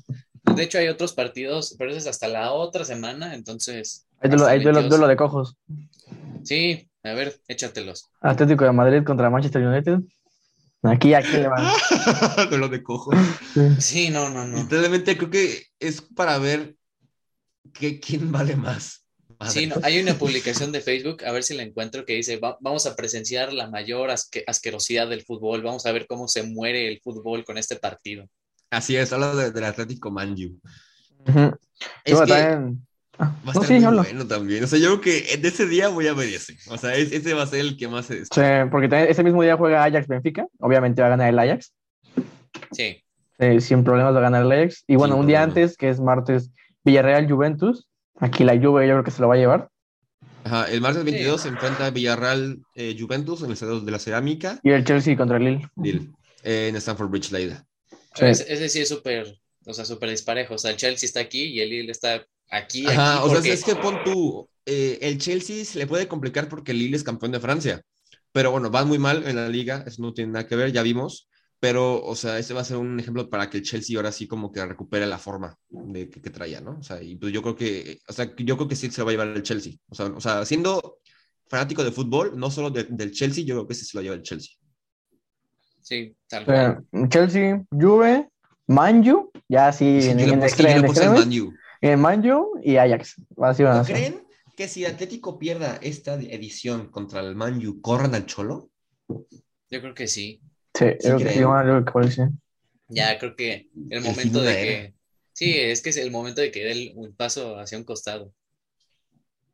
dilo. 0.43 0.55
De 0.55 0.63
hecho, 0.63 0.77
hay 0.77 0.87
otros 0.87 1.13
partidos, 1.13 1.75
pero 1.77 1.91
ese 1.91 1.99
es 1.99 2.07
hasta 2.07 2.27
la 2.27 2.51
otra 2.53 2.83
semana, 2.85 3.35
entonces... 3.35 4.07
Hay 4.19 4.29
duelo, 4.29 4.45
hay 4.45 4.57
el 4.57 4.63
duelo- 4.63 4.79
22. 4.79 4.89
duelo 4.89 5.07
de 5.07 5.15
cojos. 5.17 5.55
Sí, 6.43 6.89
a 7.03 7.13
ver, 7.13 7.39
échatelos. 7.47 8.09
Atlético 8.21 8.63
de 8.65 8.71
Madrid 8.71 9.03
contra 9.03 9.29
Manchester 9.29 9.65
United. 9.65 9.99
Aquí, 10.83 11.13
aquí 11.13 11.33
le 11.33 11.47
van. 11.47 11.65
de 12.49 12.57
lo 12.57 12.67
de 12.67 12.81
cojo. 12.81 13.11
Sí. 13.53 13.61
Sí, 13.79 14.09
no, 14.09 14.29
no, 14.29 14.45
no. 14.45 14.57
Literalmente 14.57 15.17
creo 15.17 15.29
que 15.29 15.65
es 15.79 16.01
para 16.01 16.37
ver 16.39 16.75
que, 17.73 17.99
quién 17.99 18.31
vale 18.31 18.55
más. 18.55 19.05
Madre. 19.39 19.53
Sí, 19.53 19.67
no, 19.67 19.75
hay 19.83 19.99
una 19.99 20.13
publicación 20.15 20.71
de 20.71 20.81
Facebook, 20.81 21.23
a 21.25 21.31
ver 21.31 21.43
si 21.43 21.55
la 21.55 21.63
encuentro, 21.63 22.05
que 22.05 22.13
dice, 22.13 22.37
"Va- 22.37 22.57
vamos 22.61 22.85
a 22.85 22.95
presenciar 22.95 23.53
la 23.53 23.67
mayor 23.69 24.09
asque- 24.11 24.43
asquerosidad 24.45 25.07
del 25.09 25.23
fútbol, 25.23 25.63
vamos 25.63 25.85
a 25.87 25.91
ver 25.91 26.05
cómo 26.07 26.27
se 26.27 26.43
muere 26.43 26.87
el 26.87 26.99
fútbol 27.01 27.43
con 27.43 27.57
este 27.57 27.75
partido. 27.75 28.27
Así 28.69 28.95
es, 28.95 29.11
habla 29.13 29.33
de- 29.35 29.51
del 29.51 29.63
Atlético 29.63 30.11
Manju. 30.11 30.59
Es 32.03 32.19
que, 32.19 32.25
también 32.27 32.87
Va 33.21 33.35
a 33.45 33.51
estar 33.51 33.79
muy 33.79 34.03
bueno 34.03 34.27
también. 34.27 34.63
O 34.63 34.67
sea, 34.67 34.79
yo 34.79 34.99
creo 34.99 35.01
que 35.01 35.37
de 35.37 35.47
ese 35.47 35.67
día 35.67 35.89
voy 35.89 36.07
a 36.07 36.13
ver 36.13 36.29
ese. 36.29 36.57
O 36.67 36.77
sea, 36.77 36.95
ese 36.95 37.33
va 37.33 37.43
a 37.43 37.47
ser 37.47 37.59
el 37.59 37.77
que 37.77 37.87
más 37.87 38.07
se 38.07 38.25
Sí, 38.25 38.41
porque 38.71 38.89
ese 39.09 39.23
mismo 39.23 39.43
día 39.43 39.57
juega 39.57 39.83
Ajax 39.83 40.07
Benfica. 40.07 40.47
Obviamente 40.59 41.01
va 41.01 41.07
a 41.07 41.11
ganar 41.11 41.29
el 41.29 41.39
Ajax. 41.39 41.73
Sí. 42.71 43.03
sin 43.59 43.83
problemas 43.83 44.13
va 44.13 44.19
a 44.19 44.23
ganar 44.23 44.43
el 44.43 44.51
Ajax. 44.51 44.83
Y 44.87 44.95
bueno, 44.95 45.17
un 45.17 45.27
día 45.27 45.43
antes, 45.43 45.77
que 45.77 45.89
es 45.89 45.99
martes, 45.99 46.51
Villarreal 46.83 47.29
Juventus. 47.29 47.87
Aquí 48.19 48.43
la 48.43 48.53
Juve 48.53 48.87
yo 48.87 48.93
creo 48.95 49.03
que 49.03 49.11
se 49.11 49.21
lo 49.21 49.27
va 49.27 49.35
a 49.35 49.37
llevar. 49.37 49.69
Ajá, 50.43 50.65
el 50.71 50.81
martes 50.81 51.03
22 51.03 51.41
se 51.41 51.49
enfrenta 51.49 51.89
Villarreal 51.91 52.59
eh, 52.75 52.95
Juventus 52.99 53.41
en 53.41 53.47
el 53.47 53.53
Estadio 53.53 53.79
de 53.79 53.91
la 53.91 53.99
Cerámica. 53.99 54.59
Y 54.63 54.71
el 54.71 54.83
Chelsea 54.83 55.15
contra 55.15 55.37
el 55.37 55.43
Lille. 55.43 55.67
Lille, 55.75 56.09
eh, 56.43 56.67
en 56.69 56.75
Stanford 56.77 57.09
Bridge 57.09 57.31
la 57.31 57.39
ida. 57.39 57.65
Ese, 58.17 58.69
sí 58.69 58.81
es 58.81 58.89
súper, 58.89 59.39
o 59.65 59.73
sea, 59.73 59.85
súper 59.85 60.09
disparejo. 60.09 60.55
O 60.55 60.57
sea, 60.57 60.71
el 60.71 60.77
Chelsea 60.77 61.05
está 61.05 61.19
aquí 61.19 61.43
y 61.45 61.61
el 61.61 61.69
Lille 61.69 61.91
está 61.91 62.25
aquí. 62.51 62.85
Ajá, 62.85 63.23
o 63.23 63.29
sea, 63.29 63.51
es 63.51 63.63
que 63.63 63.75
pon 63.75 64.03
tú, 64.03 64.47
eh, 64.65 64.99
el 65.01 65.17
Chelsea 65.17 65.65
se 65.65 65.79
le 65.79 65.87
puede 65.87 66.07
complicar 66.07 66.47
porque 66.47 66.73
Lille 66.73 66.95
es 66.95 67.03
campeón 67.03 67.31
de 67.31 67.39
Francia. 67.39 67.81
Pero 68.31 68.51
bueno, 68.51 68.69
van 68.69 68.87
muy 68.87 68.99
mal 68.99 69.27
en 69.27 69.35
la 69.35 69.49
liga, 69.49 69.83
eso 69.85 70.01
no 70.01 70.13
tiene 70.13 70.33
nada 70.33 70.47
que 70.47 70.55
ver, 70.55 70.71
ya 70.71 70.83
vimos. 70.83 71.27
Pero, 71.59 72.03
o 72.03 72.15
sea, 72.15 72.39
ese 72.39 72.55
va 72.55 72.61
a 72.61 72.65
ser 72.65 72.77
un 72.77 72.99
ejemplo 72.99 73.29
para 73.29 73.49
que 73.49 73.57
el 73.57 73.63
Chelsea 73.63 73.95
ahora 73.95 74.11
sí 74.11 74.27
como 74.27 74.51
que 74.51 74.65
recupere 74.65 75.05
la 75.05 75.19
forma 75.19 75.55
de 75.69 76.09
que, 76.09 76.29
traía, 76.31 76.59
¿no? 76.59 76.79
O 76.79 76.83
sea, 76.83 77.03
y 77.03 77.15
pues 77.17 77.31
yo 77.31 77.43
creo 77.43 77.55
que, 77.55 77.99
o 78.07 78.13
sea, 78.13 78.33
yo 78.35 78.57
creo 78.57 78.67
que 78.67 78.75
sí 78.75 78.89
se 78.89 79.03
va 79.03 79.09
a 79.09 79.11
llevar 79.11 79.27
el 79.27 79.43
Chelsea. 79.43 79.73
O 79.87 79.93
sea, 79.93 80.07
o 80.07 80.19
sea 80.19 80.43
siendo 80.43 80.97
fanático 81.47 81.83
de 81.83 81.91
fútbol, 81.91 82.33
no 82.35 82.49
solo 82.49 82.71
del 82.71 83.11
Chelsea, 83.11 83.43
yo 83.43 83.55
creo 83.55 83.67
que 83.67 83.75
sí 83.75 83.85
se 83.85 83.95
lo 83.95 84.01
lleva 84.01 84.15
el 84.15 84.23
Chelsea. 84.23 84.53
Sí, 85.81 86.15
tal 86.27 86.45
cual. 86.45 86.83
Chelsea, 87.09 87.63
Juve, 87.69 88.27
Manju, 88.65 89.31
ya 89.47 89.71
sí, 89.71 89.99
en, 90.01 90.19
en, 90.19 90.41
en, 90.41 91.53
en 91.81 91.99
Manju 91.99 92.59
y 92.63 92.77
Ajax. 92.77 93.15
Así 93.41 93.63
van 93.63 93.83
¿Creen 93.83 94.23
que 94.55 94.67
si 94.67 94.85
Atlético 94.85 95.39
pierda 95.39 95.77
esta 95.81 96.13
edición 96.13 96.89
contra 96.89 97.21
el 97.21 97.35
Manju, 97.35 97.81
corran 97.81 98.15
al 98.15 98.25
Cholo? 98.27 98.69
Yo 99.07 99.81
creo 99.81 99.93
que 99.93 100.07
sí. 100.07 100.41
Sí, 100.73 100.85
creo 100.99 101.17
que 101.17 101.33
sí, 101.33 102.21
Ya, 102.87 103.17
creo 103.17 103.35
que 103.35 103.69
el 103.89 104.01
momento 104.01 104.41
de 104.41 104.53
que. 104.53 104.93
Sí, 105.33 105.57
es 105.57 105.81
que 105.81 105.89
es 105.89 105.97
el 105.97 106.11
momento 106.11 106.41
de 106.41 106.51
que 106.51 106.63
dé 106.63 106.93
un 106.95 107.15
paso 107.15 107.57
hacia 107.57 107.77
un 107.77 107.83
costado. 107.83 108.33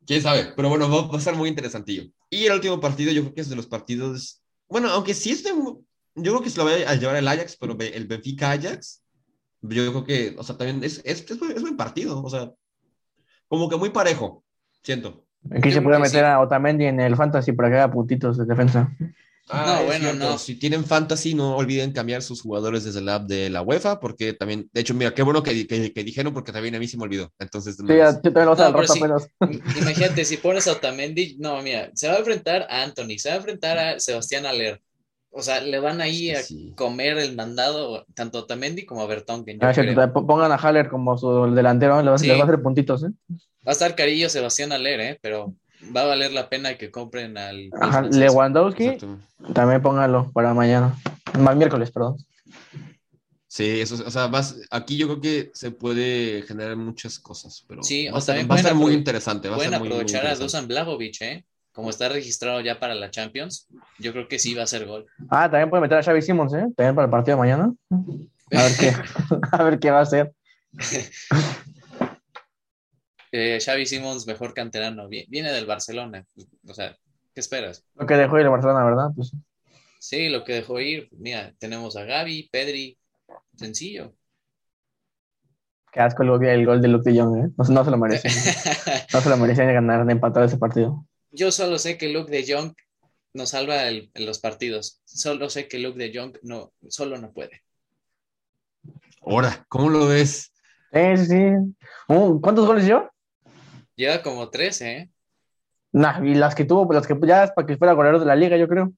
Quién 0.06 0.22
sabe, 0.22 0.52
pero 0.56 0.68
bueno, 0.68 0.88
va, 0.90 1.16
a 1.16 1.20
ser 1.20 1.34
muy 1.34 1.48
interesantillo. 1.48 2.04
Y 2.30 2.46
el 2.46 2.52
último 2.52 2.80
partido, 2.80 3.12
yo 3.12 3.22
creo 3.22 3.34
que 3.34 3.40
es 3.40 3.48
de 3.48 3.56
los 3.56 3.66
partidos. 3.66 4.42
Bueno, 4.68 4.90
aunque 4.90 5.14
sí 5.14 5.30
es 5.30 5.42
Yo 5.44 5.82
creo 6.14 6.42
que 6.42 6.50
se 6.50 6.58
lo 6.58 6.64
va 6.64 6.72
a 6.72 6.94
llevar 6.94 7.16
el 7.16 7.28
Ajax, 7.28 7.56
pero 7.56 7.76
el 7.78 8.06
Benfica 8.06 8.50
Ajax. 8.50 9.02
Yo 9.62 9.90
creo 9.90 10.04
que, 10.04 10.34
o 10.38 10.42
sea, 10.42 10.56
también 10.56 10.82
es, 10.84 11.02
es, 11.04 11.28
es, 11.30 11.38
buen 11.38 11.76
partido, 11.76 12.22
o 12.22 12.30
sea, 12.30 12.52
como 13.48 13.68
que 13.68 13.76
muy 13.76 13.90
parejo, 13.90 14.44
siento. 14.82 15.24
Aquí 15.50 15.72
se 15.72 15.82
puede 15.82 15.98
meter 15.98 16.24
a 16.24 16.40
Otamendi 16.40 16.86
en 16.86 17.00
el 17.00 17.16
Fantasy 17.16 17.52
para 17.52 17.68
que 17.68 17.76
haga 17.76 17.90
puntitos 17.90 18.36
de 18.36 18.44
defensa. 18.44 18.90
Ah, 19.50 19.78
no, 19.80 19.86
bueno, 19.86 20.12
no. 20.12 20.38
Si 20.38 20.56
tienen 20.56 20.84
fantasy, 20.84 21.34
no 21.34 21.56
olviden 21.56 21.92
cambiar 21.92 22.22
sus 22.22 22.42
jugadores 22.42 22.84
desde 22.84 23.00
la 23.00 23.16
app 23.16 23.26
de 23.26 23.48
la 23.48 23.62
UEFA, 23.62 23.98
porque 23.98 24.34
también, 24.34 24.68
de 24.72 24.80
hecho, 24.80 24.94
mira, 24.94 25.14
qué 25.14 25.22
bueno 25.22 25.42
que, 25.42 25.66
que, 25.66 26.04
dijeron, 26.04 26.34
porque 26.34 26.52
también 26.52 26.74
a 26.74 26.78
mí 26.78 26.86
se 26.86 26.98
me 26.98 27.04
olvidó. 27.04 27.32
Entonces, 27.38 27.76
sí, 27.76 27.82
yo 27.86 28.32
también 28.32 28.46
lo 28.46 29.16
Imagínate, 29.80 30.24
si 30.24 30.36
pones 30.36 30.66
a 30.68 30.72
Otamendi, 30.72 31.36
no, 31.38 31.62
mira, 31.62 31.90
se 31.94 32.08
va 32.08 32.14
a 32.14 32.18
enfrentar 32.18 32.66
a 32.68 32.82
Anthony, 32.82 33.18
se 33.18 33.30
va 33.30 33.36
a 33.36 33.38
enfrentar 33.38 33.78
a 33.78 34.00
Sebastián 34.00 34.44
Aller. 34.44 34.82
O 35.30 35.42
sea, 35.42 35.60
le 35.60 35.78
van 35.78 36.00
ahí 36.00 36.30
a 36.30 36.40
comer 36.74 37.18
el 37.18 37.36
mandado 37.36 38.04
tanto 38.14 38.38
a 38.38 38.40
Otamendi 38.42 38.86
como 38.86 39.02
a 39.02 39.06
Bertonken. 39.06 39.58
Ah, 39.62 39.72
pongan 40.12 40.52
a 40.52 40.56
Haller 40.56 40.88
como 40.88 41.16
su 41.18 41.54
delantero, 41.54 42.02
le 42.02 42.10
va, 42.10 42.14
a 42.14 42.44
hacer 42.44 42.62
puntitos, 42.62 43.04
¿eh? 43.04 43.10
Va 43.30 43.70
a 43.70 43.72
estar 43.72 43.94
carillo 43.94 44.28
Sebastián 44.28 44.72
Aller, 44.72 45.00
¿eh? 45.00 45.18
Pero 45.20 45.54
va 45.94 46.02
a 46.02 46.06
valer 46.06 46.32
la 46.32 46.48
pena 46.48 46.76
que 46.76 46.90
compren 46.90 47.36
al. 47.36 47.70
Lewandowski, 48.10 48.96
también 49.52 49.82
póngalo 49.82 50.30
para 50.32 50.54
mañana. 50.54 50.96
Más 51.38 51.56
miércoles, 51.56 51.90
perdón. 51.90 52.16
Sí, 53.46 53.80
eso, 53.80 53.94
o 54.06 54.10
sea, 54.10 54.26
vas, 54.26 54.56
aquí 54.70 54.96
yo 54.98 55.06
creo 55.06 55.20
que 55.20 55.50
se 55.54 55.70
puede 55.70 56.42
generar 56.42 56.76
muchas 56.76 57.18
cosas, 57.18 57.64
pero 57.66 57.82
sí, 57.82 58.06
va, 58.08 58.18
a 58.18 58.20
ser, 58.20 58.74
muy 58.74 58.92
interesante. 58.92 59.48
Va 59.48 59.56
pueden 59.56 59.74
a 59.74 59.78
ser 59.78 59.86
aprovechar 59.86 60.26
a 60.26 60.34
Dusan 60.36 60.68
Blagovic, 60.68 61.22
¿eh? 61.22 61.44
Como 61.78 61.90
está 61.90 62.08
registrado 62.08 62.60
ya 62.60 62.80
para 62.80 62.96
la 62.96 63.08
Champions, 63.08 63.68
yo 64.00 64.10
creo 64.10 64.26
que 64.26 64.40
sí 64.40 64.52
va 64.52 64.64
a 64.64 64.66
ser 64.66 64.84
gol. 64.84 65.06
Ah, 65.30 65.48
también 65.48 65.70
puede 65.70 65.82
meter 65.82 65.98
a 65.98 66.02
Xavi 66.02 66.22
Simons, 66.22 66.52
¿eh? 66.52 66.66
También 66.76 66.96
para 66.96 67.04
el 67.04 67.10
partido 67.12 67.36
de 67.36 67.40
mañana. 67.40 67.72
A 68.50 68.62
ver 68.64 68.72
qué, 68.80 68.92
a 69.52 69.62
ver 69.62 69.78
qué 69.78 69.92
va 69.92 70.00
a 70.00 70.02
hacer. 70.02 70.32
Eh, 73.30 73.58
Xavi 73.60 73.84
Simons, 73.84 74.26
mejor 74.26 74.54
canterano, 74.54 75.06
viene 75.06 75.52
del 75.52 75.66
Barcelona. 75.66 76.24
O 76.66 76.72
sea, 76.72 76.96
¿qué 77.34 77.40
esperas? 77.40 77.84
Lo 77.94 78.06
que 78.06 78.16
dejó 78.16 78.38
ir 78.38 78.46
el 78.46 78.50
Barcelona, 78.50 78.82
¿verdad? 78.82 79.08
Pues... 79.14 79.36
Sí, 80.00 80.30
lo 80.30 80.44
que 80.44 80.54
dejó 80.54 80.80
ir. 80.80 81.10
Mira, 81.12 81.52
tenemos 81.58 81.94
a 81.96 82.04
Gaby, 82.04 82.48
Pedri, 82.50 82.98
sencillo. 83.54 84.14
Qué 85.92 86.00
asco 86.00 86.22
el, 86.22 86.66
gol 86.66 86.80
de 86.80 86.88
Luke 86.88 87.10
de 87.10 87.20
Jong, 87.20 87.36
¿eh? 87.36 87.50
No, 87.56 87.84
se 87.84 87.90
lo 87.90 87.98
merece. 87.98 88.28
no 89.12 89.20
se 89.20 89.28
lo 89.28 89.36
merece 89.36 89.66
ganar, 89.72 90.06
de 90.06 90.12
empatar 90.12 90.44
ese 90.44 90.56
partido. 90.56 91.04
Yo 91.38 91.52
solo 91.52 91.78
sé 91.78 91.96
que 91.96 92.08
Luke 92.08 92.32
de 92.32 92.44
Jong 92.52 92.74
nos 93.32 93.50
salva 93.50 93.86
en 93.86 94.10
los 94.16 94.40
partidos. 94.40 95.00
Solo 95.04 95.48
sé 95.48 95.68
que 95.68 95.78
Luke 95.78 95.96
de 95.96 96.10
Jong 96.12 96.36
no, 96.42 96.72
solo 96.88 97.16
no 97.16 97.32
puede. 97.32 97.62
Ahora, 99.22 99.64
¿cómo 99.68 99.88
lo 99.88 100.08
ves? 100.08 100.52
Sí, 100.92 101.16
sí. 101.28 101.42
Uh, 102.08 102.40
¿Cuántos 102.40 102.66
goles 102.66 102.86
dio? 102.86 103.08
Lleva 103.94 104.20
como 104.20 104.50
tres, 104.50 104.80
¿eh? 104.80 105.12
Nah, 105.92 106.26
y 106.26 106.34
las 106.34 106.56
que 106.56 106.64
tuvo, 106.64 106.92
las 106.92 107.06
que 107.06 107.16
ya 107.24 107.44
es 107.44 107.52
para 107.52 107.68
que 107.68 107.76
fuera 107.76 107.92
goleador 107.92 108.18
de 108.18 108.26
la 108.26 108.34
liga, 108.34 108.56
yo 108.56 108.66
creo. 108.66 108.92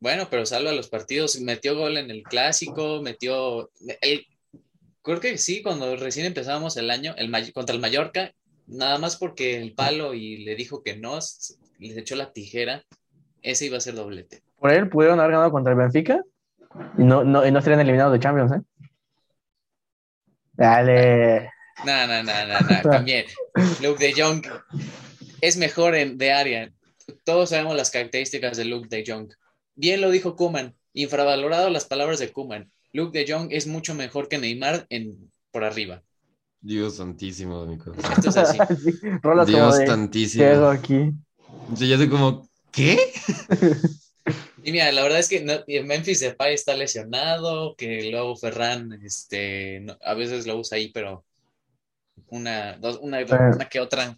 Bueno, 0.00 0.26
pero 0.28 0.44
salva 0.44 0.72
los 0.72 0.88
partidos. 0.88 1.40
Metió 1.40 1.76
gol 1.76 1.96
en 1.96 2.10
el 2.10 2.24
clásico, 2.24 3.00
metió. 3.02 3.70
El, 4.00 4.26
creo 5.02 5.20
que 5.20 5.38
sí, 5.38 5.62
cuando 5.62 5.94
recién 5.94 6.26
empezábamos 6.26 6.76
el 6.76 6.90
año, 6.90 7.14
el, 7.16 7.30
contra 7.52 7.76
el 7.76 7.80
Mallorca, 7.80 8.32
nada 8.66 8.98
más 8.98 9.16
porque 9.16 9.56
el 9.56 9.74
palo 9.74 10.14
y 10.14 10.44
le 10.44 10.54
dijo 10.54 10.82
que 10.82 10.96
no, 10.96 11.18
les 11.78 11.96
echó 11.96 12.16
la 12.16 12.32
tijera, 12.32 12.84
ese 13.42 13.66
iba 13.66 13.76
a 13.76 13.80
ser 13.80 13.94
doblete. 13.94 14.42
Por 14.58 14.72
él 14.72 14.88
pudieron 14.88 15.20
haber 15.20 15.32
ganado 15.32 15.52
contra 15.52 15.72
el 15.72 15.78
Benfica 15.78 16.22
y 16.98 17.04
no, 17.04 17.24
no, 17.24 17.46
y 17.46 17.50
no 17.50 17.60
serían 17.60 17.80
eliminados 17.80 18.12
de 18.12 18.20
Champions, 18.20 18.52
¿eh? 18.52 18.88
Dale. 20.52 21.50
No, 21.84 22.06
no, 22.06 22.22
no, 22.22 22.46
no, 22.46 22.60
no, 22.60 22.82
también. 22.90 23.26
Luke 23.82 24.04
de 24.04 24.14
Jong 24.20 24.46
es 25.40 25.56
mejor 25.56 25.94
en, 25.94 26.16
de 26.16 26.32
área. 26.32 26.72
Todos 27.24 27.50
sabemos 27.50 27.76
las 27.76 27.90
características 27.90 28.56
de 28.56 28.64
Luke 28.64 28.88
de 28.88 29.04
Jong. 29.06 29.32
Bien 29.74 30.00
lo 30.00 30.10
dijo 30.10 30.36
Kuman, 30.36 30.74
infravalorado 30.92 31.68
las 31.70 31.84
palabras 31.84 32.18
de 32.18 32.32
Kuman. 32.32 32.70
Luke 32.92 33.18
de 33.18 33.30
Jong 33.30 33.48
es 33.50 33.66
mucho 33.66 33.94
mejor 33.94 34.28
que 34.28 34.38
Neymar 34.38 34.86
en, 34.88 35.30
por 35.50 35.64
arriba. 35.64 36.02
Dios 36.64 36.96
santísimo, 36.96 37.60
amigo. 37.60 37.92
Esto 37.92 38.30
es 38.30 38.36
así. 38.38 38.58
Dios 39.46 39.76
santísimo. 39.86 40.44
¿Qué 40.44 40.78
aquí? 40.78 41.12
Yo 41.74 41.86
ya 41.86 41.98
sé 41.98 42.08
como, 42.08 42.48
¿qué? 42.72 42.98
Y 44.66 44.72
mira, 44.72 44.90
la 44.92 45.02
verdad 45.02 45.18
es 45.18 45.28
que 45.28 45.44
no, 45.44 45.52
Memphis 45.84 46.20
Depay 46.20 46.54
está 46.54 46.74
lesionado, 46.74 47.76
que 47.76 48.10
luego 48.10 48.34
Ferran, 48.34 48.94
este, 49.04 49.84
a 50.02 50.14
veces 50.14 50.46
lo 50.46 50.56
usa 50.56 50.78
ahí, 50.78 50.90
pero 50.90 51.22
una, 52.28 52.78
dos, 52.78 52.98
una, 53.02 53.18
una 53.18 53.68
que 53.68 53.80
otra. 53.80 54.16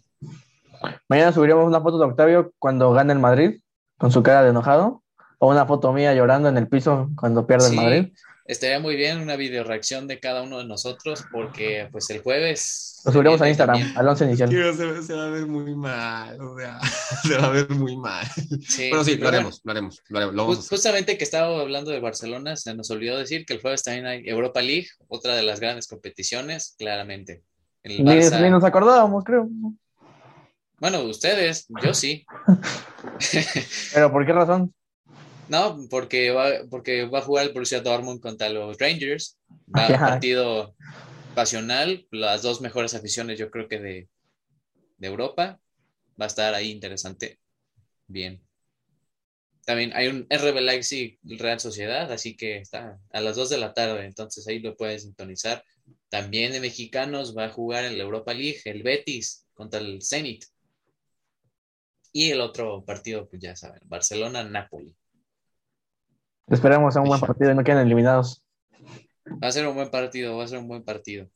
Mañana 1.09 1.33
subiremos 1.33 1.65
una 1.65 1.81
foto 1.81 1.99
de 1.99 2.05
Octavio 2.05 2.53
cuando 2.59 2.93
gane 2.93 3.11
el 3.11 3.19
Madrid, 3.19 3.59
con 3.97 4.09
su 4.13 4.23
cara 4.23 4.43
de 4.43 4.51
enojado, 4.51 5.03
o 5.39 5.49
una 5.49 5.65
foto 5.65 5.91
mía 5.91 6.13
llorando 6.13 6.47
en 6.47 6.55
el 6.55 6.69
piso 6.69 7.09
cuando 7.19 7.45
pierde 7.45 7.67
el 7.67 7.75
Madrid. 7.75 8.13
Estaría 8.47 8.79
muy 8.79 8.95
bien 8.95 9.19
una 9.19 9.35
video 9.35 9.65
reacción 9.65 10.07
de 10.07 10.21
cada 10.21 10.41
uno 10.41 10.59
de 10.59 10.65
nosotros, 10.65 11.25
porque 11.33 11.89
pues 11.91 12.09
el 12.09 12.21
jueves. 12.21 13.01
Lo 13.03 13.11
subiremos 13.11 13.41
a 13.41 13.49
Instagram, 13.49 13.93
al 13.95 14.07
11 14.07 14.25
inicial. 14.25 14.49
Se, 14.49 15.13
va 15.13 15.25
a 15.25 15.29
ver 15.29 15.45
muy 15.47 15.75
mal, 15.75 16.39
o 16.39 16.57
sea, 16.57 16.79
se 17.23 17.37
va 17.37 17.47
a 17.47 17.49
ver 17.49 17.69
muy 17.71 17.97
mal. 17.97 18.25
Sí, 18.65 18.87
pero 18.89 19.03
sí, 19.03 19.17
lo 19.17 19.27
haremos, 19.27 19.59
lo 19.65 19.71
haremos, 19.71 20.01
lo 20.07 20.19
haremos. 20.19 20.69
justamente 20.69 21.17
que 21.17 21.25
estaba 21.25 21.59
hablando 21.59 21.91
de 21.91 21.99
Barcelona, 21.99 22.55
se 22.55 22.73
nos 22.73 22.89
olvidó 22.89 23.17
decir 23.17 23.45
que 23.45 23.53
el 23.53 23.61
jueves 23.61 23.83
también 23.83 24.05
hay 24.05 24.23
Europa 24.25 24.61
League, 24.61 24.87
otra 25.09 25.35
de 25.35 25.43
las 25.43 25.59
grandes 25.59 25.87
competiciones, 25.87 26.75
claramente. 26.79 27.43
Ni, 27.83 27.99
nos 27.99 28.63
acordábamos, 28.63 29.25
creo. 29.25 29.49
Bueno, 30.79 31.01
ustedes, 31.01 31.67
yo 31.83 31.93
sí. 31.93 32.25
¿Pero 33.93 34.11
por 34.11 34.25
qué 34.25 34.31
razón? 34.31 34.73
No, 35.49 35.77
porque 35.89 36.31
va, 36.31 36.49
porque 36.69 37.05
va 37.05 37.19
a 37.19 37.21
jugar 37.21 37.47
el 37.47 37.53
Borussia 37.53 37.81
Dortmund 37.81 38.19
contra 38.19 38.49
los 38.49 38.77
Rangers. 38.77 39.37
Va 39.75 39.85
a 39.85 39.93
un 39.93 39.99
partido 39.99 40.75
pasional, 41.35 42.07
las 42.11 42.41
dos 42.41 42.61
mejores 42.61 42.93
aficiones 42.95 43.39
yo 43.39 43.49
creo 43.49 43.67
que 43.67 43.79
de, 43.79 44.09
Europa. 44.99 45.59
Va 46.19 46.25
a 46.25 46.27
estar 46.27 46.53
ahí 46.53 46.71
interesante. 46.71 47.39
Bien. 48.07 48.41
también 49.65 49.91
hay 49.93 50.07
un 50.07 50.25
RB 50.29 50.61
Leipzig 50.61 51.19
Real 51.23 51.59
Sociedad, 51.59 52.11
así 52.11 52.37
que 52.37 52.57
está 52.57 52.99
a 53.11 53.21
las 53.21 53.35
2 53.35 53.49
de 53.49 53.57
la 53.57 53.73
tarde, 53.73 54.05
entonces 54.05 54.47
ahí 54.47 54.59
lo 54.59 54.75
puedes 54.75 55.03
sintonizar. 55.03 55.63
También 56.09 56.53
de 56.53 56.61
mexicanos 56.61 57.37
va 57.37 57.45
a 57.45 57.49
jugar 57.49 57.83
en 57.83 57.97
la 57.97 58.03
Europa 58.03 58.33
League 58.33 58.61
el 58.65 58.81
Betis 58.81 59.45
contra 59.53 59.79
el 59.79 60.01
Zenit. 60.01 60.45
Y 62.11 62.31
el 62.31 62.41
otro 62.41 62.83
partido, 62.83 63.27
pues 63.29 63.41
ya 63.41 63.55
saben, 63.55 63.81
Barcelona-Napoli. 63.85 64.95
Esperemos 66.47 66.95
a 66.95 67.01
un 67.01 67.09
buen 67.09 67.19
partido 67.19 67.51
y 67.51 67.55
no 67.55 67.63
queden 67.63 67.79
eliminados. 67.79 68.43
Va 69.43 69.49
a 69.49 69.51
ser 69.51 69.67
un 69.67 69.75
buen 69.75 69.89
partido, 69.89 70.37
va 70.37 70.45
a 70.45 70.47
ser 70.47 70.59
un 70.59 70.67
buen 70.67 70.83
partido. 70.83 71.27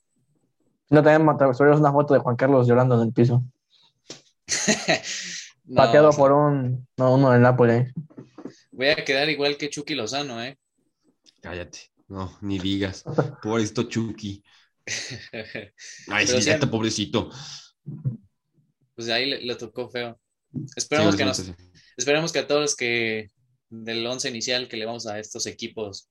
No, 0.89 1.03
también 1.03 1.53
subimos 1.53 1.79
una 1.79 1.91
foto 1.91 2.13
de 2.13 2.19
Juan 2.19 2.35
Carlos 2.35 2.67
llorando 2.67 2.95
en 2.95 3.07
el 3.07 3.13
piso. 3.13 3.43
Pateado 5.75 6.11
por 6.11 6.31
un, 6.31 6.87
no, 6.97 7.15
uno 7.15 7.31
del 7.31 7.41
Napoli. 7.41 7.91
Voy 8.71 8.87
a 8.87 9.03
quedar 9.03 9.29
igual 9.29 9.57
que 9.57 9.69
Chucky 9.69 9.95
Lozano, 9.95 10.41
¿eh? 10.43 10.57
Cállate. 11.41 11.91
No, 12.07 12.37
ni 12.41 12.59
digas. 12.59 13.03
Pobrecito 13.41 13.83
Chucky. 13.83 14.43
Ay, 16.07 16.27
sí, 16.27 16.41
ya 16.41 16.59
pobrecito. 16.59 17.29
Pues 18.95 19.09
ahí 19.09 19.25
le, 19.25 19.55
tocó 19.55 19.89
feo. 19.89 20.19
Esperamos 20.75 21.15
que 21.15 21.23
nos, 21.23 21.51
esperamos 21.95 22.31
que 22.31 22.39
a 22.39 22.47
todos 22.47 22.61
los 22.61 22.75
que 22.75 23.29
del 23.71 24.05
once 24.05 24.29
inicial 24.29 24.67
que 24.67 24.77
le 24.77 24.85
vamos 24.85 25.07
a 25.07 25.17
estos 25.17 25.47
equipos 25.47 26.09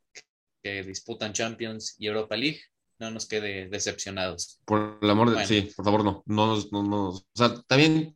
que 0.62 0.82
disputan 0.82 1.32
Champions 1.32 1.94
y 1.98 2.06
Europa 2.06 2.36
League, 2.36 2.60
no 2.98 3.10
nos 3.10 3.26
quede 3.26 3.68
decepcionados. 3.68 4.60
Por 4.64 4.98
el 5.00 5.10
amor 5.10 5.30
de 5.30 5.46
sí, 5.46 5.70
por 5.76 5.84
favor, 5.84 6.04
no. 6.04 6.22
No 6.26 6.56
no, 6.70 6.82
no. 6.82 7.08
O 7.10 7.24
sea, 7.34 7.54
también. 7.66 8.14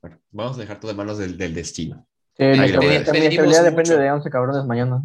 Bueno, 0.00 0.20
vamos 0.30 0.56
a 0.56 0.60
dejar 0.60 0.80
todo 0.80 0.90
de 0.90 0.96
manos 0.96 1.18
del, 1.18 1.36
del 1.36 1.54
destino. 1.54 2.06
Sí, 2.36 2.44
la 2.44 2.66
estabilidad 2.66 3.64
depende 3.64 3.96
de 3.96 4.10
11 4.10 4.30
cabrones 4.30 4.64
mañana. 4.64 5.04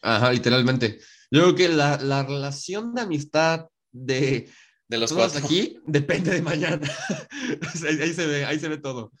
Ajá, 0.00 0.32
literalmente. 0.32 0.98
Yo 1.30 1.42
creo 1.42 1.54
que 1.54 1.68
la, 1.68 1.98
la 1.98 2.24
relación 2.24 2.94
de 2.94 3.02
amistad 3.02 3.66
de, 3.92 4.48
de 4.88 4.98
los 4.98 5.12
cuatro 5.12 5.38
aquí 5.38 5.78
depende 5.86 6.32
de 6.32 6.42
mañana. 6.42 6.80
ahí, 8.00 8.12
se 8.12 8.26
ve, 8.26 8.44
ahí 8.44 8.58
se 8.58 8.68
ve 8.68 8.78
todo. 8.78 9.12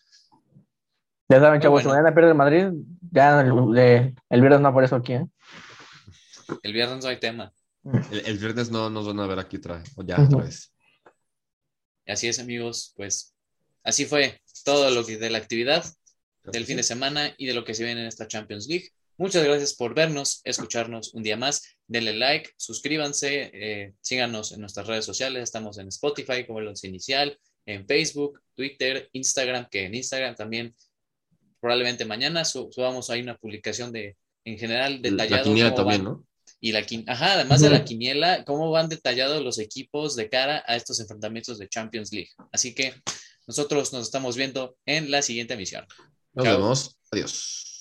Ya 1.32 1.40
saben, 1.40 1.62
chavos, 1.62 1.82
mañana 1.86 2.12
pierde 2.12 2.28
el 2.28 2.36
Madrid, 2.36 2.66
ya 3.10 3.40
el, 3.40 4.14
el, 4.28 4.40
viernes 4.42 4.60
no 4.60 4.70
por 4.70 4.84
eso 4.84 4.96
aquí, 4.96 5.14
¿eh? 5.14 5.26
El 6.62 6.74
viernes 6.74 7.02
no 7.02 7.08
hay 7.08 7.18
tema. 7.18 7.54
El, 8.10 8.36
viernes 8.36 8.70
no 8.70 8.90
nos 8.90 9.06
van 9.06 9.18
a 9.18 9.26
ver 9.26 9.38
aquí 9.38 9.56
otra, 9.56 9.82
o 9.96 10.02
ya 10.02 10.20
otra 10.20 10.42
vez. 10.42 10.74
Así 12.06 12.28
es, 12.28 12.38
amigos, 12.38 12.92
pues 12.98 13.34
así 13.82 14.04
fue 14.04 14.42
todo 14.62 14.90
lo 14.90 15.06
que 15.06 15.16
de 15.16 15.30
la 15.30 15.38
actividad 15.38 15.82
del 16.44 16.66
fin 16.66 16.76
de 16.76 16.82
semana 16.82 17.32
y 17.38 17.46
de 17.46 17.54
lo 17.54 17.64
que 17.64 17.72
se 17.72 17.84
viene 17.84 18.02
en 18.02 18.08
esta 18.08 18.28
Champions 18.28 18.66
League. 18.68 18.90
Muchas 19.16 19.42
gracias 19.42 19.72
por 19.72 19.94
vernos, 19.94 20.42
escucharnos 20.44 21.14
un 21.14 21.22
día 21.22 21.38
más. 21.38 21.62
Denle 21.86 22.12
like, 22.12 22.50
suscríbanse, 22.58 23.50
eh, 23.54 23.94
síganos 24.02 24.52
en 24.52 24.60
nuestras 24.60 24.86
redes 24.86 25.06
sociales. 25.06 25.44
Estamos 25.44 25.78
en 25.78 25.88
Spotify 25.88 26.44
como 26.46 26.58
el 26.58 26.68
once 26.68 26.86
inicial, 26.86 27.38
en 27.64 27.86
Facebook, 27.86 28.42
Twitter, 28.54 29.08
Instagram, 29.12 29.66
que 29.70 29.86
en 29.86 29.94
Instagram 29.94 30.34
también 30.34 30.74
probablemente 31.62 32.04
mañana 32.04 32.44
subamos 32.44 33.08
ahí 33.08 33.22
una 33.22 33.38
publicación 33.38 33.92
de, 33.92 34.16
en 34.44 34.58
general, 34.58 35.00
detallado. 35.00 35.54
La 35.54 35.74
también, 35.74 36.04
¿no? 36.04 36.26
Y 36.60 36.72
la 36.72 36.84
ajá, 37.06 37.34
además 37.34 37.60
de 37.60 37.70
la 37.70 37.84
quiniela, 37.84 38.44
cómo 38.44 38.70
van 38.70 38.88
detallados 38.88 39.42
los 39.42 39.58
equipos 39.58 40.16
de 40.16 40.28
cara 40.28 40.64
a 40.66 40.76
estos 40.76 41.00
enfrentamientos 41.00 41.58
de 41.58 41.68
Champions 41.68 42.12
League. 42.12 42.30
Así 42.52 42.74
que 42.74 42.94
nosotros 43.46 43.92
nos 43.92 44.02
estamos 44.02 44.36
viendo 44.36 44.76
en 44.86 45.10
la 45.10 45.22
siguiente 45.22 45.54
emisión. 45.54 45.86
Nos 46.34 46.44
vemos. 46.44 46.98
Adiós. 47.10 47.71